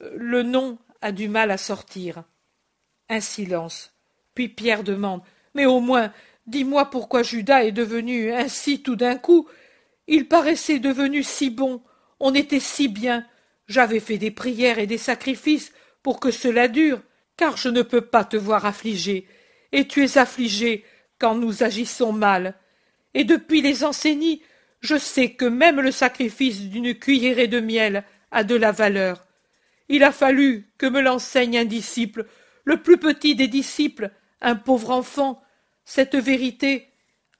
Le 0.00 0.42
nom 0.42 0.78
a 1.00 1.12
du 1.12 1.28
mal 1.28 1.50
à 1.50 1.58
sortir. 1.58 2.24
Un 3.08 3.20
silence. 3.20 3.92
Puis 4.34 4.48
Pierre 4.48 4.84
demande 4.84 5.22
Mais 5.54 5.66
au 5.66 5.80
moins, 5.80 6.12
dis-moi 6.46 6.90
pourquoi 6.90 7.22
Judas 7.22 7.64
est 7.64 7.72
devenu 7.72 8.32
ainsi 8.32 8.82
tout 8.82 8.96
d'un 8.96 9.16
coup. 9.16 9.48
Il 10.06 10.28
paraissait 10.28 10.78
devenu 10.78 11.22
si 11.22 11.50
bon, 11.50 11.82
on 12.20 12.34
était 12.34 12.60
si 12.60 12.88
bien. 12.88 13.26
J'avais 13.66 14.00
fait 14.00 14.18
des 14.18 14.30
prières 14.30 14.78
et 14.78 14.86
des 14.86 14.98
sacrifices 14.98 15.72
pour 16.02 16.20
que 16.20 16.30
cela 16.30 16.68
dure, 16.68 17.00
car 17.36 17.56
je 17.56 17.68
ne 17.68 17.82
peux 17.82 18.02
pas 18.02 18.24
te 18.24 18.36
voir 18.36 18.66
affligé, 18.66 19.26
et 19.72 19.88
tu 19.88 20.04
es 20.04 20.18
affligé 20.18 20.84
quand 21.18 21.34
nous 21.34 21.62
agissons 21.62 22.12
mal. 22.12 22.54
Et 23.14 23.24
depuis 23.24 23.62
les 23.62 23.84
enseignies, 23.84 24.42
je 24.80 24.96
sais 24.96 25.30
que 25.30 25.44
même 25.44 25.80
le 25.80 25.90
sacrifice 25.90 26.60
d'une 26.62 26.94
cuillerée 26.94 27.46
de 27.46 27.60
miel 27.60 28.04
a 28.30 28.44
de 28.44 28.54
la 28.54 28.72
valeur. 28.72 29.24
Il 29.88 30.02
a 30.02 30.12
fallu 30.12 30.68
que 30.78 30.86
me 30.86 31.00
l'enseigne 31.00 31.58
un 31.58 31.64
disciple, 31.64 32.26
le 32.64 32.82
plus 32.82 32.98
petit 32.98 33.34
des 33.34 33.48
disciples, 33.48 34.10
un 34.40 34.56
pauvre 34.56 34.90
enfant, 34.90 35.42
cette 35.84 36.16
vérité, 36.16 36.88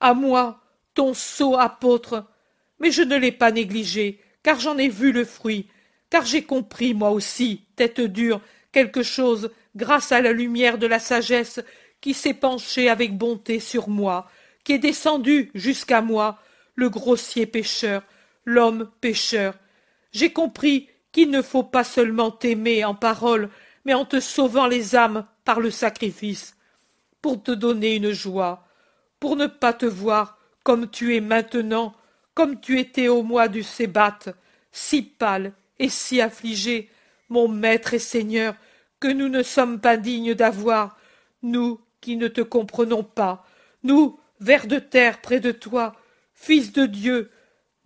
à 0.01 0.15
moi, 0.15 0.63
ton 0.95 1.15
sot 1.15 1.57
apôtre. 1.57 2.27
Mais 2.79 2.91
je 2.91 3.03
ne 3.03 3.17
l'ai 3.17 3.33
pas 3.33 3.51
négligé, 3.51 4.21
car 4.43 4.61
j'en 4.61 4.79
ai 4.79 4.89
vu 4.89 5.13
le 5.13 5.25
fruit, 5.25 5.69
car 6.11 6.25
j'ai 6.25 6.43
compris, 6.43 6.95
moi 6.95 7.11
aussi, 7.11 7.65
tête 7.77 8.01
dure, 8.01 8.41
quelque 8.73 9.03
chose, 9.03 9.51
grâce 9.75 10.13
à 10.13 10.21
la 10.21 10.33
lumière 10.33 10.79
de 10.79 10.87
la 10.87 10.99
sagesse 10.99 11.61
qui 12.05 12.13
s'est 12.13 12.35
penchée 12.35 12.91
avec 12.91 13.17
bonté 13.17 13.61
sur 13.61 13.89
moi, 13.89 14.29
qui 14.63 14.75
est 14.75 14.79
descendu 14.79 15.51
jusqu'à 15.55 16.03
moi, 16.03 16.39
le 16.75 16.91
grossier 16.91 17.47
pécheur, 17.47 18.03
l'homme 18.45 18.91
pécheur. 19.01 19.55
J'ai 20.13 20.31
compris 20.31 20.91
qu'il 21.13 21.31
ne 21.31 21.41
faut 21.41 21.63
pas 21.63 21.83
seulement 21.83 22.31
t'aimer 22.31 22.85
en 22.85 22.95
parole, 22.95 23.49
mais 23.87 23.95
en 23.95 24.05
te 24.05 24.21
sauvant 24.21 24.67
les 24.67 24.95
âmes 24.95 25.25
par 25.47 25.61
le 25.61 25.71
sacrifice 25.71 26.59
pour 27.23 27.43
te 27.43 27.53
donner 27.53 27.95
une 27.95 28.13
joie, 28.13 28.69
pour 29.19 29.35
ne 29.37 29.47
pas 29.47 29.73
te 29.73 29.87
voir 29.87 30.39
comme 30.63 30.91
tu 30.91 31.17
es 31.17 31.23
maintenant, 31.23 31.95
comme 32.35 32.61
tu 32.61 32.79
étais 32.79 33.09
au 33.09 33.23
mois 33.23 33.49
du 33.49 33.63
Sébat, 33.63 34.19
si 34.73 35.01
pâle 35.01 35.55
et 35.79 35.89
si 35.89 36.21
affligé, 36.21 36.91
mon 37.31 37.49
maître 37.49 37.95
et 37.95 37.99
Seigneur, 37.99 38.57
que 39.01 39.09
nous 39.09 39.31
ne 39.31 39.43
sommes 39.43 39.81
pas 39.81 39.97
dignes 39.97 40.35
d'avoir, 40.35 40.99
nous 41.43 41.81
qui 42.05 42.17
ne 42.17 42.29
te 42.29 42.43
comprenons 42.43 43.03
pas, 43.03 43.47
nous, 43.83 44.21
vers 44.39 44.67
de 44.67 44.79
terre 44.79 45.23
près 45.23 45.41
de 45.41 45.53
toi, 45.53 45.97
fils 46.35 46.71
de 46.71 46.85
Dieu, 46.85 47.31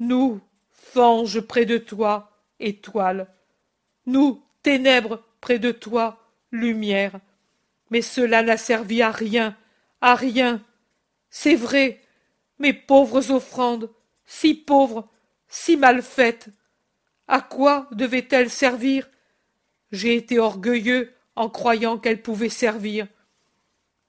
nous, 0.01 0.41
fange 0.73 1.41
près 1.41 1.67
de 1.67 1.79
toi, 1.79 2.33
étoile, 2.59 3.29
nous, 4.07 4.43
ténèbres 4.65 5.23
près 5.41 5.61
de 5.61 5.71
toi, 5.71 6.19
lumière, 6.51 7.21
mais 7.91 8.03
cela 8.03 8.43
n'a 8.43 8.57
servi 8.57 9.03
à 9.03 9.13
rien, 9.13 9.57
à 10.01 10.17
rien. 10.17 10.65
C'est 11.31 11.55
vrai, 11.55 12.01
mes 12.59 12.73
pauvres 12.73 13.31
offrandes, 13.31 13.89
si 14.27 14.55
pauvres, 14.55 15.09
si 15.47 15.77
mal 15.77 16.03
faites. 16.03 16.49
À 17.29 17.41
quoi 17.41 17.89
devaient-elles 17.93 18.51
servir? 18.51 19.09
J'ai 19.93 20.17
été 20.17 20.41
orgueilleux 20.41 21.15
en 21.37 21.49
croyant 21.49 21.99
qu'elles 21.99 22.21
pouvaient 22.21 22.49
servir. 22.49 23.07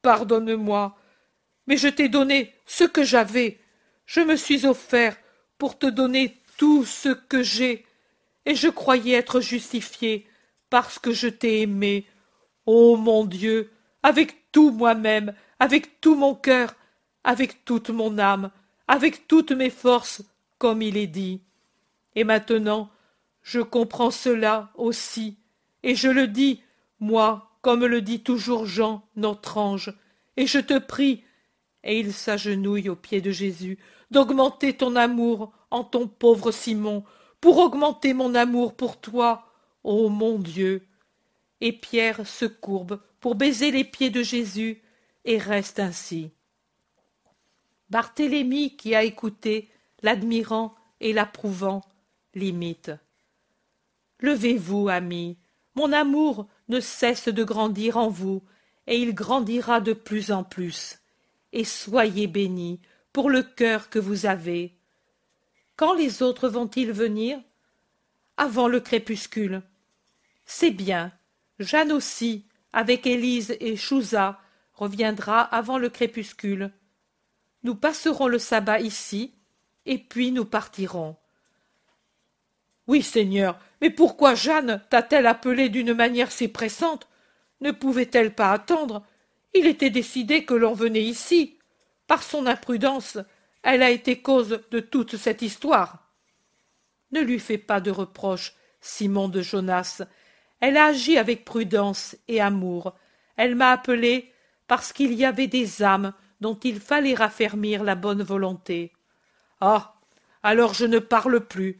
Pardonne-moi, 0.01 0.97
mais 1.67 1.77
je 1.77 1.87
t'ai 1.87 2.09
donné 2.09 2.53
ce 2.65 2.83
que 2.83 3.03
j'avais. 3.03 3.59
Je 4.05 4.21
me 4.21 4.35
suis 4.35 4.65
offert 4.65 5.17
pour 5.57 5.77
te 5.77 5.85
donner 5.85 6.37
tout 6.57 6.85
ce 6.85 7.09
que 7.09 7.43
j'ai, 7.43 7.85
et 8.45 8.55
je 8.55 8.67
croyais 8.67 9.15
être 9.15 9.41
justifié 9.41 10.27
parce 10.69 10.99
que 10.99 11.11
je 11.11 11.27
t'ai 11.27 11.61
aimé. 11.61 12.07
Ô 12.65 12.95
mon 12.95 13.25
Dieu, 13.25 13.71
avec 14.03 14.51
tout 14.51 14.71
moi-même, 14.71 15.33
avec 15.59 16.01
tout 16.01 16.15
mon 16.15 16.35
cœur, 16.35 16.75
avec 17.23 17.65
toute 17.65 17.89
mon 17.89 18.17
âme, 18.17 18.51
avec 18.87 19.27
toutes 19.27 19.51
mes 19.51 19.69
forces, 19.69 20.23
comme 20.57 20.81
il 20.81 20.97
est 20.97 21.07
dit. 21.07 21.41
Et 22.15 22.23
maintenant, 22.23 22.89
je 23.41 23.59
comprends 23.59 24.11
cela 24.11 24.71
aussi, 24.75 25.37
et 25.83 25.95
je 25.95 26.09
le 26.09 26.27
dis, 26.27 26.61
moi, 26.99 27.48
comme 27.61 27.85
le 27.85 28.01
dit 28.01 28.21
toujours 28.21 28.65
Jean, 28.65 29.07
notre 29.15 29.57
ange, 29.57 29.93
et 30.37 30.47
je 30.47 30.59
te 30.59 30.77
prie, 30.77 31.23
et 31.83 31.99
il 31.99 32.13
s'agenouille 32.13 32.89
aux 32.89 32.95
pieds 32.95 33.21
de 33.21 33.31
Jésus, 33.31 33.77
d'augmenter 34.11 34.73
ton 34.73 34.95
amour 34.95 35.51
en 35.71 35.83
ton 35.83 36.07
pauvre 36.07 36.51
Simon, 36.51 37.03
pour 37.41 37.57
augmenter 37.57 38.13
mon 38.13 38.35
amour 38.35 38.75
pour 38.75 38.99
toi, 38.99 39.45
ô 39.83 40.09
mon 40.09 40.39
Dieu 40.39 40.85
et 41.61 41.73
Pierre 41.73 42.25
se 42.25 42.45
courbe 42.45 43.01
pour 43.19 43.35
baiser 43.35 43.71
les 43.71 43.83
pieds 43.83 44.09
de 44.09 44.23
Jésus 44.23 44.81
et 45.25 45.37
reste 45.37 45.79
ainsi. 45.79 46.31
Barthélemy, 47.89 48.75
qui 48.75 48.95
a 48.95 49.03
écouté, 49.03 49.69
l'admirant 50.01 50.75
et 50.99 51.11
l'approuvant, 51.11 51.81
l'imite. 52.33 52.91
Levez-vous, 54.19 54.89
amis, 54.89 55.37
mon 55.75 55.91
amour 55.91 56.47
ne 56.69 56.79
cesse 56.79 57.27
de 57.27 57.43
grandir 57.43 57.97
en 57.97 58.09
vous, 58.09 58.43
et 58.87 58.97
il 58.99 59.13
grandira 59.13 59.81
de 59.81 59.93
plus 59.93 60.31
en 60.31 60.43
plus. 60.43 60.99
Et 61.51 61.63
soyez 61.63 62.27
bénis 62.27 62.79
pour 63.11 63.29
le 63.29 63.43
cœur 63.43 63.89
que 63.89 63.99
vous 63.99 64.25
avez. 64.25 64.73
Quand 65.75 65.93
les 65.93 66.21
autres 66.21 66.47
vont-ils 66.47 66.91
venir? 66.91 67.39
Avant 68.37 68.67
le 68.67 68.79
crépuscule. 68.79 69.61
C'est 70.45 70.71
bien. 70.71 71.11
Jeanne 71.59 71.91
aussi, 71.91 72.45
avec 72.71 73.05
Élise 73.05 73.57
et 73.59 73.75
Chouza, 73.75 74.39
reviendra 74.73 75.41
avant 75.41 75.77
le 75.77 75.89
crépuscule. 75.89 76.71
Nous 77.63 77.75
passerons 77.75 78.27
le 78.27 78.39
sabbat 78.39 78.79
ici, 78.79 79.33
et 79.85 79.97
puis 79.97 80.31
nous 80.31 80.45
partirons. 80.45 81.17
Oui, 82.87 83.01
Seigneur, 83.01 83.59
mais 83.81 83.89
pourquoi 83.89 84.35
Jeanne 84.35 84.81
t'a-t-elle 84.89 85.27
appelé 85.27 85.69
d'une 85.69 85.93
manière 85.93 86.31
si 86.31 86.47
pressante? 86.47 87.07
Ne 87.61 87.71
pouvait-elle 87.71 88.33
pas 88.33 88.51
attendre? 88.51 89.05
Il 89.53 89.65
était 89.67 89.89
décidé 89.89 90.45
que 90.45 90.53
l'on 90.53 90.73
venait 90.73 91.03
ici. 91.03 91.57
Par 92.07 92.23
son 92.23 92.45
imprudence, 92.45 93.17
elle 93.63 93.83
a 93.83 93.89
été 93.89 94.21
cause 94.21 94.61
de 94.71 94.79
toute 94.79 95.17
cette 95.17 95.41
histoire. 95.41 96.09
Ne 97.11 97.21
lui 97.21 97.39
fais 97.39 97.57
pas 97.57 97.81
de 97.81 97.91
reproches, 97.91 98.55
Simon 98.81 99.29
de 99.29 99.41
Jonas. 99.41 100.01
Elle 100.59 100.77
a 100.77 100.85
agi 100.85 101.17
avec 101.17 101.45
prudence 101.45 102.15
et 102.27 102.41
amour. 102.41 102.95
Elle 103.37 103.55
m'a 103.55 103.71
appelé 103.71 104.33
parce 104.67 104.93
qu'il 104.93 105.13
y 105.13 105.25
avait 105.25 105.47
des 105.47 105.81
âmes 105.83 106.13
dont 106.41 106.55
il 106.55 106.79
fallait 106.79 107.15
raffermir 107.15 107.83
la 107.83 107.95
bonne 107.95 108.23
volonté. 108.23 108.93
Ah. 109.61 109.95
Alors 110.43 110.73
je 110.73 110.85
ne 110.85 110.99
parle 110.99 111.41
plus. 111.41 111.79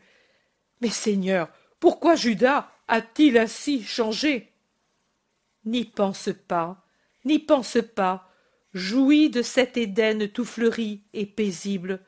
Mais 0.81 0.89
Seigneur, 0.89 1.49
pourquoi 1.79 2.15
Judas 2.15 2.69
a-t-il 2.87 3.37
ainsi 3.37 3.83
changé? 3.83 4.51
N'y 5.65 5.85
pense 5.85 6.29
pas, 6.47 6.85
n'y 7.25 7.39
pense 7.39 7.77
pas. 7.95 8.29
Jouis 8.73 9.29
de 9.29 9.41
cet 9.41 9.77
Éden 9.77 10.27
tout 10.27 10.45
fleuri 10.45 11.01
et 11.13 11.25
paisible. 11.25 12.01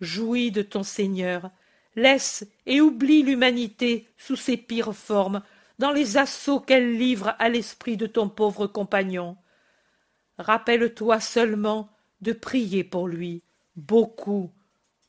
Jouis 0.00 0.50
de 0.50 0.62
ton 0.62 0.82
Seigneur. 0.82 1.50
Laisse 1.96 2.46
et 2.66 2.80
oublie 2.80 3.22
l'humanité 3.22 4.08
sous 4.16 4.36
ses 4.36 4.56
pires 4.56 4.94
formes, 4.94 5.42
dans 5.78 5.92
les 5.92 6.16
assauts 6.16 6.60
qu'elle 6.60 6.96
livre 6.96 7.34
à 7.38 7.48
l'esprit 7.48 7.96
de 7.96 8.06
ton 8.06 8.28
pauvre 8.28 8.66
compagnon. 8.66 9.36
Rappelle-toi 10.38 11.20
seulement 11.20 11.90
de 12.20 12.32
prier 12.32 12.84
pour 12.84 13.08
lui, 13.08 13.42
beaucoup, 13.76 14.50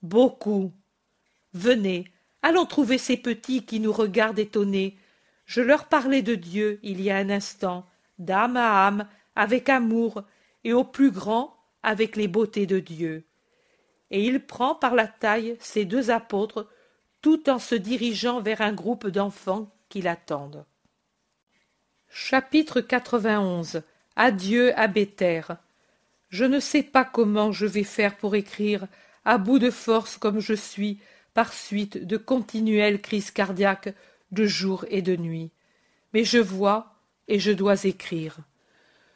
beaucoup. 0.01 0.73
Venez, 1.53 2.05
allons 2.41 2.65
trouver 2.65 2.97
ces 2.97 3.17
petits 3.17 3.65
qui 3.65 3.79
nous 3.79 3.91
regardent 3.91 4.39
étonnés. 4.39 4.97
Je 5.45 5.61
leur 5.61 5.85
parlais 5.85 6.21
de 6.21 6.35
Dieu 6.35 6.79
il 6.83 7.01
y 7.01 7.09
a 7.11 7.17
un 7.17 7.29
instant, 7.29 7.85
d'âme 8.19 8.57
à 8.57 8.87
âme, 8.87 9.07
avec 9.35 9.69
amour, 9.69 10.23
et 10.63 10.73
au 10.73 10.83
plus 10.83 11.11
grand 11.11 11.55
avec 11.83 12.15
les 12.15 12.27
beautés 12.27 12.65
de 12.65 12.79
Dieu. 12.79 13.25
Et 14.11 14.25
il 14.25 14.45
prend 14.45 14.75
par 14.75 14.93
la 14.93 15.07
taille 15.07 15.57
ses 15.59 15.85
deux 15.85 16.11
apôtres, 16.11 16.67
tout 17.21 17.49
en 17.49 17.59
se 17.59 17.75
dirigeant 17.75 18.41
vers 18.41 18.61
un 18.61 18.73
groupe 18.73 19.07
d'enfants 19.07 19.73
qui 19.89 20.01
l'attendent. 20.01 20.65
Chapitre 22.09 22.81
91 22.81 23.83
Adieu 24.15 24.77
à 24.77 24.87
Béthère. 24.87 25.57
Je 26.29 26.45
ne 26.45 26.59
sais 26.59 26.83
pas 26.83 27.05
comment 27.05 27.51
je 27.51 27.65
vais 27.65 27.83
faire 27.83 28.17
pour 28.17 28.35
écrire, 28.35 28.87
à 29.23 29.37
bout 29.37 29.59
de 29.59 29.69
force 29.69 30.17
comme 30.17 30.39
je 30.39 30.53
suis, 30.53 30.99
par 31.33 31.53
suite 31.53 32.05
de 32.05 32.17
continuelles 32.17 33.01
crises 33.01 33.31
cardiaques 33.31 33.93
de 34.31 34.45
jour 34.45 34.85
et 34.89 35.01
de 35.01 35.15
nuit. 35.15 35.51
Mais 36.13 36.23
je 36.23 36.37
vois 36.37 36.95
et 37.27 37.39
je 37.39 37.51
dois 37.51 37.85
écrire. 37.85 38.37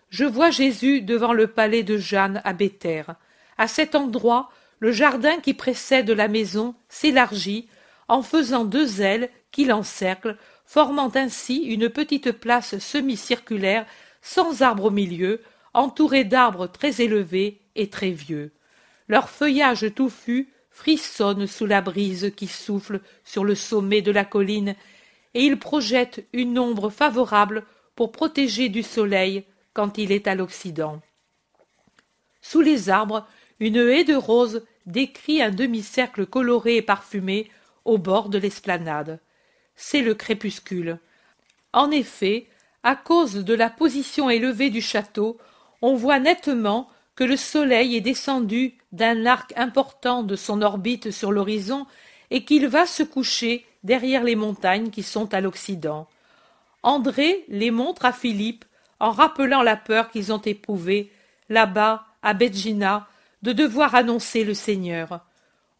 Je 0.09 0.25
vois 0.25 0.49
Jésus 0.49 1.01
devant 1.01 1.33
le 1.33 1.47
palais 1.47 1.83
de 1.83 1.97
Jeanne 1.97 2.41
à 2.43 2.53
Béthère. 2.53 3.15
À 3.57 3.67
cet 3.67 3.95
endroit, 3.95 4.49
le 4.79 4.91
jardin 4.91 5.39
qui 5.39 5.53
précède 5.53 6.09
la 6.09 6.27
maison 6.27 6.75
s'élargit 6.89 7.67
en 8.07 8.21
faisant 8.21 8.65
deux 8.65 9.01
ailes 9.01 9.29
qui 9.51 9.65
l'encerclent, 9.65 10.37
formant 10.65 11.11
ainsi 11.15 11.57
une 11.57 11.89
petite 11.89 12.31
place 12.31 12.77
semi-circulaire 12.77 13.85
sans 14.21 14.61
arbre 14.61 14.85
au 14.85 14.91
milieu, 14.91 15.41
entourée 15.73 16.23
d'arbres 16.23 16.67
très 16.67 17.01
élevés 17.01 17.61
et 17.75 17.89
très 17.89 18.11
vieux. 18.11 18.51
Leur 19.07 19.29
feuillage 19.29 19.93
touffu 19.93 20.49
frissonne 20.75 21.47
sous 21.47 21.65
la 21.65 21.79
brise 21.79 22.33
qui 22.35 22.47
souffle 22.47 22.99
sur 23.23 23.45
le 23.45 23.55
sommet 23.55 24.01
de 24.01 24.11
la 24.11 24.25
colline, 24.25 24.75
et 25.33 25.45
il 25.45 25.57
projette 25.57 26.27
une 26.33 26.59
ombre 26.59 26.89
favorable 26.89 27.63
pour 27.95 28.11
protéger 28.11 28.67
du 28.67 28.83
soleil 28.83 29.45
quand 29.73 29.97
il 29.97 30.11
est 30.11 30.27
à 30.27 30.35
l'Occident. 30.35 31.01
Sous 32.41 32.59
les 32.59 32.89
arbres, 32.89 33.25
une 33.61 33.77
haie 33.77 34.03
de 34.03 34.15
roses 34.15 34.65
décrit 34.85 35.41
un 35.41 35.49
demi-cercle 35.49 36.25
coloré 36.25 36.75
et 36.75 36.81
parfumé 36.81 37.49
au 37.85 37.97
bord 37.97 38.27
de 38.27 38.37
l'esplanade. 38.37 39.21
C'est 39.77 40.01
le 40.01 40.13
crépuscule. 40.13 40.99
En 41.71 41.89
effet, 41.89 42.47
à 42.83 42.97
cause 42.97 43.35
de 43.35 43.53
la 43.53 43.69
position 43.69 44.29
élevée 44.29 44.69
du 44.69 44.81
château, 44.81 45.37
on 45.81 45.95
voit 45.95 46.19
nettement 46.19 46.89
que 47.15 47.23
le 47.23 47.37
soleil 47.37 47.95
est 47.95 48.01
descendu 48.01 48.73
d'un 48.91 49.25
arc 49.25 49.53
important 49.55 50.23
de 50.23 50.35
son 50.35 50.61
orbite 50.61 51.11
sur 51.11 51.31
l'horizon 51.31 51.85
et 52.29 52.43
qu'il 52.43 52.67
va 52.67 52.85
se 52.85 53.03
coucher 53.03 53.65
derrière 53.83 54.23
les 54.23 54.35
montagnes 54.35 54.89
qui 54.89 55.03
sont 55.03 55.33
à 55.33 55.41
l'Occident. 55.41 56.07
André 56.83 57.45
les 57.47 57.71
montre 57.71 58.05
à 58.05 58.11
Philippe 58.11 58.65
en 58.99 59.11
rappelant 59.11 59.61
la 59.61 59.75
peur 59.77 60.09
qu'ils 60.09 60.33
ont 60.33 60.41
éprouvée 60.41 61.11
là-bas 61.49 62.05
à 62.21 62.33
Bedjina 62.33 63.07
de 63.41 63.53
devoir 63.53 63.95
annoncer 63.95 64.43
le 64.43 64.53
Seigneur. 64.53 65.25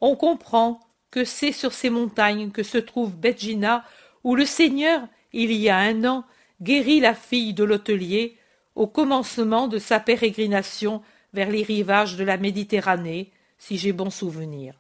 On 0.01 0.15
comprend 0.15 0.79
que 1.11 1.25
c'est 1.25 1.51
sur 1.51 1.73
ces 1.73 1.89
montagnes 1.89 2.51
que 2.51 2.63
se 2.63 2.77
trouve 2.77 3.15
Bedjina 3.15 3.83
où 4.23 4.35
le 4.35 4.45
Seigneur, 4.45 5.01
il 5.33 5.51
y 5.51 5.69
a 5.69 5.77
un 5.77 6.03
an, 6.05 6.23
guérit 6.61 6.99
la 6.99 7.13
fille 7.13 7.53
de 7.53 7.63
l'hôtelier 7.63 8.37
au 8.75 8.87
commencement 8.87 9.67
de 9.67 9.77
sa 9.77 9.99
pérégrination 9.99 11.01
vers 11.35 11.51
les 11.51 11.61
rivages 11.61 12.15
de 12.15 12.23
la 12.23 12.37
Méditerranée, 12.37 13.31
si 13.57 13.77
j'ai 13.77 13.91
bon 13.91 14.09
souvenir. 14.09 14.73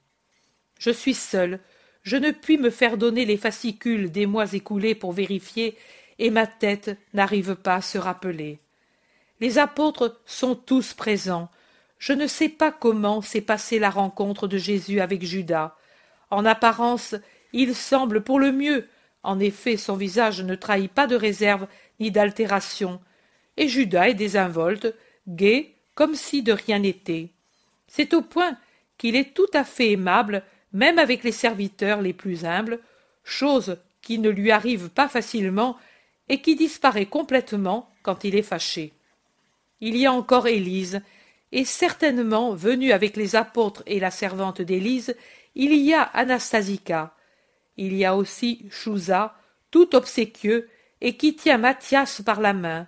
Je 0.79 0.89
suis 0.89 1.13
seul, 1.13 1.59
je 2.01 2.17
ne 2.17 2.31
puis 2.31 2.57
me 2.57 2.69
faire 2.69 2.97
donner 2.97 3.25
les 3.25 3.37
fascicules 3.37 4.11
des 4.11 4.25
mois 4.25 4.51
écoulés 4.53 4.95
pour 4.95 5.11
vérifier, 5.11 5.77
et 6.17 6.29
ma 6.31 6.47
tête 6.47 6.97
n'arrive 7.13 7.55
pas 7.55 7.75
à 7.75 7.81
se 7.81 7.97
rappeler. 7.97 8.59
Les 9.41 9.59
apôtres 9.59 10.21
sont 10.25 10.55
tous 10.55 10.93
présents. 10.93 11.49
Je 11.99 12.13
ne 12.13 12.25
sais 12.25 12.49
pas 12.49 12.71
comment 12.71 13.21
s'est 13.21 13.41
passée 13.41 13.77
la 13.77 13.89
rencontre 13.89 14.47
de 14.47 14.57
Jésus 14.57 15.01
avec 15.01 15.23
Judas. 15.23 15.75
En 16.31 16.45
apparence, 16.45 17.15
il 17.53 17.75
semble 17.75 18.21
pour 18.21 18.39
le 18.39 18.51
mieux 18.51 18.87
en 19.25 19.39
effet, 19.39 19.75
son 19.75 19.95
visage 19.95 20.41
ne 20.43 20.53
trahit 20.53 20.91
pas 20.91 21.07
de 21.07 21.15
réserve 21.15 21.67
ni 21.99 22.11
d'altération, 22.11 23.01
et 23.57 23.67
Judas 23.67 24.09
est 24.09 24.13
désinvolte, 24.13 24.93
gai, 25.27 25.74
comme 25.95 26.15
si 26.15 26.43
de 26.43 26.51
rien 26.51 26.79
n'était. 26.79 27.29
C'est 27.87 28.13
au 28.13 28.21
point 28.21 28.57
qu'il 28.97 29.15
est 29.15 29.33
tout 29.33 29.49
à 29.53 29.63
fait 29.63 29.91
aimable, 29.91 30.43
même 30.73 30.99
avec 30.99 31.23
les 31.23 31.31
serviteurs 31.31 32.01
les 32.01 32.13
plus 32.13 32.45
humbles, 32.45 32.79
chose 33.23 33.77
qui 34.01 34.19
ne 34.19 34.29
lui 34.29 34.51
arrive 34.51 34.89
pas 34.89 35.07
facilement 35.07 35.77
et 36.29 36.41
qui 36.41 36.55
disparaît 36.55 37.05
complètement 37.05 37.89
quand 38.03 38.23
il 38.23 38.35
est 38.35 38.43
fâché. 38.43 38.93
Il 39.81 39.97
y 39.97 40.05
a 40.05 40.13
encore 40.13 40.47
Élise, 40.47 41.01
et 41.51 41.65
certainement 41.65 42.53
venue 42.53 42.91
avec 42.91 43.15
les 43.15 43.35
apôtres 43.35 43.83
et 43.85 43.99
la 43.99 44.11
servante 44.11 44.61
d'Élise, 44.61 45.15
il 45.55 45.73
y 45.75 45.93
a 45.93 46.01
Anastasica, 46.01 47.15
il 47.77 47.93
y 47.93 48.05
a 48.05 48.15
aussi 48.15 48.65
Chouza, 48.69 49.35
tout 49.71 49.95
obséquieux, 49.95 50.69
et 51.01 51.15
qui 51.17 51.35
tient 51.35 51.57
Mathias 51.57 52.21
par 52.21 52.41
la 52.41 52.53
main, 52.53 52.87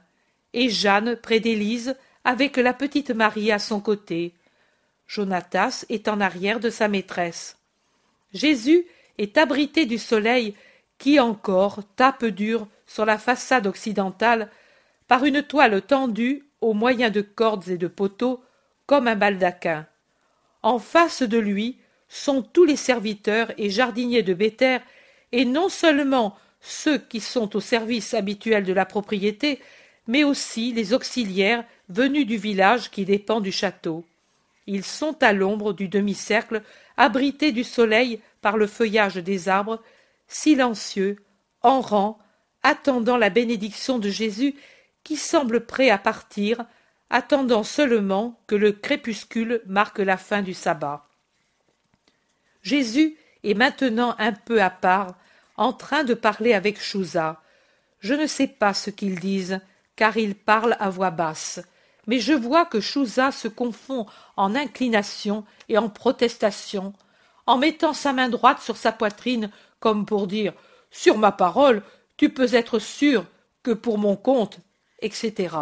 et 0.53 0.69
Jeanne 0.69 1.17
près 1.21 1.39
d'Élise, 1.39 1.95
avec 2.27 2.57
la 2.57 2.73
petite 2.73 3.11
Marie 3.11 3.53
à 3.53 3.57
son 3.57 3.79
côté. 3.79 4.33
Jonatas 5.07 5.85
est 5.87 6.09
en 6.09 6.19
arrière 6.19 6.59
de 6.59 6.69
sa 6.69 6.89
maîtresse. 6.89 7.57
Jésus 8.33 8.85
est 9.17 9.37
abrité 9.37 9.85
du 9.85 9.97
soleil 9.97 10.53
qui 10.97 11.21
encore 11.21 11.79
tape 11.95 12.25
dur 12.25 12.67
sur 12.85 13.05
la 13.05 13.17
façade 13.17 13.65
occidentale 13.65 14.51
par 15.07 15.23
une 15.23 15.41
toile 15.41 15.81
tendue 15.81 16.43
au 16.59 16.73
moyen 16.73 17.09
de 17.11 17.21
cordes 17.21 17.69
et 17.69 17.77
de 17.77 17.87
poteaux 17.87 18.43
comme 18.87 19.07
un 19.07 19.15
baldaquin. 19.15 19.85
En 20.63 20.79
face 20.79 21.23
de 21.23 21.37
lui, 21.37 21.77
sont 22.09 22.41
tous 22.41 22.65
les 22.65 22.75
serviteurs 22.75 23.53
et 23.57 23.69
jardiniers 23.69 24.23
de 24.23 24.33
Béthère, 24.33 24.81
et 25.31 25.45
non 25.45 25.69
seulement 25.69 26.37
ceux 26.59 26.97
qui 26.97 27.21
sont 27.21 27.55
au 27.55 27.61
service 27.61 28.13
habituel 28.13 28.65
de 28.65 28.73
la 28.73 28.85
propriété, 28.85 29.61
mais 30.07 30.23
aussi 30.23 30.71
les 30.73 30.93
auxiliaires 30.93 31.63
venus 31.89 32.25
du 32.25 32.37
village 32.37 32.89
qui 32.91 33.05
dépend 33.05 33.41
du 33.41 33.51
château. 33.51 34.05
Ils 34.65 34.83
sont 34.83 35.21
à 35.23 35.33
l'ombre 35.33 35.73
du 35.73 35.87
demi-cercle, 35.87 36.61
abrités 36.97 37.51
du 37.51 37.63
soleil 37.63 38.21
par 38.41 38.57
le 38.57 38.67
feuillage 38.67 39.15
des 39.15 39.47
arbres, 39.49 39.81
silencieux, 40.27 41.17
en 41.61 41.81
rang, 41.81 42.19
attendant 42.63 43.17
la 43.17 43.29
bénédiction 43.29 43.97
de 43.99 44.09
Jésus 44.09 44.55
qui 45.03 45.15
semble 45.15 45.65
prêt 45.65 45.89
à 45.89 45.97
partir, 45.97 46.65
attendant 47.09 47.63
seulement 47.63 48.39
que 48.47 48.55
le 48.55 48.73
crépuscule 48.73 49.61
marque 49.65 49.99
la 49.99 50.17
fin 50.17 50.41
du 50.41 50.53
sabbat. 50.53 51.07
Jésus 52.61 53.15
est 53.43 53.53
maintenant 53.53 54.15
un 54.19 54.33
peu 54.33 54.61
à 54.61 54.69
part, 54.69 55.15
en 55.55 55.71
train 55.71 56.03
de 56.03 56.13
parler 56.13 56.53
avec 56.53 56.81
Chouza. 56.81 57.41
Je 57.99 58.13
ne 58.13 58.27
sais 58.27 58.47
pas 58.47 58.73
ce 58.73 58.89
qu'ils 58.89 59.19
disent, 59.19 59.61
car 59.97 60.15
ils 60.15 60.35
parlent 60.35 60.77
à 60.79 60.89
voix 60.89 61.09
basse, 61.09 61.59
mais 62.05 62.19
je 62.21 62.31
vois 62.31 62.65
que 62.65 62.79
Chouza 62.79 63.33
se 63.33 63.49
confond 63.49 64.05
en 64.37 64.55
inclination 64.55 65.43
et 65.67 65.77
en 65.77 65.89
protestation, 65.89 66.93
en 67.45 67.57
mettant 67.57 67.93
sa 67.93 68.13
main 68.13 68.29
droite 68.29 68.61
sur 68.61 68.77
sa 68.77 68.93
poitrine, 68.93 69.51
comme 69.81 70.05
pour 70.05 70.27
dire 70.27 70.53
Sur 70.89 71.17
ma 71.17 71.33
parole, 71.33 71.83
tu 72.15 72.29
peux 72.29 72.55
être 72.55 72.79
sûr 72.79 73.25
que 73.63 73.71
pour 73.71 73.97
mon 73.97 74.15
compte, 74.15 74.59
etc. 75.01 75.55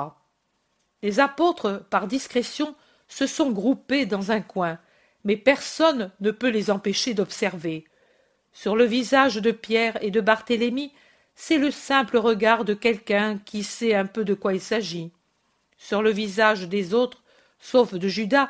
Les 1.01 1.19
apôtres, 1.19 1.83
par 1.89 2.05
discrétion, 2.07 2.75
se 3.07 3.25
sont 3.25 3.51
groupés 3.51 4.05
dans 4.05 4.31
un 4.31 4.41
coin, 4.41 4.77
mais 5.23 5.37
personne 5.37 6.11
ne 6.19 6.31
peut 6.31 6.49
les 6.49 6.69
empêcher 6.69 7.13
d'observer. 7.13 7.85
Sur 8.53 8.75
le 8.75 8.85
visage 8.85 9.35
de 9.35 9.51
Pierre 9.51 9.97
et 10.01 10.11
de 10.11 10.21
Barthélemy, 10.21 10.93
c'est 11.35 11.57
le 11.57 11.71
simple 11.71 12.17
regard 12.17 12.65
de 12.65 12.73
quelqu'un 12.73 13.37
qui 13.37 13.63
sait 13.63 13.93
un 13.93 14.05
peu 14.05 14.23
de 14.23 14.33
quoi 14.33 14.53
il 14.53 14.61
s'agit. 14.61 15.11
Sur 15.77 16.01
le 16.01 16.11
visage 16.11 16.67
des 16.67 16.93
autres, 16.93 17.23
sauf 17.59 17.93
de 17.93 18.07
Judas, 18.07 18.49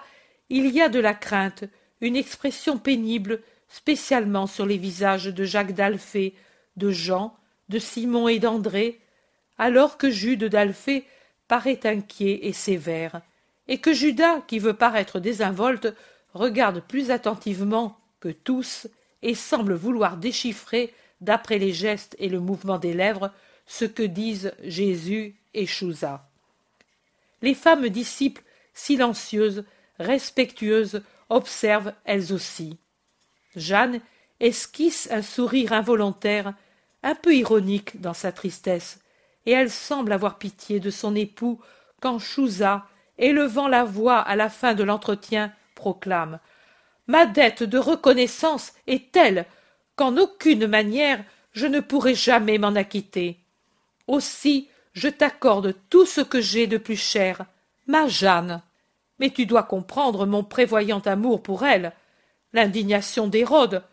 il 0.49 0.67
y 0.67 0.81
a 0.81 0.89
de 0.89 0.99
la 0.99 1.13
crainte, 1.13 1.63
une 2.01 2.15
expression 2.15 2.77
pénible, 2.77 3.41
spécialement 3.67 4.47
sur 4.47 4.65
les 4.65 4.77
visages 4.77 5.25
de 5.25 5.43
Jacques 5.43 5.73
d'Alphée, 5.73 6.35
de 6.77 6.91
Jean, 6.91 7.35
de 7.69 7.79
Simon 7.79 8.27
et 8.27 8.39
d'André, 8.39 8.99
alors 9.57 9.97
que 9.97 10.11
Jude 10.11 10.43
d'Alphée 10.43 11.05
paraît 11.47 11.85
inquiet 11.85 12.39
et 12.43 12.53
sévère, 12.53 13.21
et 13.67 13.79
que 13.79 13.93
Judas, 13.93 14.41
qui 14.47 14.59
veut 14.59 14.75
paraître 14.75 15.19
désinvolte, 15.19 15.93
regarde 16.33 16.81
plus 16.81 17.09
attentivement 17.09 17.97
que 18.19 18.29
tous 18.29 18.87
et 19.21 19.33
semble 19.33 19.73
vouloir 19.73 20.17
déchiffrer, 20.17 20.93
d'après 21.25 21.57
les 21.57 21.73
gestes 21.73 22.15
et 22.19 22.29
le 22.29 22.39
mouvement 22.39 22.77
des 22.77 22.93
lèvres, 22.93 23.31
ce 23.65 23.83
que 23.83 24.03
disent 24.03 24.53
Jésus 24.63 25.35
et 25.53 25.65
Chouza. 25.65 26.29
Les 27.41 27.55
femmes 27.55 27.89
disciples, 27.89 28.43
silencieuses, 28.73 29.65
respectueuses, 29.99 31.01
observent 31.29 31.93
elles 32.05 32.31
aussi. 32.31 32.77
Jeanne 33.55 33.99
esquisse 34.39 35.09
un 35.11 35.21
sourire 35.21 35.73
involontaire, 35.73 36.53
un 37.03 37.15
peu 37.15 37.35
ironique 37.35 37.99
dans 37.99 38.13
sa 38.13 38.31
tristesse, 38.31 38.99
et 39.45 39.51
elle 39.51 39.69
semble 39.69 40.11
avoir 40.11 40.37
pitié 40.37 40.79
de 40.79 40.89
son 40.89 41.15
époux 41.15 41.59
quand 42.01 42.19
Chouza, 42.19 42.85
élevant 43.17 43.67
la 43.67 43.83
voix 43.83 44.19
à 44.19 44.35
la 44.35 44.49
fin 44.49 44.73
de 44.73 44.83
l'entretien, 44.83 45.53
proclame 45.75 46.39
Ma 47.07 47.25
dette 47.25 47.63
de 47.63 47.77
reconnaissance 47.77 48.73
est 48.87 49.11
telle 49.11 49.45
qu'en 49.95 50.17
aucune 50.17 50.67
manière 50.67 51.23
je 51.51 51.67
ne 51.67 51.79
pourrai 51.79 52.15
jamais 52.15 52.57
m'en 52.57 52.75
acquitter. 52.75 53.39
Aussi 54.07 54.69
je 54.93 55.09
t'accorde 55.09 55.75
tout 55.89 56.05
ce 56.05 56.21
que 56.21 56.41
j'ai 56.41 56.67
de 56.67 56.77
plus 56.77 56.99
cher, 56.99 57.45
ma 57.87 58.07
Jeanne. 58.07 58.61
Mais 59.19 59.29
tu 59.29 59.45
dois 59.45 59.63
comprendre 59.63 60.25
mon 60.25 60.43
prévoyant 60.43 60.99
amour 60.99 61.43
pour 61.43 61.65
elle. 61.65 61.93
L'indignation 62.53 63.27
d'Hérode, 63.27 63.83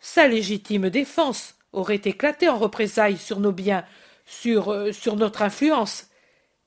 sa 0.00 0.26
légitime 0.26 0.90
défense, 0.90 1.54
aurait 1.72 2.00
éclaté 2.04 2.48
en 2.48 2.58
représailles 2.58 3.18
sur 3.18 3.38
nos 3.38 3.52
biens, 3.52 3.84
sur, 4.24 4.72
euh, 4.72 4.92
sur 4.92 5.16
notre 5.16 5.42
influence. 5.42 6.08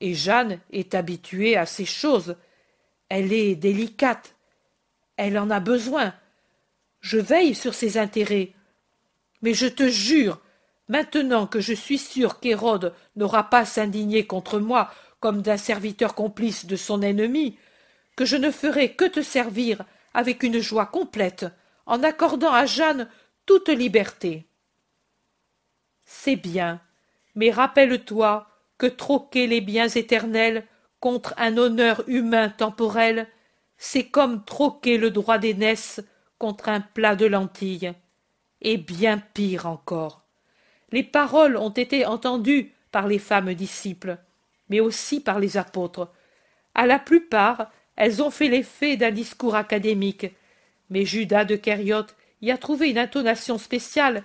Et 0.01 0.13
Jeanne 0.13 0.59
est 0.71 0.93
habituée 0.93 1.57
à 1.57 1.65
ces 1.65 1.85
choses. 1.85 2.35
Elle 3.09 3.33
est 3.33 3.55
délicate. 3.55 4.35
Elle 5.17 5.37
en 5.37 5.49
a 5.49 5.59
besoin. 5.59 6.13
Je 7.01 7.17
veille 7.17 7.55
sur 7.55 7.73
ses 7.73 7.97
intérêts. 7.97 8.53
Mais 9.41 9.53
je 9.53 9.67
te 9.67 9.87
jure, 9.87 10.39
maintenant 10.87 11.47
que 11.47 11.59
je 11.59 11.73
suis 11.73 11.97
sûr 11.97 12.39
qu'Hérode 12.39 12.93
n'aura 13.15 13.49
pas 13.49 13.65
s'indigner 13.65 14.25
contre 14.25 14.59
moi 14.59 14.91
comme 15.19 15.41
d'un 15.41 15.57
serviteur 15.57 16.15
complice 16.15 16.65
de 16.65 16.75
son 16.75 17.01
ennemi, 17.01 17.57
que 18.15 18.25
je 18.25 18.37
ne 18.37 18.51
ferai 18.51 18.93
que 18.93 19.05
te 19.05 19.21
servir 19.21 19.83
avec 20.13 20.43
une 20.43 20.59
joie 20.59 20.85
complète, 20.85 21.45
en 21.85 22.03
accordant 22.03 22.53
à 22.53 22.65
Jeanne 22.65 23.09
toute 23.45 23.69
liberté. 23.69 24.47
C'est 26.05 26.35
bien, 26.35 26.81
mais 27.35 27.51
rappelle-toi 27.51 28.47
que 28.77 28.87
troquer 28.87 29.47
les 29.47 29.61
biens 29.61 29.89
éternels 29.89 30.65
contre 30.99 31.33
un 31.37 31.57
honneur 31.57 32.03
humain 32.07 32.49
temporel 32.49 33.27
c'est 33.79 34.09
comme 34.09 34.43
troquer 34.43 34.97
le 34.97 35.09
droit 35.09 35.37
d'aînesse 35.37 36.01
contre 36.37 36.69
un 36.69 36.81
plat 36.81 37.15
de 37.15 37.25
lentilles. 37.25 37.93
Et 38.61 38.77
bien 38.77 39.19
pire 39.33 39.65
encore. 39.65 40.23
Les 40.91 41.03
paroles 41.03 41.57
ont 41.57 41.69
été 41.69 42.05
entendues 42.05 42.73
par 42.91 43.07
les 43.07 43.19
femmes 43.19 43.53
disciples, 43.53 44.17
mais 44.69 44.79
aussi 44.79 45.19
par 45.19 45.39
les 45.39 45.57
apôtres. 45.57 46.11
À 46.73 46.85
la 46.85 46.99
plupart, 46.99 47.71
elles 47.95 48.21
ont 48.21 48.31
fait 48.31 48.47
l'effet 48.47 48.97
d'un 48.97 49.11
discours 49.11 49.55
académique, 49.55 50.27
mais 50.89 51.05
Judas 51.05 51.45
de 51.45 51.55
Kériote 51.55 52.15
y 52.41 52.51
a 52.51 52.57
trouvé 52.57 52.89
une 52.89 52.97
intonation 52.97 53.57
spéciale, 53.57 54.23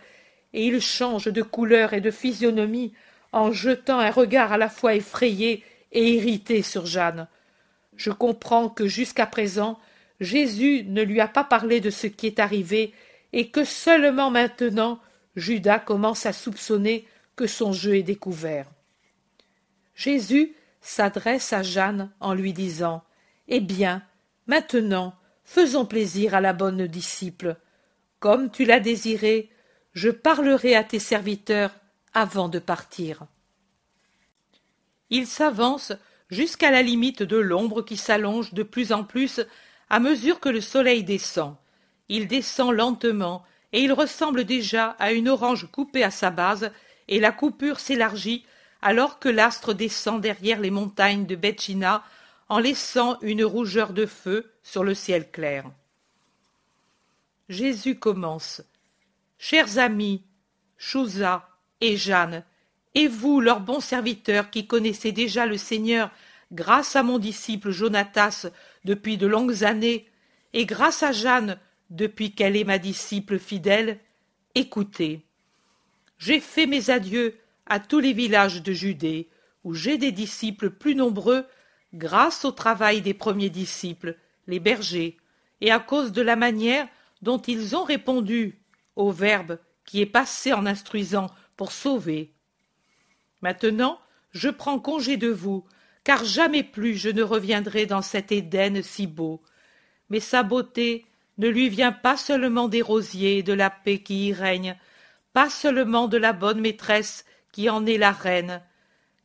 et 0.52 0.66
il 0.66 0.80
change 0.80 1.26
de 1.26 1.42
couleur 1.42 1.92
et 1.92 2.00
de 2.00 2.10
physionomie 2.10 2.92
en 3.32 3.50
jetant 3.50 3.98
un 3.98 4.10
regard 4.10 4.52
à 4.52 4.58
la 4.58 4.68
fois 4.68 4.94
effrayé 4.94 5.64
et 5.90 6.12
irrité 6.14 6.62
sur 6.62 6.86
Jeanne. 6.86 7.26
Je 7.96 8.10
comprends 8.10 8.68
que 8.68 8.86
jusqu'à 8.86 9.26
présent 9.26 9.78
Jésus 10.20 10.84
ne 10.86 11.02
lui 11.02 11.20
a 11.20 11.28
pas 11.28 11.44
parlé 11.44 11.80
de 11.80 11.90
ce 11.90 12.06
qui 12.06 12.28
est 12.28 12.38
arrivé, 12.38 12.92
et 13.34 13.50
que 13.50 13.64
seulement 13.64 14.30
maintenant 14.30 15.00
Judas 15.34 15.80
commence 15.80 16.24
à 16.24 16.32
soupçonner 16.32 17.06
que 17.34 17.48
son 17.48 17.72
jeu 17.72 17.96
est 17.96 18.04
découvert. 18.04 18.70
Jésus 19.96 20.54
s'adresse 20.80 21.52
à 21.52 21.64
Jeanne 21.64 22.12
en 22.20 22.32
lui 22.32 22.52
disant 22.52 23.02
Eh 23.48 23.58
bien, 23.58 24.04
maintenant, 24.46 25.16
faisons 25.42 25.84
plaisir 25.84 26.36
à 26.36 26.40
la 26.40 26.52
bonne 26.52 26.86
disciple. 26.86 27.56
Comme 28.20 28.52
tu 28.52 28.64
l'as 28.64 28.78
désiré, 28.78 29.50
je 29.94 30.10
parlerai 30.10 30.76
à 30.76 30.84
tes 30.84 31.00
serviteurs 31.00 31.74
avant 32.12 32.48
de 32.48 32.60
partir. 32.60 33.26
Il 35.10 35.26
s'avance 35.26 35.92
jusqu'à 36.30 36.70
la 36.70 36.82
limite 36.82 37.24
de 37.24 37.36
l'ombre 37.36 37.82
qui 37.82 37.96
s'allonge 37.96 38.54
de 38.54 38.62
plus 38.62 38.92
en 38.92 39.02
plus 39.02 39.40
à 39.90 39.98
mesure 39.98 40.38
que 40.38 40.48
le 40.48 40.60
soleil 40.60 41.02
descend. 41.02 41.56
Il 42.08 42.28
descend 42.28 42.72
lentement, 42.72 43.44
et 43.72 43.82
il 43.82 43.92
ressemble 43.92 44.44
déjà 44.44 44.90
à 44.98 45.12
une 45.12 45.28
orange 45.28 45.68
coupée 45.70 46.04
à 46.04 46.10
sa 46.10 46.30
base, 46.30 46.70
et 47.08 47.20
la 47.20 47.32
coupure 47.32 47.80
s'élargit 47.80 48.44
alors 48.82 49.18
que 49.18 49.30
l'astre 49.30 49.72
descend 49.72 50.20
derrière 50.20 50.60
les 50.60 50.70
montagnes 50.70 51.24
de 51.24 51.36
Betchina 51.36 52.04
en 52.50 52.58
laissant 52.58 53.18
une 53.22 53.42
rougeur 53.42 53.94
de 53.94 54.04
feu 54.04 54.52
sur 54.62 54.84
le 54.84 54.94
ciel 54.94 55.30
clair. 55.30 55.64
Jésus 57.48 57.98
commence. 57.98 58.62
Chers 59.38 59.78
amis, 59.78 60.22
Chouza 60.76 61.48
et 61.80 61.96
Jeanne, 61.96 62.44
et 62.94 63.08
vous, 63.08 63.40
leurs 63.40 63.60
bons 63.60 63.80
serviteurs 63.80 64.50
qui 64.50 64.66
connaissez 64.66 65.12
déjà 65.12 65.46
le 65.46 65.56
Seigneur 65.56 66.10
grâce 66.52 66.94
à 66.94 67.02
mon 67.02 67.18
disciple 67.18 67.70
Jonatas 67.70 68.46
depuis 68.84 69.16
de 69.16 69.26
longues 69.26 69.64
années, 69.64 70.08
et 70.52 70.66
grâce 70.66 71.02
à 71.02 71.12
Jeanne 71.12 71.58
depuis 71.94 72.32
qu'elle 72.32 72.56
est 72.56 72.64
ma 72.64 72.78
disciple 72.78 73.38
fidèle, 73.38 74.00
écoutez. 74.54 75.22
J'ai 76.18 76.40
fait 76.40 76.66
mes 76.66 76.90
adieux 76.90 77.38
à 77.66 77.78
tous 77.78 78.00
les 78.00 78.12
villages 78.12 78.62
de 78.62 78.72
Judée, 78.72 79.28
où 79.62 79.74
j'ai 79.74 79.96
des 79.96 80.12
disciples 80.12 80.70
plus 80.70 80.96
nombreux 80.96 81.46
grâce 81.94 82.44
au 82.44 82.50
travail 82.50 83.00
des 83.00 83.14
premiers 83.14 83.48
disciples, 83.48 84.16
les 84.48 84.58
bergers, 84.58 85.16
et 85.60 85.70
à 85.70 85.78
cause 85.78 86.10
de 86.10 86.20
la 86.20 86.36
manière 86.36 86.88
dont 87.22 87.38
ils 87.38 87.76
ont 87.76 87.84
répondu 87.84 88.58
au 88.96 89.12
Verbe 89.12 89.58
qui 89.84 90.00
est 90.00 90.06
passé 90.06 90.52
en 90.52 90.66
instruisant 90.66 91.30
pour 91.56 91.70
sauver. 91.70 92.32
Maintenant, 93.40 94.00
je 94.32 94.48
prends 94.48 94.80
congé 94.80 95.16
de 95.16 95.28
vous, 95.28 95.64
car 96.02 96.24
jamais 96.24 96.64
plus 96.64 96.96
je 96.96 97.08
ne 97.08 97.22
reviendrai 97.22 97.86
dans 97.86 98.02
cet 98.02 98.32
Éden 98.32 98.82
si 98.82 99.06
beau. 99.06 99.42
Mais 100.10 100.20
sa 100.20 100.42
beauté 100.42 101.06
ne 101.38 101.48
lui 101.48 101.68
vient 101.68 101.92
pas 101.92 102.16
seulement 102.16 102.68
des 102.68 102.82
rosiers 102.82 103.38
et 103.38 103.42
de 103.42 103.52
la 103.52 103.70
paix 103.70 103.98
qui 103.98 104.28
y 104.28 104.32
règne, 104.32 104.76
pas 105.32 105.50
seulement 105.50 106.08
de 106.08 106.16
la 106.16 106.32
bonne 106.32 106.60
maîtresse 106.60 107.24
qui 107.52 107.68
en 107.68 107.86
est 107.86 107.98
la 107.98 108.12
reine, 108.12 108.62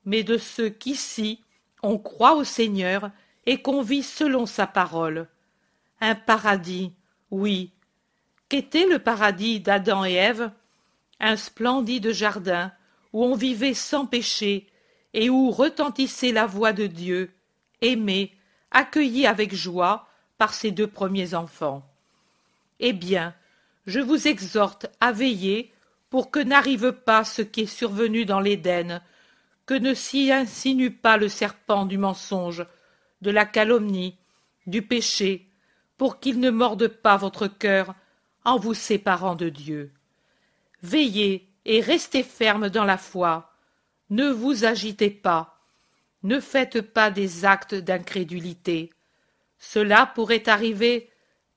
mais 0.06 0.24
de 0.24 0.38
ceux 0.38 0.70
qu'ici 0.70 1.42
on 1.84 1.98
croit 1.98 2.36
au 2.36 2.44
Seigneur 2.44 3.12
et 3.46 3.62
qu'on 3.62 3.82
vit 3.82 4.04
selon 4.04 4.46
sa 4.46 4.68
parole. 4.68 5.28
Un 6.02 6.16
paradis, 6.16 6.94
oui. 7.32 7.72
Qu'était 8.50 8.88
le 8.88 9.00
paradis 9.00 9.60
d'Adam 9.60 10.04
et 10.06 10.14
Ève? 10.14 10.52
Un 11.20 11.36
splendide 11.36 12.12
jardin 12.12 12.72
où 13.14 13.24
on 13.24 13.36
vivait 13.36 13.74
sans 13.74 14.06
péché, 14.06 14.68
et 15.14 15.30
où 15.30 15.50
retentissait 15.52 16.32
la 16.32 16.46
voix 16.46 16.74
de 16.74 16.88
Dieu, 16.88 17.32
aimé, 17.82 18.36
accueilli 18.72 19.26
avec 19.26 19.54
joie 19.54 20.08
par 20.38 20.54
ses 20.54 20.72
deux 20.72 20.88
premiers 20.88 21.34
enfants. 21.34 21.84
Eh 22.80 22.94
bien, 22.94 23.34
je 23.86 24.00
vous 24.00 24.28
exhorte 24.28 24.88
à 25.00 25.12
veiller 25.12 25.74
pour 26.10 26.32
que 26.32 26.40
n'arrive 26.40 26.92
pas 26.92 27.24
ce 27.24 27.42
qui 27.42 27.62
est 27.62 27.66
survenu 27.66 28.26
dans 28.26 28.40
l'Éden, 28.40 29.02
que 29.66 29.74
ne 29.74 29.94
s'y 29.94 30.32
insinue 30.32 30.92
pas 30.92 31.18
le 31.18 31.30
serpent 31.30 31.86
du 31.86 31.98
mensonge, 31.98 32.66
de 33.22 33.32
la 33.32 33.46
calomnie, 33.46 34.18
du 34.66 34.82
péché, 34.82 35.48
pour 35.98 36.20
qu'il 36.20 36.40
ne 36.40 36.50
morde 36.50 36.88
pas 36.88 37.18
votre 37.18 37.48
cœur 37.48 37.94
en 38.46 38.58
vous 38.58 38.74
séparant 38.74 39.36
de 39.36 39.50
Dieu. 39.50 39.92
Veillez 40.82 41.48
et 41.66 41.82
restez 41.82 42.24
ferme 42.24 42.70
dans 42.70 42.86
la 42.86 42.98
foi. 42.98 43.54
Ne 44.10 44.30
vous 44.30 44.66
agitez 44.66 45.10
pas. 45.10 45.60
Ne 46.24 46.40
faites 46.40 46.82
pas 46.82 47.12
des 47.12 47.46
actes 47.46 47.76
d'incrédulité. 47.76 48.92
Cela 49.60 50.06
pourrait 50.06 50.48
arriver 50.48 51.10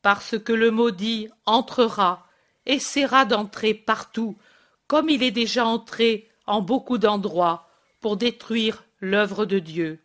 parce 0.03 0.39
que 0.39 0.53
le 0.53 0.71
maudit 0.71 1.29
entrera, 1.47 2.27
essaiera 2.67 3.25
d'entrer 3.25 3.75
partout, 3.75 4.37
comme 4.87 5.09
il 5.09 5.23
est 5.23 5.31
déjà 5.31 5.65
entré 5.65 6.29
en 6.47 6.61
beaucoup 6.61 6.99
d'endroits, 6.99 7.69
pour 8.01 8.17
détruire 8.17 8.85
l'œuvre 9.01 9.47
de 9.47 9.59
Dieu. 9.59 10.01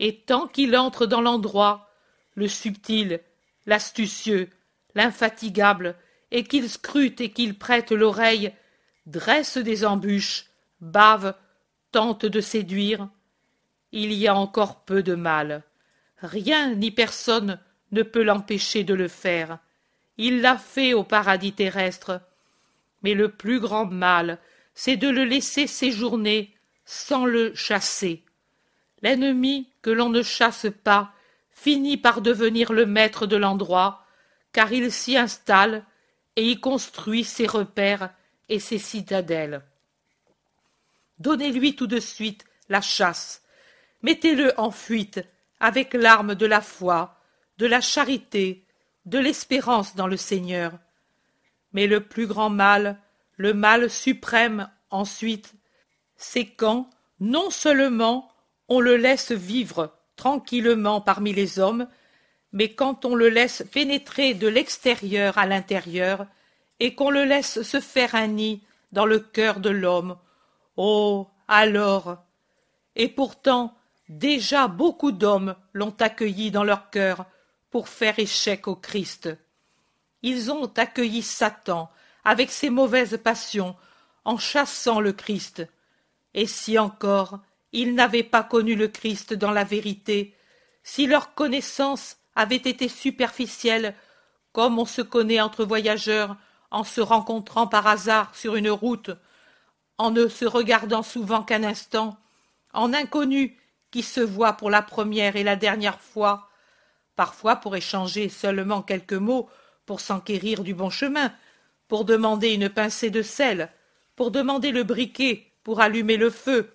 Et 0.00 0.16
tant 0.16 0.48
qu'il 0.48 0.76
entre 0.76 1.06
dans 1.06 1.20
l'endroit, 1.20 1.90
le 2.34 2.48
subtil, 2.48 3.20
l'astucieux, 3.66 4.50
l'infatigable, 4.94 5.94
et 6.32 6.42
qu'il 6.42 6.68
scrute 6.68 7.20
et 7.20 7.30
qu'il 7.30 7.56
prête 7.56 7.92
l'oreille, 7.92 8.52
dresse 9.06 9.56
des 9.56 9.84
embûches, 9.84 10.46
bave, 10.80 11.34
tente 11.92 12.26
de 12.26 12.40
séduire, 12.40 13.08
il 13.92 14.12
y 14.12 14.26
a 14.26 14.34
encore 14.34 14.80
peu 14.80 15.04
de 15.04 15.14
mal. 15.14 15.62
Rien 16.20 16.74
ni 16.74 16.90
personne 16.90 17.60
ne 17.94 18.02
peut 18.02 18.22
l'empêcher 18.22 18.84
de 18.84 18.92
le 18.92 19.08
faire. 19.08 19.58
Il 20.18 20.42
l'a 20.42 20.58
fait 20.58 20.92
au 20.92 21.04
paradis 21.04 21.52
terrestre. 21.52 22.20
Mais 23.02 23.14
le 23.14 23.30
plus 23.30 23.60
grand 23.60 23.86
mal, 23.86 24.38
c'est 24.74 24.96
de 24.96 25.08
le 25.08 25.24
laisser 25.24 25.66
séjourner 25.66 26.54
sans 26.84 27.24
le 27.24 27.54
chasser. 27.54 28.22
L'ennemi 29.00 29.68
que 29.80 29.90
l'on 29.90 30.10
ne 30.10 30.22
chasse 30.22 30.66
pas 30.82 31.12
finit 31.50 31.96
par 31.96 32.20
devenir 32.20 32.72
le 32.72 32.84
maître 32.84 33.26
de 33.26 33.36
l'endroit, 33.36 34.04
car 34.52 34.72
il 34.72 34.90
s'y 34.92 35.16
installe 35.16 35.84
et 36.36 36.50
y 36.50 36.60
construit 36.60 37.24
ses 37.24 37.46
repères 37.46 38.10
et 38.48 38.58
ses 38.58 38.78
citadelles. 38.78 39.62
Donnez-lui 41.18 41.76
tout 41.76 41.86
de 41.86 42.00
suite 42.00 42.44
la 42.68 42.80
chasse, 42.80 43.42
mettez-le 44.02 44.52
en 44.58 44.70
fuite 44.70 45.20
avec 45.60 45.94
l'arme 45.94 46.34
de 46.34 46.46
la 46.46 46.60
foi, 46.60 47.20
de 47.58 47.66
la 47.66 47.80
charité, 47.80 48.64
de 49.06 49.18
l'espérance 49.18 49.94
dans 49.96 50.06
le 50.06 50.16
Seigneur. 50.16 50.72
Mais 51.72 51.86
le 51.86 52.00
plus 52.00 52.26
grand 52.26 52.50
mal, 52.50 52.98
le 53.36 53.54
mal 53.54 53.90
suprême 53.90 54.70
ensuite, 54.90 55.54
c'est 56.16 56.46
quand, 56.46 56.88
non 57.20 57.50
seulement 57.50 58.30
on 58.68 58.80
le 58.80 58.96
laisse 58.96 59.32
vivre 59.32 59.94
tranquillement 60.16 61.00
parmi 61.00 61.32
les 61.32 61.58
hommes, 61.58 61.88
mais 62.52 62.68
quand 62.68 63.04
on 63.04 63.14
le 63.14 63.28
laisse 63.28 63.64
pénétrer 63.72 64.34
de 64.34 64.46
l'extérieur 64.46 65.38
à 65.38 65.46
l'intérieur, 65.46 66.26
et 66.80 66.94
qu'on 66.94 67.10
le 67.10 67.24
laisse 67.24 67.62
se 67.62 67.80
faire 67.80 68.14
un 68.14 68.28
nid 68.28 68.62
dans 68.92 69.06
le 69.06 69.18
cœur 69.18 69.60
de 69.60 69.70
l'homme, 69.70 70.16
oh. 70.76 71.28
Alors. 71.48 72.18
Et 72.96 73.08
pourtant, 73.08 73.74
déjà 74.08 74.68
beaucoup 74.68 75.12
d'hommes 75.12 75.56
l'ont 75.72 75.94
accueilli 76.00 76.50
dans 76.50 76.64
leur 76.64 76.90
cœur 76.90 77.26
pour 77.74 77.88
faire 77.88 78.20
échec 78.20 78.68
au 78.68 78.76
Christ. 78.76 79.36
Ils 80.22 80.52
ont 80.52 80.70
accueilli 80.76 81.22
Satan 81.22 81.90
avec 82.24 82.52
ses 82.52 82.70
mauvaises 82.70 83.18
passions 83.20 83.74
en 84.24 84.38
chassant 84.38 85.00
le 85.00 85.12
Christ. 85.12 85.66
Et 86.34 86.46
si 86.46 86.78
encore 86.78 87.40
ils 87.72 87.92
n'avaient 87.92 88.22
pas 88.22 88.44
connu 88.44 88.76
le 88.76 88.86
Christ 88.86 89.34
dans 89.34 89.50
la 89.50 89.64
vérité, 89.64 90.36
si 90.84 91.08
leur 91.08 91.34
connaissance 91.34 92.18
avait 92.36 92.54
été 92.54 92.86
superficielle, 92.86 93.96
comme 94.52 94.78
on 94.78 94.86
se 94.86 95.02
connaît 95.02 95.40
entre 95.40 95.64
voyageurs 95.64 96.36
en 96.70 96.84
se 96.84 97.00
rencontrant 97.00 97.66
par 97.66 97.88
hasard 97.88 98.36
sur 98.36 98.54
une 98.54 98.70
route, 98.70 99.10
en 99.98 100.12
ne 100.12 100.28
se 100.28 100.44
regardant 100.44 101.02
souvent 101.02 101.42
qu'un 101.42 101.64
instant, 101.64 102.16
en 102.72 102.92
inconnus 102.92 103.50
qui 103.90 104.04
se 104.04 104.20
voient 104.20 104.52
pour 104.52 104.70
la 104.70 104.82
première 104.82 105.34
et 105.34 105.42
la 105.42 105.56
dernière 105.56 105.98
fois, 105.98 106.48
parfois 107.16 107.56
pour 107.56 107.76
échanger 107.76 108.28
seulement 108.28 108.82
quelques 108.82 109.12
mots, 109.12 109.48
pour 109.86 110.00
s'enquérir 110.00 110.62
du 110.62 110.74
bon 110.74 110.90
chemin, 110.90 111.32
pour 111.88 112.04
demander 112.04 112.54
une 112.54 112.68
pincée 112.68 113.10
de 113.10 113.22
sel, 113.22 113.70
pour 114.16 114.30
demander 114.30 114.72
le 114.72 114.84
briquet 114.84 115.50
pour 115.64 115.80
allumer 115.80 116.16
le 116.16 116.30
feu, 116.30 116.70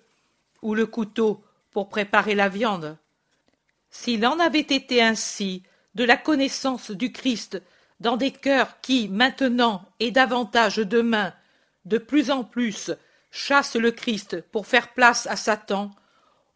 ou 0.62 0.74
le 0.74 0.84
couteau 0.84 1.42
pour 1.70 1.88
préparer 1.88 2.34
la 2.34 2.48
viande. 2.48 2.98
S'il 3.90 4.26
en 4.26 4.38
avait 4.38 4.58
été 4.58 5.02
ainsi 5.02 5.62
de 5.94 6.04
la 6.04 6.16
connaissance 6.16 6.90
du 6.90 7.12
Christ 7.12 7.62
dans 8.00 8.16
des 8.16 8.32
cœurs 8.32 8.80
qui, 8.80 9.08
maintenant 9.08 9.84
et 10.00 10.10
davantage 10.10 10.76
demain, 10.76 11.32
de 11.84 11.98
plus 11.98 12.30
en 12.30 12.44
plus, 12.44 12.90
chassent 13.30 13.76
le 13.76 13.90
Christ 13.90 14.42
pour 14.50 14.66
faire 14.66 14.92
place 14.92 15.26
à 15.26 15.36
Satan, 15.36 15.92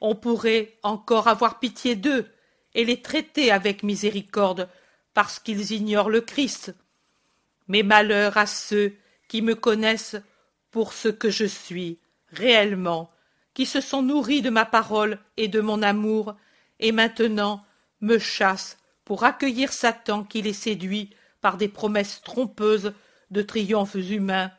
on 0.01 0.15
pourrait 0.15 0.77
encore 0.83 1.29
avoir 1.29 1.61
pitié 1.61 1.97
d'eux 1.97 2.27
et 2.75 2.85
les 2.85 3.01
traiter 3.01 3.51
avec 3.51 3.83
miséricorde 3.83 4.69
parce 5.15 5.39
qu'ils 5.39 5.73
ignorent 5.73 6.11
le 6.11 6.21
Christ. 6.21 6.75
Mais 7.69 7.83
malheur 7.83 8.37
à 8.37 8.47
ceux 8.47 8.95
qui 9.29 9.43
me 9.43 9.55
connaissent 9.55 10.17
pour 10.71 10.93
ce 10.93 11.09
que 11.09 11.31
je 11.31 11.45
suis 11.45 11.99
réellement, 12.29 13.11
qui 13.55 13.65
se 13.65 13.81
sont 13.81 14.03
nourris 14.03 14.43
de 14.43 14.51
ma 14.51 14.65
parole 14.65 15.19
et 15.37 15.49
de 15.49 15.61
mon 15.61 15.83
amour, 15.83 16.35
et 16.81 16.93
maintenant 16.93 17.65
me 18.01 18.19
chassent 18.19 18.79
pour 19.05 19.25
accueillir 19.25 19.73
Satan 19.73 20.25
qui 20.25 20.43
les 20.43 20.53
séduit 20.53 21.11
par 21.41 21.57
des 21.57 21.69
promesses 21.69 22.21
trompeuses 22.23 22.93
de 23.31 23.43
triomphes 23.43 23.95
humains, 23.95 24.51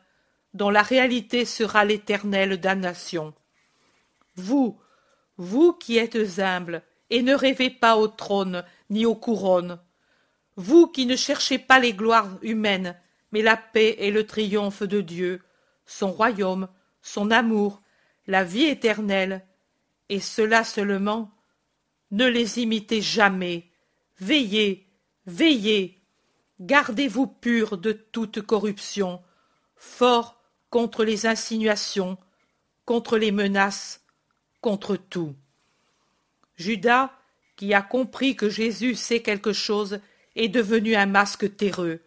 dont 0.54 0.70
la 0.70 0.82
réalité 0.82 1.44
sera 1.44 1.84
l'éternelle 1.84 2.58
damnation. 2.58 3.34
Vous, 4.36 4.80
vous 5.36 5.72
qui 5.74 5.98
êtes 5.98 6.38
humbles, 6.38 6.82
et 7.10 7.22
ne 7.22 7.34
rêvez 7.34 7.70
pas 7.70 7.96
au 7.96 8.08
trône 8.08 8.64
ni 8.90 9.06
aux 9.06 9.14
couronnes, 9.14 9.78
vous 10.56 10.86
qui 10.86 11.06
ne 11.06 11.16
cherchez 11.16 11.58
pas 11.58 11.78
les 11.78 11.92
gloires 11.92 12.38
humaines, 12.42 12.96
mais 13.32 13.42
la 13.42 13.56
paix 13.56 13.96
et 13.98 14.10
le 14.10 14.26
triomphe 14.26 14.82
de 14.82 15.00
Dieu, 15.00 15.42
son 15.84 16.10
royaume, 16.10 16.68
son 17.02 17.30
amour, 17.30 17.82
la 18.26 18.42
vie 18.44 18.64
éternelle, 18.64 19.46
et 20.08 20.20
cela 20.20 20.64
seulement, 20.64 21.30
ne 22.10 22.26
les 22.26 22.60
imitez 22.60 23.02
jamais, 23.02 23.70
veillez, 24.18 24.86
veillez, 25.26 26.00
gardez-vous 26.60 27.26
purs 27.26 27.76
de 27.78 27.92
toute 27.92 28.40
corruption, 28.40 29.22
fort 29.76 30.40
contre 30.70 31.04
les 31.04 31.26
insinuations, 31.26 32.18
contre 32.84 33.18
les 33.18 33.32
menaces, 33.32 34.04
contre 34.60 34.96
tout. 34.96 35.34
Judas, 36.56 37.12
qui 37.56 37.74
a 37.74 37.82
compris 37.82 38.36
que 38.36 38.48
Jésus 38.48 38.94
sait 38.94 39.22
quelque 39.22 39.52
chose, 39.52 40.00
est 40.34 40.48
devenu 40.48 40.94
un 40.94 41.06
masque 41.06 41.56
terreux. 41.56 42.00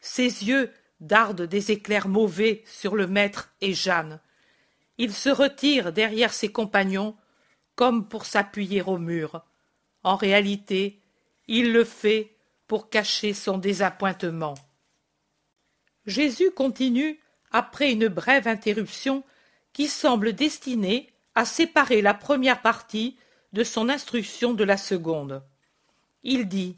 Ses 0.00 0.44
yeux 0.44 0.70
dardent 1.00 1.46
des 1.46 1.72
éclairs 1.72 2.08
mauvais 2.08 2.62
sur 2.66 2.94
le 2.94 3.06
maître 3.06 3.52
et 3.60 3.74
Jeanne. 3.74 4.20
Il 4.98 5.12
se 5.12 5.28
retire 5.28 5.92
derrière 5.92 6.32
ses 6.32 6.50
compagnons 6.50 7.16
comme 7.74 8.08
pour 8.08 8.26
s'appuyer 8.26 8.82
au 8.82 8.98
mur. 8.98 9.44
En 10.04 10.16
réalité, 10.16 11.00
il 11.48 11.72
le 11.72 11.84
fait 11.84 12.36
pour 12.66 12.88
cacher 12.88 13.34
son 13.34 13.58
désappointement. 13.58 14.54
Jésus 16.06 16.50
continue 16.50 17.20
après 17.50 17.92
une 17.92 18.08
brève 18.08 18.48
interruption 18.48 19.24
qui 19.72 19.88
semble 19.88 20.32
destinée 20.32 21.12
à 21.34 21.44
séparer 21.44 22.02
la 22.02 22.14
première 22.14 22.62
partie 22.62 23.16
de 23.52 23.64
son 23.64 23.88
instruction 23.88 24.54
de 24.54 24.64
la 24.64 24.76
seconde. 24.76 25.42
Il 26.22 26.48
dit 26.48 26.76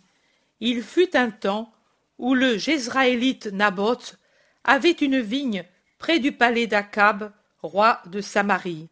Il 0.61 0.83
fut 0.83 1.17
un 1.17 1.31
temps 1.31 1.73
où 2.19 2.35
le 2.35 2.59
Jézraélite 2.59 3.47
Naboth 3.47 4.19
avait 4.65 4.91
une 4.91 5.21
vigne 5.21 5.65
près 5.99 6.19
du 6.19 6.33
palais 6.33 6.67
d'Akab, 6.67 7.33
roi 7.63 8.01
de 8.07 8.21
Samarie. 8.21 8.89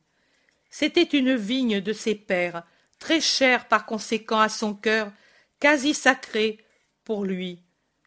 C'était 0.70 1.02
une 1.02 1.34
vigne 1.34 1.80
de 1.80 1.92
ses 1.92 2.14
pères, 2.14 2.64
très 2.98 3.20
chère 3.20 3.68
par 3.68 3.84
conséquent 3.84 4.40
à 4.40 4.48
son 4.48 4.74
cœur, 4.74 5.12
quasi 5.60 5.94
sacrée 5.94 6.58
pour 7.04 7.24
lui, 7.24 7.60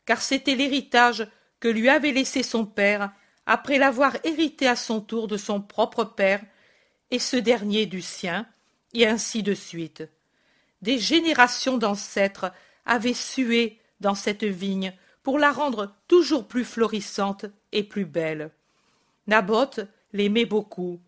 car 0.05 0.21
c'était 0.21 0.55
l'héritage 0.55 1.27
que 1.59 1.67
lui 1.67 1.89
avait 1.89 2.11
laissé 2.11 2.43
son 2.43 2.65
père 2.65 3.11
après 3.45 3.77
l'avoir 3.77 4.17
hérité 4.23 4.67
à 4.67 4.75
son 4.75 5.01
tour 5.01 5.27
de 5.27 5.37
son 5.37 5.61
propre 5.61 6.03
père, 6.03 6.41
et 7.11 7.19
ce 7.19 7.37
dernier 7.37 7.85
du 7.85 8.01
sien, 8.01 8.47
et 8.95 9.05
ainsi 9.07 9.43
de 9.43 9.53
suite. 9.53 10.03
Des 10.81 10.97
générations 10.97 11.77
d'ancêtres 11.77 12.51
avaient 12.85 13.13
sué 13.13 13.79
dans 13.99 14.15
cette 14.15 14.43
vigne 14.43 14.93
pour 15.21 15.37
la 15.37 15.51
rendre 15.51 15.93
toujours 16.07 16.47
plus 16.47 16.63
florissante 16.63 17.45
et 17.71 17.83
plus 17.83 18.05
belle. 18.05 18.51
Naboth 19.27 19.81
l'aimait 20.13 20.45
beaucoup. 20.45 20.99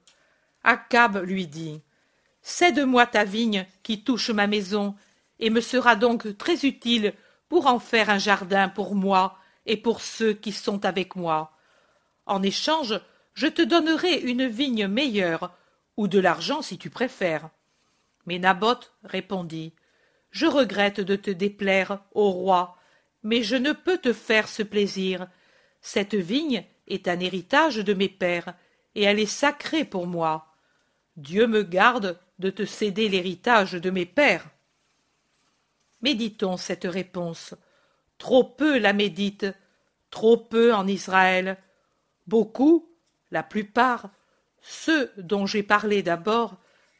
Akab 0.63 1.17
lui 1.23 1.47
dit 1.47 1.81
Cède-moi 2.41 3.05
ta 3.05 3.23
vigne 3.23 3.65
qui 3.83 4.03
touche 4.03 4.29
ma 4.29 4.47
maison, 4.47 4.95
et 5.39 5.49
me 5.49 5.61
sera 5.61 5.95
donc 5.95 6.37
très 6.37 6.65
utile 6.65 7.13
pour 7.47 7.67
en 7.67 7.79
faire 7.79 8.09
un 8.09 8.17
jardin 8.17 8.69
pour 8.69 8.95
moi 8.95 9.37
et 9.65 9.77
pour 9.77 10.01
ceux 10.01 10.33
qui 10.33 10.51
sont 10.51 10.83
avec 10.85 11.15
moi. 11.15 11.51
En 12.25 12.41
échange, 12.41 12.99
je 13.33 13.47
te 13.47 13.61
donnerai 13.61 14.21
une 14.21 14.47
vigne 14.47 14.87
meilleure, 14.87 15.55
ou 15.95 16.07
de 16.07 16.19
l'argent 16.19 16.61
si 16.61 16.77
tu 16.77 16.89
préfères. 16.89 17.49
Mais 18.27 18.37
Naboth 18.37 18.93
répondit 19.03 19.73
Je 20.29 20.45
regrette 20.45 21.01
de 21.01 21.15
te 21.15 21.31
déplaire, 21.31 22.03
ô 22.13 22.29
roi, 22.29 22.77
mais 23.23 23.41
je 23.41 23.55
ne 23.55 23.71
peux 23.71 23.97
te 23.97 24.13
faire 24.13 24.47
ce 24.47 24.61
plaisir. 24.61 25.27
Cette 25.81 26.13
vigne 26.13 26.65
est 26.87 27.07
un 27.07 27.19
héritage 27.19 27.77
de 27.77 27.93
mes 27.93 28.09
pères, 28.09 28.53
et 28.93 29.03
elle 29.03 29.19
est 29.19 29.25
sacrée 29.25 29.85
pour 29.85 30.05
moi. 30.05 30.53
Dieu 31.15 31.47
me 31.47 31.63
garde 31.63 32.19
de 32.37 32.49
te 32.49 32.65
céder 32.65 33.09
l'héritage 33.09 33.73
de 33.73 33.89
mes 33.89 34.05
pères. 34.05 34.47
Méditons 36.01 36.57
cette 36.57 36.85
réponse. 36.85 37.55
Trop 38.17 38.43
peu 38.43 38.77
la 38.77 38.93
médite, 38.93 39.47
trop 40.11 40.37
peu 40.37 40.73
en 40.73 40.85
Israël. 40.87 41.57
Beaucoup, 42.27 42.89
la 43.31 43.41
plupart, 43.41 44.09
ceux 44.61 45.11
dont 45.17 45.45
j'ai 45.45 45.63
parlé 45.63 46.03
d'abord, 46.03 46.57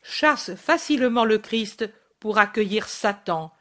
chassent 0.08 0.55
facilement 0.55 1.26
le 1.26 1.38
Christ 1.38 1.89
pour 2.20 2.38
accueillir 2.38 2.88
Satan, 2.88 3.53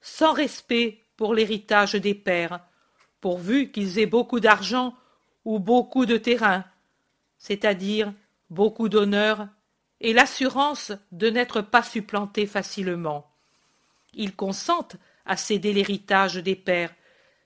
sans 0.00 0.32
respect 0.32 1.04
pour 1.16 1.34
l'héritage 1.34 1.94
des 1.94 2.14
pères, 2.14 2.60
pourvu 3.20 3.70
qu'ils 3.70 4.00
aient 4.00 4.06
beaucoup 4.06 4.40
d'argent 4.40 4.94
ou 5.44 5.60
beaucoup 5.60 6.04
de 6.04 6.16
terrain, 6.16 6.64
c'est-à-dire 7.38 8.12
beaucoup 8.50 8.88
d'honneur 8.88 9.46
et 10.00 10.12
l'assurance 10.12 10.92
de 11.12 11.30
n'être 11.30 11.60
pas 11.60 11.84
supplantés 11.84 12.46
facilement. 12.46 13.30
Ils 14.12 14.34
consentent 14.34 14.96
à 15.24 15.36
céder 15.36 15.72
l'héritage 15.72 16.34
des 16.34 16.56
pères, 16.56 16.92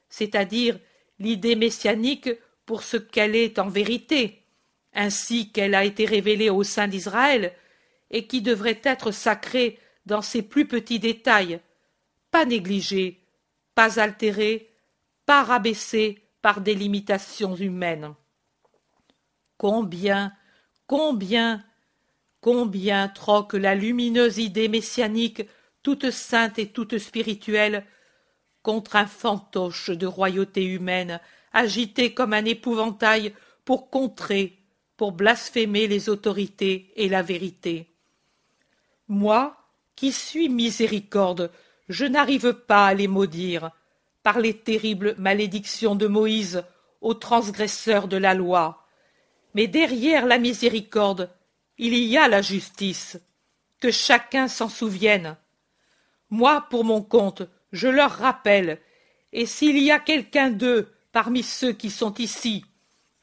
c'est-à-dire 0.09 0.79
l'idée 1.19 1.57
messianique 1.57 2.31
pour 2.65 2.83
ce 2.83 2.97
qu'elle 2.97 3.37
est 3.37 3.59
en 3.59 3.69
vérité, 3.69 4.43
ainsi 4.95 5.53
qu'elle 5.53 5.75
a 5.75 5.85
été 5.85 6.07
révélée 6.07 6.49
au 6.49 6.63
sein 6.63 6.89
d'Israël, 6.89 7.53
et 8.11 8.27
qui 8.27 8.43
devrait 8.43 8.81
être 8.85 9.11
sacrée 9.11 9.79
dans 10.07 10.23
ses 10.23 10.43
plus 10.43 10.67
petits 10.67 10.99
détails, 11.01 11.61
pas 12.31 12.45
négligée, 12.45 13.27
pas 13.75 14.01
altérée, 14.01 14.71
pas 15.27 15.43
rabaissée 15.43 16.23
par 16.43 16.61
des 16.61 16.75
limitations 16.75 17.57
humaines. 17.57 18.15
Combien, 19.59 20.33
combien, 20.87 21.65
combien 22.41 23.09
troque 23.09 23.55
la 23.55 23.75
lumineuse 23.75 24.39
idée 24.39 24.69
messianique, 24.69 25.43
toute 25.83 26.11
sainte 26.11 26.59
et 26.59 26.69
toute 26.69 26.99
spirituelle, 26.99 27.85
contre 28.63 28.97
un 28.97 29.07
fantoche 29.07 29.91
de 29.91 30.07
royauté 30.07 30.65
humaine, 30.65 31.21
agité 31.53 32.15
comme 32.15 32.33
un 32.33 32.45
épouvantail 32.45 33.33
pour 33.65 33.91
contrer, 33.91 34.59
pour 34.97 35.13
blasphémer 35.13 35.89
les 35.89 36.09
autorités 36.09 36.93
et 36.97 37.09
la 37.09 37.23
vérité. 37.23 37.96
Moi, 39.09 39.57
qui 39.95 40.13
suis 40.13 40.49
miséricorde, 40.49 41.51
je 41.89 42.05
n'arrive 42.05 42.53
pas 42.53 42.87
à 42.87 42.95
les 42.95 43.09
maudire 43.09 43.71
par 44.23 44.41
les 44.41 44.55
terribles 44.55 45.15
malédictions 45.19 45.95
de 45.95 46.07
Moïse 46.07 46.65
aux 47.01 47.15
transgresseurs 47.15 48.09
de 48.09 48.17
la 48.17 48.35
loi. 48.35 48.85
Mais 49.55 49.69
derrière 49.69 50.27
la 50.27 50.39
miséricorde, 50.39 51.31
il 51.79 51.95
y 51.95 52.17
a 52.17 52.27
la 52.27 52.43
justice. 52.43 53.21
Que 53.79 53.91
chacun 53.91 54.49
s'en 54.49 54.69
souvienne. 54.69 55.37
Moi, 56.31 56.67
pour 56.71 56.85
mon 56.85 57.03
compte, 57.03 57.43
je 57.73 57.89
leur 57.89 58.11
rappelle, 58.11 58.81
et 59.33 59.47
s'il 59.47 59.79
y 59.79 59.91
a 59.91 60.01
quelqu'un 60.01 60.51
d'eux 60.51 60.93
parmi 61.13 61.43
ceux 61.43 61.73
qui 61.73 61.91
sont 61.91 62.15
ici, 62.15 62.65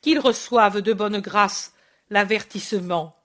qu'ils 0.02 0.20
reçoivent 0.20 0.82
de 0.82 0.94
bonne 0.94 1.20
grâce 1.20 1.74
l'avertissement. 2.10 3.23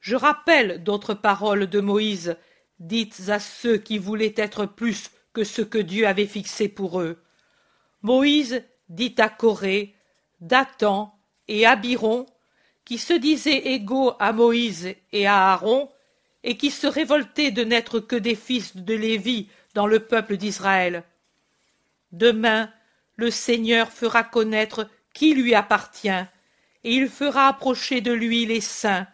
Je 0.00 0.16
rappelle 0.16 0.82
d'autres 0.82 1.14
paroles 1.14 1.66
de 1.66 1.80
Moïse, 1.80 2.36
dites 2.78 3.22
à 3.28 3.38
ceux 3.38 3.76
qui 3.76 3.98
voulaient 3.98 4.34
être 4.36 4.66
plus 4.66 5.10
que 5.32 5.44
ce 5.44 5.62
que 5.62 5.78
Dieu 5.78 6.06
avait 6.06 6.26
fixé 6.26 6.68
pour 6.68 7.00
eux. 7.00 7.22
Moïse 8.02 8.64
dit 8.88 9.14
à 9.18 9.28
Corée, 9.28 9.94
Dathan 10.40 11.14
et 11.48 11.66
Abiron, 11.66 12.26
qui 12.84 12.98
se 12.98 13.12
disaient 13.12 13.68
égaux 13.74 14.14
à 14.18 14.32
Moïse 14.32 14.94
et 15.12 15.26
à 15.26 15.52
Aaron, 15.52 15.90
et 16.42 16.56
qui 16.56 16.70
se 16.70 16.86
révoltaient 16.86 17.50
de 17.50 17.62
n'être 17.62 18.00
que 18.00 18.16
des 18.16 18.34
fils 18.34 18.76
de 18.76 18.94
Lévi 18.94 19.48
dans 19.74 19.86
le 19.86 20.00
peuple 20.00 20.36
d'Israël. 20.38 21.04
Demain, 22.12 22.72
le 23.16 23.30
Seigneur 23.30 23.92
fera 23.92 24.24
connaître 24.24 24.88
qui 25.12 25.34
lui 25.34 25.54
appartient, 25.54 26.08
et 26.08 26.94
il 26.94 27.08
fera 27.08 27.48
approcher 27.48 28.00
de 28.00 28.12
lui 28.12 28.46
les 28.46 28.62
saints. 28.62 29.06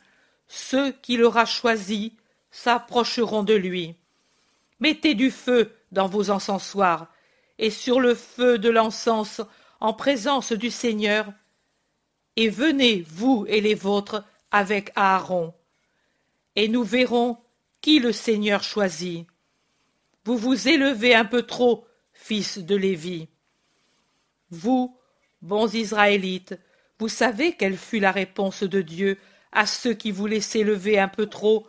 Ceux 0.48 0.92
qu'il 0.92 1.22
aura 1.22 1.44
choisis 1.44 2.12
s'approcheront 2.50 3.42
de 3.42 3.54
lui. 3.54 3.94
Mettez 4.80 5.14
du 5.14 5.30
feu 5.30 5.72
dans 5.92 6.08
vos 6.08 6.30
encensoirs, 6.30 7.08
et 7.58 7.70
sur 7.70 8.00
le 8.00 8.14
feu 8.14 8.58
de 8.58 8.68
l'encens, 8.68 9.40
en 9.80 9.92
présence 9.92 10.52
du 10.52 10.70
Seigneur, 10.70 11.32
et 12.36 12.48
venez, 12.48 13.04
vous 13.08 13.46
et 13.48 13.60
les 13.60 13.74
vôtres, 13.74 14.22
avec 14.50 14.92
Aaron. 14.94 15.54
Et 16.54 16.68
nous 16.68 16.84
verrons 16.84 17.38
qui 17.80 17.98
le 17.98 18.12
Seigneur 18.12 18.62
choisit. 18.62 19.26
Vous 20.24 20.36
vous 20.36 20.68
élevez 20.68 21.14
un 21.14 21.24
peu 21.24 21.42
trop, 21.42 21.86
fils 22.12 22.58
de 22.58 22.76
Lévi. 22.76 23.28
Vous, 24.50 24.96
bons 25.42 25.74
Israélites, 25.74 26.58
vous 26.98 27.08
savez 27.08 27.56
quelle 27.56 27.76
fut 27.76 28.00
la 28.00 28.12
réponse 28.12 28.62
de 28.62 28.80
Dieu 28.80 29.18
à 29.52 29.66
ceux 29.66 29.94
qui 29.94 30.10
voulaient 30.10 30.40
s'élever 30.40 30.98
un 30.98 31.08
peu 31.08 31.26
trop, 31.26 31.66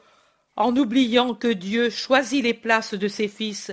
en 0.55 0.75
oubliant 0.75 1.33
que 1.35 1.47
Dieu 1.47 1.89
choisit 1.89 2.43
les 2.43 2.53
places 2.53 2.93
de 2.93 3.07
ses 3.07 3.27
fils, 3.27 3.71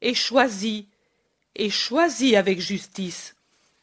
et 0.00 0.14
choisit, 0.14 0.88
et 1.56 1.70
choisit 1.70 2.34
avec 2.36 2.60
justice, 2.60 3.34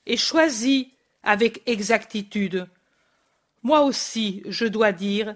et 0.06 0.18
choisit 0.18 0.92
avec 1.24 1.62
exactitude. 1.66 2.68
Moi 3.64 3.82
aussi, 3.82 4.44
je 4.48 4.66
dois 4.66 4.92
dire, 4.92 5.36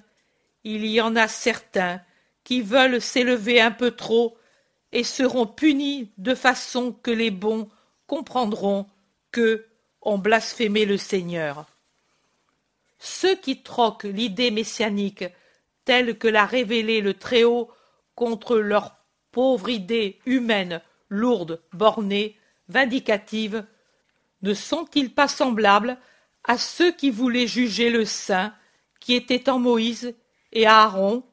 il 0.63 0.85
y 0.85 1.01
en 1.01 1.15
a 1.15 1.27
certains 1.27 2.01
qui 2.43 2.61
veulent 2.61 3.01
s'élever 3.01 3.59
un 3.59 3.71
peu 3.71 3.91
trop 3.91 4.37
et 4.91 5.03
seront 5.03 5.47
punis 5.47 6.11
de 6.17 6.35
façon 6.35 6.91
que 6.91 7.11
les 7.11 7.31
bons 7.31 7.69
comprendront 8.07 8.87
que 9.31 9.65
ont 10.01 10.17
blasphémé 10.17 10.85
le 10.85 10.97
Seigneur. 10.97 11.65
Ceux 12.99 13.35
qui 13.35 13.63
troquent 13.63 14.03
l'idée 14.03 14.51
messianique 14.51 15.23
telle 15.85 16.17
que 16.17 16.27
l'a 16.27 16.45
révélée 16.45 17.01
le 17.01 17.13
Très-Haut 17.13 17.71
contre 18.13 18.57
leur 18.57 18.97
pauvre 19.31 19.69
idée 19.69 20.19
humaine, 20.25 20.81
lourde, 21.07 21.61
bornée, 21.73 22.37
vindicative, 22.67 23.65
ne 24.41 24.53
sont-ils 24.53 25.13
pas 25.13 25.27
semblables 25.27 25.97
à 26.43 26.57
ceux 26.57 26.91
qui 26.91 27.09
voulaient 27.09 27.47
juger 27.47 27.89
le 27.89 28.05
saint 28.05 28.53
qui 28.99 29.15
était 29.15 29.49
en 29.49 29.59
Moïse 29.59 30.15
et 30.51 30.67
Aaron, 30.67 31.23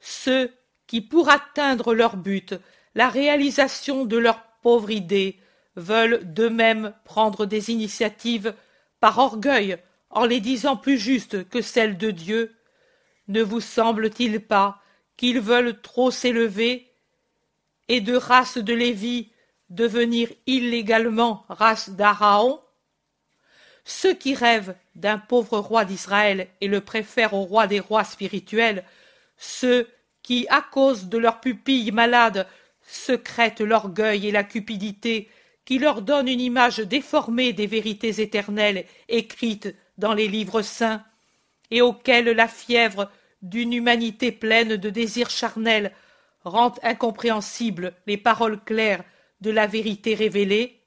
ceux 0.00 0.52
qui, 0.86 1.00
pour 1.00 1.28
atteindre 1.28 1.94
leur 1.94 2.16
but, 2.16 2.54
la 2.94 3.08
réalisation 3.08 4.04
de 4.04 4.16
leur 4.16 4.42
pauvre 4.62 4.90
idée, 4.90 5.38
veulent 5.76 6.20
d'eux-mêmes 6.24 6.94
prendre 7.04 7.46
des 7.46 7.70
initiatives 7.70 8.54
par 9.00 9.18
orgueil 9.18 9.78
en 10.10 10.24
les 10.24 10.40
disant 10.40 10.76
plus 10.76 10.98
justes 10.98 11.48
que 11.48 11.60
celles 11.60 11.98
de 11.98 12.10
Dieu, 12.10 12.54
ne 13.28 13.42
vous 13.42 13.60
semble-t-il 13.60 14.40
pas 14.40 14.80
qu'ils 15.16 15.40
veulent 15.40 15.80
trop 15.80 16.10
s'élever 16.10 16.90
et 17.88 18.00
de 18.00 18.14
race 18.14 18.58
de 18.58 18.72
Lévi 18.72 19.30
devenir 19.70 20.28
illégalement 20.46 21.44
race 21.48 21.90
d'Araon? 21.90 22.60
Ceux 23.84 24.14
qui 24.14 24.34
rêvent 24.34 24.74
d'un 24.94 25.18
pauvre 25.18 25.58
roi 25.58 25.84
d'Israël 25.84 26.48
et 26.60 26.68
le 26.68 26.80
préfèrent 26.80 27.34
au 27.34 27.44
roi 27.44 27.66
des 27.66 27.80
rois 27.80 28.04
spirituels, 28.04 28.84
ceux 29.36 29.88
qui, 30.22 30.46
à 30.50 30.60
cause 30.60 31.06
de 31.06 31.16
leurs 31.16 31.40
pupilles 31.40 31.92
malades, 31.92 32.46
secrètent 32.82 33.60
l'orgueil 33.60 34.26
et 34.26 34.30
la 34.30 34.44
cupidité, 34.44 35.30
qui 35.64 35.78
leur 35.78 36.02
donnent 36.02 36.28
une 36.28 36.40
image 36.40 36.78
déformée 36.78 37.52
des 37.52 37.66
vérités 37.66 38.20
éternelles 38.20 38.86
écrites 39.08 39.74
dans 39.98 40.14
les 40.14 40.28
livres 40.28 40.62
saints, 40.62 41.04
et 41.70 41.82
auxquels 41.82 42.30
la 42.30 42.48
fièvre 42.48 43.10
d'une 43.42 43.72
humanité 43.72 44.32
pleine 44.32 44.76
de 44.76 44.90
désirs 44.90 45.30
charnels 45.30 45.92
rend 46.44 46.74
incompréhensibles 46.82 47.94
les 48.06 48.16
paroles 48.16 48.62
claires 48.62 49.04
de 49.40 49.50
la 49.50 49.66
vérité 49.66 50.14
révélée 50.14 50.80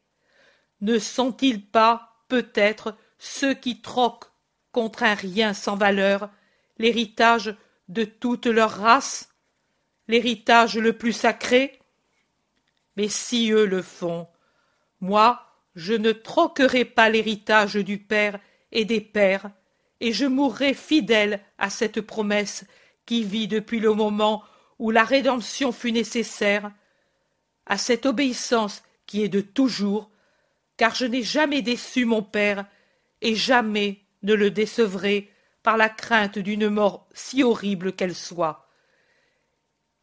Ne 0.82 0.98
sont-ils 0.98 1.64
pas, 1.64 2.16
peut-être, 2.28 2.98
ceux 3.20 3.54
qui 3.54 3.82
troquent 3.82 4.32
contre 4.72 5.04
un 5.04 5.14
rien 5.14 5.54
sans 5.54 5.76
valeur 5.76 6.30
l'héritage 6.78 7.56
de 7.90 8.04
toute 8.04 8.48
leur 8.48 8.72
race, 8.72 9.30
l'héritage 10.08 10.78
le 10.78 10.94
plus 10.94 11.14
sacré? 11.14 11.80
Mais 12.98 13.08
si 13.08 13.52
eux 13.52 13.66
le 13.66 13.82
font, 13.82 14.28
moi, 15.00 15.46
je 15.76 15.94
ne 15.94 16.12
troquerai 16.12 16.86
pas 16.86 17.10
l'héritage 17.10 17.76
du 17.76 17.98
Père 18.00 18.40
et 18.72 18.86
des 18.86 19.02
Pères, 19.02 19.52
et 20.00 20.14
je 20.14 20.26
mourrai 20.26 20.74
fidèle 20.74 21.42
à 21.58 21.70
cette 21.70 22.02
promesse 22.02 22.66
qui 23.06 23.24
vit 23.24 23.48
depuis 23.48 23.80
le 23.80 23.94
moment 23.94 24.44
où 24.80 24.90
la 24.90 25.04
rédemption 25.04 25.72
fut 25.72 25.92
nécessaire, 25.92 26.72
à 27.66 27.78
cette 27.78 28.06
obéissance 28.06 28.84
qui 29.06 29.24
est 29.24 29.30
de 29.30 29.42
toujours, 29.42 30.10
car 30.78 30.96
je 30.96 31.06
n'ai 31.06 31.22
jamais 31.22 31.62
déçu 31.62 32.06
mon 32.06 32.24
Père, 32.24 32.66
et 33.22 33.36
jamais 33.36 34.00
ne 34.24 34.34
le 34.34 34.50
décevrai 34.50 35.30
par 35.64 35.78
la 35.78 35.90
crainte 35.90 36.40
d'une 36.40 36.70
mort 36.70 37.08
si 37.14 37.44
horrible 37.44 37.94
qu'elle 37.94 38.16
soit. 38.16 38.68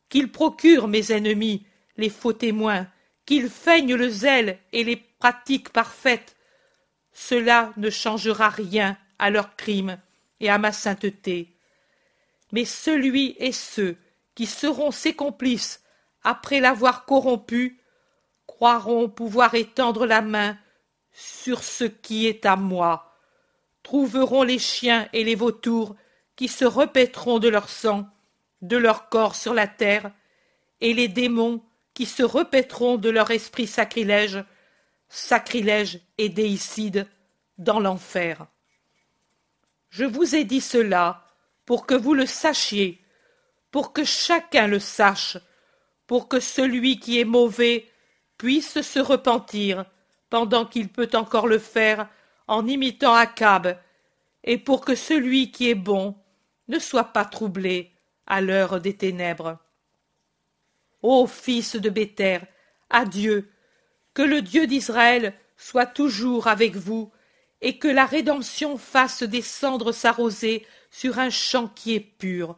Qu'il 0.09 0.31
procure 0.31 0.89
mes 0.89 1.13
ennemis, 1.13 1.67
les 1.97 2.11
faux 2.11 2.33
témoins, 2.33 2.87
qu'ils 3.27 3.51
feignent 3.51 3.95
le 3.95 4.09
zèle 4.09 4.59
et 4.73 4.85
les 4.85 4.97
pratiques 4.97 5.71
parfaites, 5.71 6.37
cela 7.21 7.73
ne 7.77 7.91
changera 7.91 8.49
rien 8.49 8.97
à 9.19 9.31
leurs 9.31 9.57
crimes 9.57 9.99
et 10.39 10.49
à 10.49 10.57
ma 10.57 10.71
sainteté. 10.71 11.53
Mais 12.53 12.65
celui 12.65 13.35
et 13.41 13.51
ceux 13.51 13.97
qui 14.37 14.47
seront 14.47 14.93
ses 14.93 15.15
complices 15.15 15.83
après 16.23 16.61
l'avoir 16.61 17.07
corrompu 17.07 17.81
croiront 18.47 19.09
pouvoir 19.09 19.57
étendre 19.57 20.07
la 20.07 20.23
main 20.23 20.57
sur 21.13 21.65
ce 21.65 21.83
qui 21.83 22.29
est 22.29 22.47
à 22.47 22.55
moi, 22.55 23.13
trouveront 23.83 24.45
les 24.45 24.61
chiens 24.61 25.09
et 25.13 25.25
les 25.25 25.35
vautours 25.35 25.97
qui 26.37 26.47
se 26.47 26.65
repaîtront 26.65 27.41
de 27.41 27.49
leur 27.49 27.69
sang, 27.69 28.07
de 28.63 28.77
leur 28.77 29.09
corps 29.09 29.35
sur 29.35 29.55
la 29.55 29.67
terre, 29.67 30.13
et 30.81 30.95
les 30.95 31.09
démons 31.09 31.65
qui 31.95 32.07
se 32.07 32.23
repaîtront 32.23 32.97
de 32.97 33.11
leur 33.11 33.33
esprit 33.33 33.67
sacrilège, 33.67 34.45
sacrilège 35.09 36.01
et 36.19 36.29
déicide, 36.29 37.07
dans 37.57 37.81
l'enfer. 37.81 38.47
Je 39.91 40.05
vous 40.05 40.37
ai 40.37 40.45
dit 40.45 40.61
cela 40.61 41.25
pour 41.67 41.87
que 41.87 41.95
vous 41.95 42.15
le 42.15 42.27
sachiez, 42.27 43.05
pour 43.71 43.93
que 43.93 44.05
chacun 44.05 44.67
le 44.69 44.79
sache, 44.79 45.37
pour 46.07 46.29
que 46.29 46.41
celui 46.41 47.01
qui 47.01 47.21
est 47.21 47.25
mauvais 47.25 47.87
puisse 48.39 48.81
se 48.81 48.99
repentir 49.01 49.85
pendant 50.31 50.65
qu'il 50.65 50.89
peut 50.89 51.11
encore 51.15 51.47
le 51.47 51.59
faire 51.59 52.09
en 52.47 52.67
imitant 52.67 53.15
Akab, 53.15 53.77
et 54.45 54.57
pour 54.57 54.85
que 54.85 54.95
celui 54.95 55.51
qui 55.51 55.69
est 55.69 55.75
bon 55.75 56.17
ne 56.69 56.79
soit 56.79 57.13
pas 57.13 57.25
troublé 57.25 57.93
à 58.27 58.41
l'heure 58.41 58.81
des 58.81 58.97
ténèbres. 58.97 59.59
Ô 61.03 61.27
fils 61.27 61.77
de 61.77 61.91
Béter, 61.91 62.39
adieu, 62.89 63.51
que 64.19 64.23
le 64.25 64.43
Dieu 64.43 64.67
d'Israël 64.67 65.33
soit 65.57 65.87
toujours 65.87 66.49
avec 66.49 66.75
vous 66.75 67.13
et 67.61 67.79
que 67.79 67.87
la 67.87 68.05
rédemption 68.05 68.77
fasse 68.77 69.23
descendre 69.23 69.93
sa 69.93 70.11
rosée 70.11 70.67
sur 70.91 71.21
un 71.21 71.31
champ 71.31 71.69
qui 71.69 71.95
est 71.95 72.01
pur, 72.01 72.57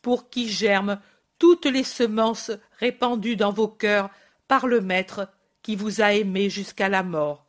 pour 0.00 0.30
qu'y 0.30 0.48
germent 0.48 0.98
toutes 1.38 1.66
les 1.66 1.84
semences 1.84 2.52
répandues 2.78 3.36
dans 3.36 3.52
vos 3.52 3.68
cœurs 3.68 4.08
par 4.48 4.66
le 4.66 4.80
Maître 4.80 5.28
qui 5.60 5.76
vous 5.76 6.00
a 6.00 6.14
aimés 6.14 6.48
jusqu'à 6.48 6.88
la 6.88 7.02
mort. 7.02 7.44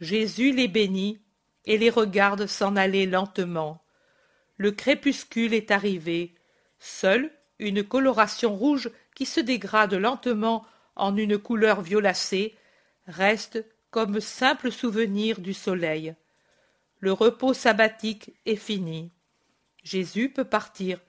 Jésus 0.00 0.52
les 0.52 0.68
bénit 0.68 1.20
et 1.66 1.76
les 1.76 1.90
regarde 1.90 2.46
s'en 2.46 2.76
aller 2.76 3.04
lentement. 3.04 3.82
Le 4.56 4.72
crépuscule 4.72 5.52
est 5.52 5.70
arrivé. 5.70 6.34
Seule 6.78 7.30
une 7.58 7.84
coloration 7.84 8.56
rouge 8.56 8.90
qui 9.14 9.26
se 9.26 9.40
dégrade 9.40 9.92
lentement 9.92 10.64
en 10.98 11.16
une 11.16 11.38
couleur 11.38 11.80
violacée 11.80 12.54
reste 13.06 13.64
comme 13.90 14.20
simple 14.20 14.70
souvenir 14.70 15.40
du 15.40 15.54
soleil. 15.54 16.14
Le 17.00 17.12
repos 17.12 17.54
sabbatique 17.54 18.32
est 18.44 18.56
fini. 18.56 19.10
Jésus 19.82 20.30
peut 20.30 20.44
partir. 20.44 21.00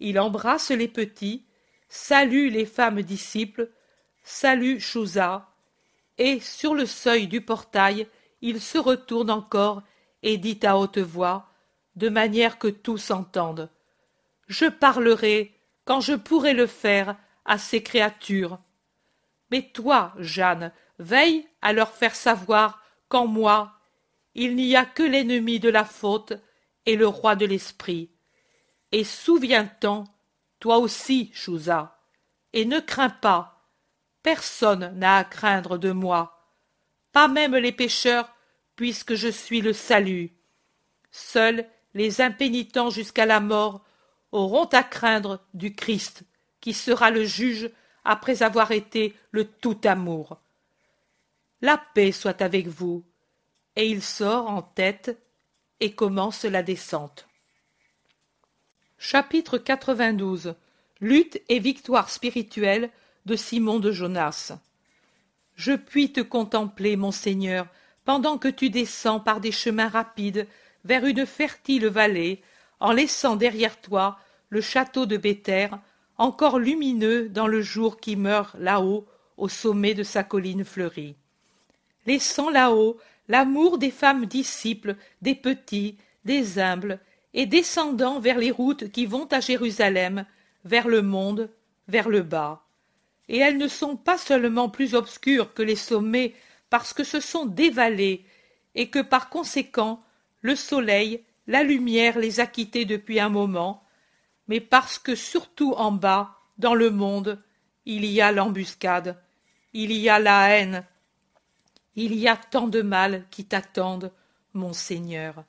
Il 0.00 0.18
embrasse 0.18 0.70
les 0.70 0.88
petits, 0.88 1.46
salue 1.88 2.50
les 2.50 2.66
femmes 2.66 3.02
disciples, 3.02 3.70
salue 4.22 4.78
Chouza, 4.78 5.48
et 6.18 6.40
sur 6.40 6.74
le 6.74 6.84
seuil 6.84 7.28
du 7.28 7.40
portail, 7.40 8.06
il 8.42 8.60
se 8.60 8.78
retourne 8.78 9.30
encore 9.30 9.82
et 10.22 10.36
dit 10.36 10.60
à 10.64 10.76
haute 10.76 10.98
voix, 10.98 11.48
de 11.96 12.08
manière 12.08 12.58
que 12.58 12.68
tous 12.68 13.10
entendent. 13.10 13.70
Je 14.48 14.66
parlerai, 14.66 15.54
quand 15.84 16.00
je 16.00 16.14
pourrai 16.14 16.54
le 16.54 16.66
faire, 16.66 17.16
à 17.44 17.56
ces 17.58 17.82
créatures. 17.82 18.58
Mais 19.50 19.70
toi, 19.72 20.12
Jeanne, 20.18 20.72
veille 20.98 21.46
à 21.62 21.72
leur 21.72 21.92
faire 21.92 22.14
savoir 22.14 22.82
qu'en 23.08 23.26
moi 23.26 23.78
il 24.38 24.54
n'y 24.54 24.76
a 24.76 24.84
que 24.84 25.02
l'ennemi 25.02 25.58
de 25.58 25.68
la 25.68 25.84
faute 25.84 26.32
et 26.86 26.94
le 26.94 27.08
roi 27.08 27.34
de 27.34 27.44
l'esprit. 27.44 28.12
Et 28.92 29.02
souviens-t'en, 29.02 30.04
toi 30.60 30.78
aussi, 30.78 31.32
Chouza, 31.34 31.98
et 32.52 32.64
ne 32.64 32.78
crains 32.78 33.10
pas, 33.10 33.66
personne 34.22 34.96
n'a 34.96 35.16
à 35.16 35.24
craindre 35.24 35.76
de 35.76 35.90
moi, 35.90 36.46
pas 37.10 37.26
même 37.26 37.56
les 37.56 37.72
pécheurs, 37.72 38.32
puisque 38.76 39.16
je 39.16 39.26
suis 39.26 39.60
le 39.60 39.72
salut. 39.72 40.32
Seuls 41.10 41.66
les 41.94 42.20
impénitents 42.20 42.90
jusqu'à 42.90 43.26
la 43.26 43.40
mort 43.40 43.84
auront 44.30 44.66
à 44.66 44.84
craindre 44.84 45.44
du 45.52 45.74
Christ, 45.74 46.22
qui 46.60 46.74
sera 46.74 47.10
le 47.10 47.24
juge 47.24 47.70
après 48.08 48.42
avoir 48.42 48.72
été 48.72 49.14
le 49.32 49.44
tout 49.44 49.78
amour. 49.84 50.38
La 51.60 51.76
paix 51.94 52.10
soit 52.10 52.40
avec 52.40 52.66
vous. 52.66 53.04
Et 53.76 53.86
il 53.86 54.02
sort 54.02 54.48
en 54.48 54.62
tête 54.62 55.16
et 55.78 55.92
commence 55.92 56.44
la 56.44 56.62
descente. 56.62 57.28
Chapitre 58.96 59.58
92 59.58 60.54
Lutte 61.00 61.40
et 61.50 61.58
victoire 61.58 62.08
spirituelle 62.08 62.90
de 63.26 63.36
Simon 63.36 63.78
de 63.78 63.92
Jonas. 63.92 64.52
Je 65.54 65.72
puis 65.72 66.10
te 66.10 66.20
contempler, 66.20 66.96
mon 66.96 67.12
Seigneur, 67.12 67.68
pendant 68.06 68.38
que 68.38 68.48
tu 68.48 68.70
descends 68.70 69.20
par 69.20 69.40
des 69.40 69.52
chemins 69.52 69.88
rapides 69.88 70.48
vers 70.84 71.04
une 71.04 71.26
fertile 71.26 71.86
vallée, 71.88 72.42
en 72.80 72.92
laissant 72.92 73.36
derrière 73.36 73.78
toi 73.82 74.18
le 74.48 74.62
château 74.62 75.04
de 75.04 75.18
Béter, 75.18 75.68
encore 76.18 76.58
lumineux 76.58 77.28
dans 77.28 77.46
le 77.46 77.62
jour 77.62 77.98
qui 77.98 78.16
meurt 78.16 78.54
là-haut 78.58 79.06
au 79.36 79.48
sommet 79.48 79.94
de 79.94 80.02
sa 80.02 80.22
colline 80.24 80.64
fleurie 80.64 81.16
laissant 82.08 82.48
là-haut 82.48 82.96
l'amour 83.28 83.76
des 83.76 83.90
femmes 83.90 84.24
disciples, 84.24 84.96
des 85.20 85.34
petits, 85.34 85.98
des 86.24 86.58
humbles, 86.58 86.98
et 87.34 87.44
descendant 87.44 88.18
vers 88.18 88.38
les 88.38 88.50
routes 88.50 88.90
qui 88.90 89.04
vont 89.04 89.26
à 89.30 89.40
Jérusalem, 89.40 90.24
vers 90.64 90.88
le 90.88 91.02
monde, 91.02 91.50
vers 91.86 92.08
le 92.08 92.22
bas. 92.22 92.64
Et 93.28 93.36
elles 93.38 93.58
ne 93.58 93.68
sont 93.68 93.96
pas 93.96 94.16
seulement 94.16 94.70
plus 94.70 94.94
obscures 94.94 95.52
que 95.52 95.62
les 95.62 95.76
sommets 95.76 96.34
parce 96.70 96.94
que 96.94 97.04
ce 97.04 97.20
sont 97.20 97.44
des 97.44 97.68
vallées, 97.68 98.24
et 98.74 98.88
que 98.88 99.00
par 99.00 99.28
conséquent 99.28 100.02
le 100.40 100.56
soleil, 100.56 101.22
la 101.46 101.62
lumière 101.62 102.18
les 102.18 102.40
a 102.40 102.46
quittées 102.46 102.86
depuis 102.86 103.20
un 103.20 103.28
moment, 103.28 103.82
mais 104.48 104.60
parce 104.60 104.98
que 104.98 105.14
surtout 105.14 105.72
en 105.74 105.92
bas, 105.92 106.38
dans 106.58 106.74
le 106.74 106.90
monde, 106.90 107.40
il 107.86 108.04
y 108.04 108.20
a 108.20 108.32
l'embuscade, 108.32 109.16
il 109.72 109.92
y 109.92 110.08
a 110.08 110.18
la 110.18 110.50
haine, 110.50 110.84
il 111.94 112.14
y 112.14 112.28
a 112.28 112.36
tant 112.36 112.68
de 112.68 112.82
mal 112.82 113.24
qui 113.30 113.44
t'attendent, 113.44 114.12
mon 114.54 114.72
Seigneur. 114.72 115.44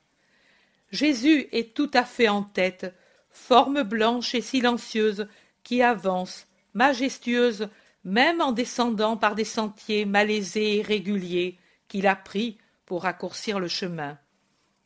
Jésus 0.90 1.48
est 1.52 1.74
tout 1.74 1.90
à 1.94 2.04
fait 2.04 2.28
en 2.28 2.42
tête, 2.42 2.94
forme 3.30 3.82
blanche 3.82 4.34
et 4.34 4.40
silencieuse 4.40 5.28
qui 5.62 5.82
avance, 5.82 6.46
majestueuse, 6.74 7.68
même 8.04 8.40
en 8.40 8.52
descendant 8.52 9.16
par 9.16 9.34
des 9.34 9.44
sentiers 9.44 10.04
malaisés 10.04 10.78
et 10.78 10.82
réguliers 10.82 11.58
qu'il 11.88 12.06
a 12.06 12.16
pris 12.16 12.58
pour 12.86 13.02
raccourcir 13.02 13.60
le 13.60 13.68
chemin. 13.68 14.18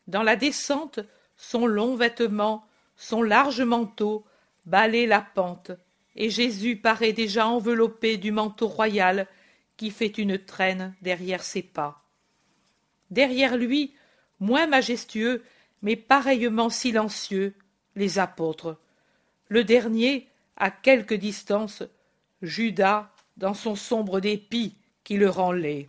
Dans 0.07 0.23
la 0.23 0.37
descente, 0.37 1.01
son 1.37 1.67
long 1.67 1.97
vêtement, 1.97 2.67
son 2.97 3.23
large 3.23 3.63
manteau 3.63 4.25
balaient 4.67 5.07
la 5.07 5.21
pente, 5.21 5.73
et 6.17 6.31
Jésus 6.31 6.77
paraît 6.77 7.13
déjà 7.13 7.47
enveloppé 7.47 8.17
du 8.17 8.33
manteau 8.33 8.69
royal 8.69 9.27
qui 9.77 9.91
fait 9.91 10.19
une 10.19 10.39
traîne 10.39 10.95
derrière 11.03 11.43
ses 11.43 11.63
pas. 11.63 12.03
Derrière 13.11 13.57
lui, 13.57 13.95
moins 14.41 14.67
majestueux, 14.67 15.43
mais 15.83 15.97
pareillement 15.97 16.71
silencieux, 16.71 17.55
les 17.97 18.19
apôtres. 18.19 18.79
Le 19.49 19.65
dernier, 19.65 20.29
à 20.57 20.71
quelque 20.71 21.15
distance, 21.15 21.83
Judas 22.43 23.11
dans 23.37 23.55
son 23.55 23.75
sombre 23.75 24.21
dépit 24.21 24.77
qui 25.03 25.17
le 25.17 25.29
rend 25.29 25.53
laid. 25.53 25.89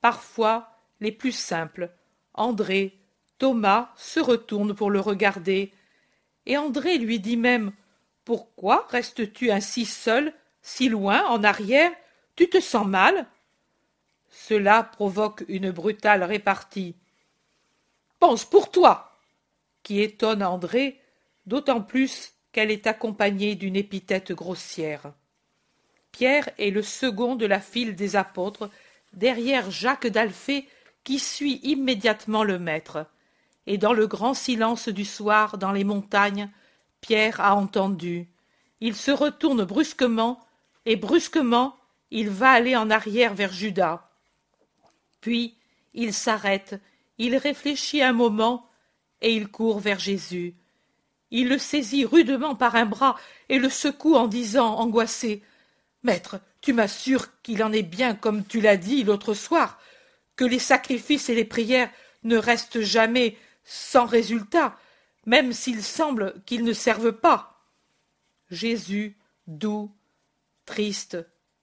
Parfois, 0.00 0.70
les 1.00 1.12
plus 1.12 1.32
simples, 1.32 1.90
André, 2.34 2.98
Thomas, 3.38 3.92
se 3.96 4.20
retournent 4.20 4.74
pour 4.74 4.90
le 4.90 5.00
regarder, 5.00 5.72
et 6.46 6.56
André 6.56 6.98
lui 6.98 7.20
dit 7.20 7.36
même 7.36 7.72
Pourquoi 8.24 8.86
restes-tu 8.90 9.50
ainsi 9.50 9.86
seul, 9.86 10.32
si 10.62 10.88
loin, 10.88 11.24
en 11.26 11.42
arrière? 11.44 11.92
Tu 12.36 12.48
te 12.48 12.60
sens 12.60 12.86
mal? 12.86 13.26
Cela 14.30 14.82
provoque 14.82 15.44
une 15.48 15.70
brutale 15.70 16.24
répartie. 16.24 16.96
Pense 18.18 18.44
pour 18.44 18.70
toi 18.70 19.12
qui 19.82 20.00
étonne 20.00 20.42
André, 20.42 21.00
d'autant 21.46 21.80
plus 21.80 22.32
qu'elle 22.52 22.70
est 22.70 22.86
accompagnée 22.86 23.54
d'une 23.54 23.76
épithète 23.76 24.32
grossière. 24.32 25.12
Pierre 26.10 26.48
est 26.58 26.70
le 26.70 26.82
second 26.82 27.36
de 27.36 27.46
la 27.46 27.60
file 27.60 27.94
des 27.94 28.16
apôtres, 28.16 28.70
derrière 29.12 29.70
Jacques 29.70 30.06
d'Alphée, 30.06 30.68
qui 31.02 31.18
suit 31.18 31.60
immédiatement 31.62 32.44
le 32.44 32.58
maître. 32.58 33.06
Et 33.66 33.78
dans 33.78 33.92
le 33.92 34.06
grand 34.06 34.34
silence 34.34 34.88
du 34.88 35.04
soir, 35.04 35.58
dans 35.58 35.72
les 35.72 35.84
montagnes, 35.84 36.50
Pierre 37.00 37.40
a 37.40 37.54
entendu. 37.54 38.28
Il 38.80 38.94
se 38.94 39.10
retourne 39.10 39.64
brusquement, 39.64 40.40
et 40.86 40.96
brusquement, 40.96 41.76
il 42.10 42.28
va 42.28 42.50
aller 42.50 42.76
en 42.76 42.90
arrière 42.90 43.34
vers 43.34 43.52
Judas. 43.52 44.10
Puis, 45.20 45.56
il 45.94 46.12
s'arrête, 46.12 46.80
il 47.18 47.36
réfléchit 47.36 48.02
un 48.02 48.12
moment, 48.12 48.68
et 49.22 49.34
il 49.34 49.48
court 49.48 49.80
vers 49.80 49.98
Jésus. 49.98 50.54
Il 51.30 51.48
le 51.48 51.58
saisit 51.58 52.04
rudement 52.04 52.54
par 52.54 52.76
un 52.76 52.86
bras 52.86 53.16
et 53.48 53.58
le 53.58 53.68
secoue 53.68 54.14
en 54.14 54.28
disant, 54.28 54.76
angoissé 54.76 55.42
Maître, 56.02 56.38
tu 56.60 56.72
m'assures 56.72 57.26
qu'il 57.42 57.64
en 57.64 57.72
est 57.72 57.82
bien 57.82 58.14
comme 58.14 58.44
tu 58.44 58.60
l'as 58.60 58.76
dit 58.76 59.02
l'autre 59.02 59.34
soir, 59.34 59.80
que 60.36 60.44
les 60.44 60.58
sacrifices 60.58 61.28
et 61.28 61.34
les 61.34 61.44
prières 61.44 61.90
ne 62.22 62.36
restent 62.36 62.82
jamais 62.82 63.36
sans 63.64 64.06
résultat, 64.06 64.78
même 65.26 65.52
s'il 65.52 65.82
semble 65.82 66.34
qu'ils 66.46 66.64
ne 66.64 66.72
servent 66.72 67.12
pas. 67.12 67.66
Jésus, 68.50 69.16
doux, 69.46 69.90
triste, 70.66 71.18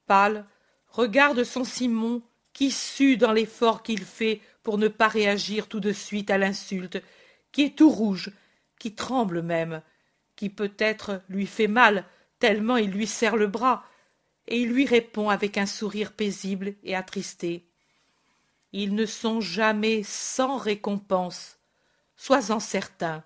pâle, 0.08 0.46
regarde 0.88 1.44
son 1.44 1.64
Simon 1.64 2.22
qui 2.54 2.72
sue 2.72 3.18
dans 3.18 3.32
l'effort 3.32 3.84
qu'il 3.84 4.04
fait 4.04 4.42
pour 4.64 4.78
ne 4.78 4.88
pas 4.88 5.08
réagir 5.08 5.68
tout 5.68 5.80
de 5.80 5.94
suite 5.94 6.30
à 6.30 6.38
l'insulte, 6.38 7.02
qui 7.52 7.64
est 7.64 7.78
tout 7.78 7.90
rouge, 7.90 8.32
qui 8.80 8.94
tremble 8.94 9.42
même, 9.42 9.82
qui 10.36 10.50
peut-être 10.50 11.22
lui 11.30 11.46
fait 11.46 11.68
mal, 11.68 12.06
tellement 12.40 12.78
il 12.78 12.92
lui 12.92 13.08
serre 13.08 13.38
le 13.38 13.48
bras, 13.48 13.86
et 14.48 14.60
il 14.60 14.70
lui 14.70 14.86
répond 14.86 15.30
avec 15.30 15.58
un 15.58 15.66
sourire 15.66 16.12
paisible 16.12 16.74
et 16.84 16.96
attristé. 16.96 17.68
Ils 18.74 18.96
ne 18.96 19.06
sont 19.06 19.42
jamais 19.42 20.02
sans 20.04 20.58
récompense. 20.58 21.61
Sois-en 22.22 22.60
certain. 22.60 23.24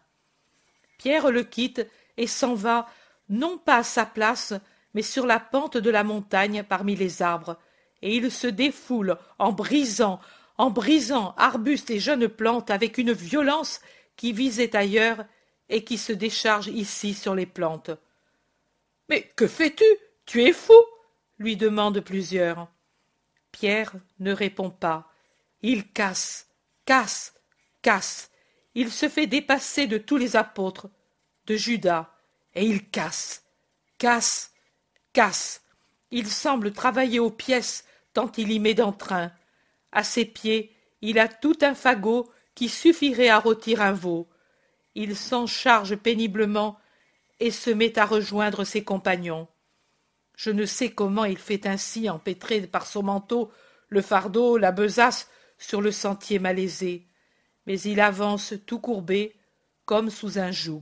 Pierre 0.98 1.30
le 1.30 1.44
quitte 1.44 1.86
et 2.16 2.28
s'en 2.28 2.54
va, 2.54 2.88
non 3.28 3.58
pas 3.58 3.80
à 3.80 3.84
sa 3.84 4.06
place, 4.06 4.54
mais 4.94 5.02
sur 5.02 5.26
la 5.26 5.38
pente 5.38 5.76
de 5.76 5.90
la 5.90 6.06
montagne 6.06 6.64
parmi 6.64 6.96
les 6.96 7.22
arbres, 7.22 7.60
et 8.02 8.16
il 8.16 8.32
se 8.32 8.48
défoule 8.48 9.18
en 9.38 9.52
brisant, 9.52 10.22
en 10.58 10.70
brisant 10.70 11.36
arbustes 11.36 11.90
et 11.90 12.00
jeunes 12.00 12.30
plantes 12.30 12.72
avec 12.72 12.98
une 12.98 13.12
violence 13.12 13.82
qui 14.16 14.32
visait 14.32 14.78
ailleurs 14.78 15.26
et 15.68 15.84
qui 15.84 15.98
se 15.98 16.14
décharge 16.14 16.68
ici 16.68 17.14
sur 17.14 17.36
les 17.36 17.46
plantes. 17.46 17.92
Mais 19.10 19.24
que 19.36 19.46
fais-tu? 19.46 19.84
Tu 20.26 20.42
es 20.42 20.54
fou 20.54 20.74
lui 21.38 21.58
demandent 21.58 22.00
plusieurs. 22.00 22.70
Pierre 23.52 23.92
ne 24.20 24.32
répond 24.32 24.70
pas. 24.70 25.12
Il 25.64 25.92
casse, 25.92 26.48
casse, 26.86 27.34
casse. 27.82 28.32
Il 28.76 28.92
se 28.92 29.10
fait 29.10 29.28
dépasser 29.28 29.88
de 29.88 29.98
tous 29.98 30.18
les 30.18 30.36
apôtres, 30.36 30.90
de 31.48 31.56
Judas, 31.56 32.12
et 32.54 32.66
il 32.66 32.90
casse, 32.90 33.44
casse, 33.98 34.54
casse. 35.14 35.62
Il 36.12 36.28
semble 36.28 36.74
travailler 36.74 37.20
aux 37.20 37.32
pièces 37.32 37.86
tant 38.14 38.32
il 38.38 38.52
y 38.52 38.60
met 38.60 38.74
d'entrain. 38.74 39.32
À 39.92 40.04
ses 40.04 40.26
pieds, 40.26 40.74
il 41.02 41.20
a 41.20 41.28
tout 41.28 41.58
un 41.62 41.74
fagot 41.74 42.30
qui 42.54 42.70
suffirait 42.70 43.30
à 43.30 43.40
rôtir 43.40 43.82
un 43.82 43.92
veau. 43.92 44.28
Il 44.96 45.16
s'en 45.16 45.48
charge 45.48 45.96
péniblement 45.96 46.80
et 47.40 47.52
se 47.52 47.70
met 47.70 48.00
à 48.00 48.06
rejoindre 48.06 48.64
ses 48.64 48.84
compagnons. 48.84 49.48
Je 50.36 50.52
ne 50.52 50.66
sais 50.66 50.92
comment 50.92 51.26
il 51.26 51.38
fait 51.38 51.66
ainsi 51.66 52.10
empêtrer 52.10 52.62
par 52.62 52.88
son 52.88 53.04
manteau 53.04 53.52
le 53.90 54.02
fardeau, 54.02 54.58
la 54.58 54.72
besace 54.72 55.30
sur 55.58 55.82
le 55.82 55.92
sentier 55.92 56.40
malaisé, 56.40 57.08
mais 57.66 57.80
il 57.82 58.00
avance 58.00 58.54
tout 58.66 58.80
courbé, 58.80 59.36
comme 59.86 60.10
sous 60.10 60.40
un 60.40 60.52
joug. 60.52 60.82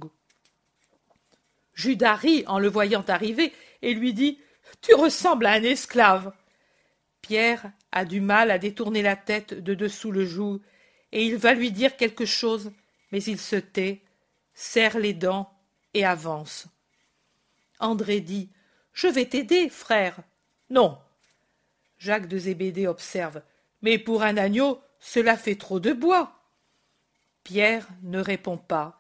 Judas 1.73 2.15
rit 2.15 2.43
en 2.47 2.59
le 2.59 2.69
voyant 2.69 3.03
arriver 3.07 3.53
et 3.81 3.93
lui 3.93 4.13
dit 4.13 4.39
Tu 4.81 4.93
ressembles 4.93 5.45
à 5.45 5.53
un 5.53 5.63
esclave. 5.63 6.33
Pierre 7.21 7.71
a 7.91 8.05
du 8.05 8.21
mal 8.21 8.51
à 8.51 8.59
détourner 8.59 9.01
la 9.01 9.15
tête 9.15 9.53
de 9.53 9.73
dessous 9.73 10.11
le 10.11 10.25
joug 10.25 10.61
et 11.11 11.25
il 11.25 11.37
va 11.37 11.53
lui 11.53 11.71
dire 11.71 11.95
quelque 11.95 12.25
chose, 12.25 12.71
mais 13.11 13.23
il 13.23 13.39
se 13.39 13.55
tait, 13.55 14.01
serre 14.53 14.99
les 14.99 15.13
dents 15.13 15.53
et 15.93 16.05
avance. 16.05 16.67
André 17.79 18.19
dit 18.19 18.49
Je 18.93 19.07
vais 19.07 19.25
t'aider, 19.25 19.69
frère. 19.69 20.19
Non. 20.69 20.97
Jacques 21.97 22.27
de 22.27 22.37
Zébédée 22.37 22.87
observe 22.87 23.41
Mais 23.81 23.97
pour 23.97 24.23
un 24.23 24.37
agneau, 24.37 24.81
cela 24.99 25.37
fait 25.37 25.55
trop 25.55 25.79
de 25.79 25.93
bois. 25.93 26.42
Pierre 27.43 27.87
ne 28.01 28.19
répond 28.19 28.57
pas. 28.57 28.99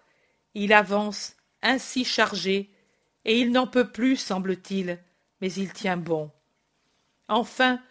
Il 0.53 0.73
avance, 0.73 1.35
ainsi 1.61 2.05
chargé, 2.05 2.69
et 3.25 3.39
il 3.39 3.51
n'en 3.51 3.67
peut 3.67 3.89
plus, 3.91 4.17
semble-t-il, 4.17 4.99
mais 5.41 5.51
il 5.53 5.71
tient 5.71 5.97
bon. 5.97 6.31
Enfin, 7.27 7.81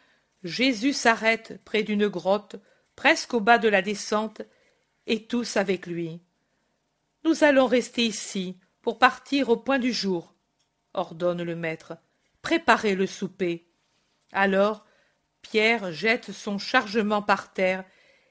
Jésus 0.45 0.93
s'arrête 0.93 1.61
près 1.65 1.83
d'une 1.83 2.09
grotte 2.09 2.57
presque 2.97 3.35
au 3.35 3.41
bas 3.41 3.59
de 3.59 3.69
la 3.69 3.83
descente, 3.83 4.43
et 5.07 5.27
tous 5.27 5.57
avec 5.57 5.87
lui. 5.87 6.21
Nous 7.25 7.43
allons 7.45 7.67
rester 7.67 8.05
ici 8.05 8.59
pour 8.83 8.99
partir 8.99 9.49
au 9.49 9.57
point 9.57 9.79
du 9.79 9.93
jour, 9.93 10.35
ordonne 10.95 11.43
le 11.43 11.57
maître. 11.57 11.97
Préparez 12.41 12.95
le 12.95 13.07
souper. 13.07 13.69
Alors 14.33 14.85
Pierre 15.41 15.93
jette 15.93 16.33
son 16.33 16.59
chargement 16.59 17.23
par 17.23 17.53
terre 17.53 17.85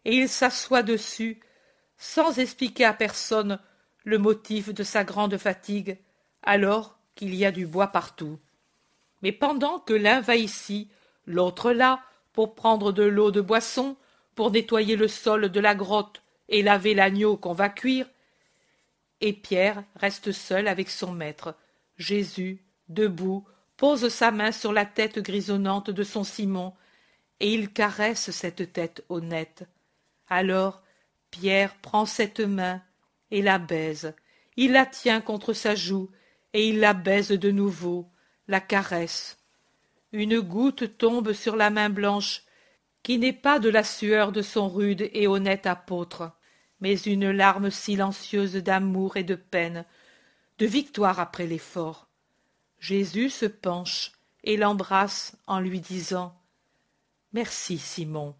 et 0.05 0.15
il 0.15 0.29
s'assoit 0.29 0.83
dessus, 0.83 1.41
sans 2.01 2.39
expliquer 2.39 2.83
à 2.83 2.93
personne 2.93 3.59
le 4.05 4.17
motif 4.17 4.73
de 4.73 4.81
sa 4.81 5.03
grande 5.03 5.37
fatigue, 5.37 5.99
alors 6.41 6.97
qu'il 7.13 7.35
y 7.35 7.45
a 7.45 7.51
du 7.51 7.67
bois 7.67 7.89
partout. 7.89 8.39
Mais 9.21 9.31
pendant 9.31 9.77
que 9.77 9.93
l'un 9.93 10.19
va 10.19 10.35
ici, 10.35 10.89
l'autre 11.27 11.71
là, 11.71 12.01
pour 12.33 12.55
prendre 12.55 12.91
de 12.91 13.03
l'eau 13.03 13.29
de 13.29 13.39
boisson, 13.39 13.97
pour 14.33 14.49
nettoyer 14.49 14.95
le 14.95 15.07
sol 15.07 15.49
de 15.49 15.59
la 15.59 15.75
grotte 15.75 16.23
et 16.49 16.63
laver 16.63 16.95
l'agneau 16.95 17.37
qu'on 17.37 17.53
va 17.53 17.69
cuire, 17.69 18.07
et 19.21 19.33
Pierre 19.33 19.83
reste 19.95 20.31
seul 20.31 20.67
avec 20.67 20.89
son 20.89 21.11
maître. 21.11 21.53
Jésus, 21.97 22.63
debout, 22.89 23.45
pose 23.77 24.09
sa 24.09 24.31
main 24.31 24.51
sur 24.51 24.73
la 24.73 24.87
tête 24.87 25.19
grisonnante 25.19 25.91
de 25.91 26.03
son 26.03 26.23
Simon, 26.23 26.73
et 27.39 27.53
il 27.53 27.71
caresse 27.71 28.31
cette 28.31 28.73
tête 28.73 29.05
honnête. 29.07 29.67
Alors 30.29 30.81
Pierre 31.31 31.75
prend 31.77 32.05
cette 32.05 32.41
main 32.41 32.81
et 33.31 33.41
la 33.41 33.57
baise. 33.57 34.13
Il 34.57 34.73
la 34.73 34.85
tient 34.85 35.21
contre 35.21 35.53
sa 35.53 35.75
joue, 35.75 36.11
et 36.53 36.67
il 36.67 36.79
la 36.79 36.93
baise 36.93 37.29
de 37.29 37.49
nouveau, 37.49 38.09
la 38.47 38.59
caresse. 38.59 39.37
Une 40.11 40.41
goutte 40.41 40.97
tombe 40.97 41.31
sur 41.31 41.55
la 41.55 41.69
main 41.69 41.89
blanche 41.89 42.43
qui 43.03 43.17
n'est 43.17 43.33
pas 43.33 43.59
de 43.59 43.69
la 43.69 43.83
sueur 43.83 44.31
de 44.31 44.41
son 44.41 44.69
rude 44.69 45.09
et 45.13 45.27
honnête 45.27 45.65
apôtre, 45.65 46.31
mais 46.81 46.99
une 46.99 47.31
larme 47.31 47.71
silencieuse 47.71 48.55
d'amour 48.55 49.17
et 49.17 49.23
de 49.23 49.35
peine, 49.35 49.85
de 50.59 50.65
victoire 50.65 51.19
après 51.19 51.47
l'effort. 51.47 52.07
Jésus 52.79 53.29
se 53.29 53.45
penche 53.45 54.11
et 54.43 54.57
l'embrasse 54.57 55.37
en 55.47 55.59
lui 55.59 55.79
disant 55.79 56.35
Merci, 57.33 57.77
Simon. 57.77 58.35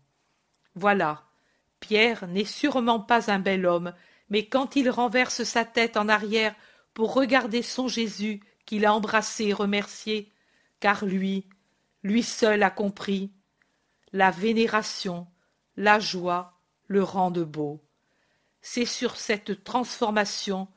Voilà, 0.76 1.24
Pierre 1.82 2.28
n'est 2.28 2.45
sûrement 2.45 3.02
pas 3.02 3.30
un 3.30 3.40
bel 3.40 3.66
homme, 3.66 3.94
mais 4.30 4.45
quand 4.48 4.78
il 4.78 4.90
renverse 4.90 5.44
sa 5.44 5.66
tête 5.66 5.98
en 5.98 6.08
arrière 6.08 6.56
pour 6.94 7.14
regarder 7.14 7.62
son 7.62 7.90
Jésus 7.90 8.41
qu'il 8.66 8.86
a 8.86 8.94
embrassé 8.94 9.48
et 9.48 9.53
remercié, 9.53 10.32
car 10.80 11.03
lui, 11.03 11.49
lui 12.03 12.24
seul 12.24 12.64
a 12.64 12.70
compris, 12.70 13.34
la 14.14 14.32
vénération, 14.32 15.28
la 15.76 15.99
joie 15.99 16.60
le 16.88 17.03
rendent 17.03 17.44
beau. 17.44 17.84
C'est 18.62 18.86
sur 18.86 19.18
cette 19.18 19.64
transformation 19.64 20.68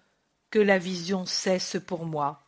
que 0.50 0.58
la 0.58 0.78
vision 0.78 1.26
cesse 1.26 1.76
pour 1.86 2.06
moi. 2.06 2.43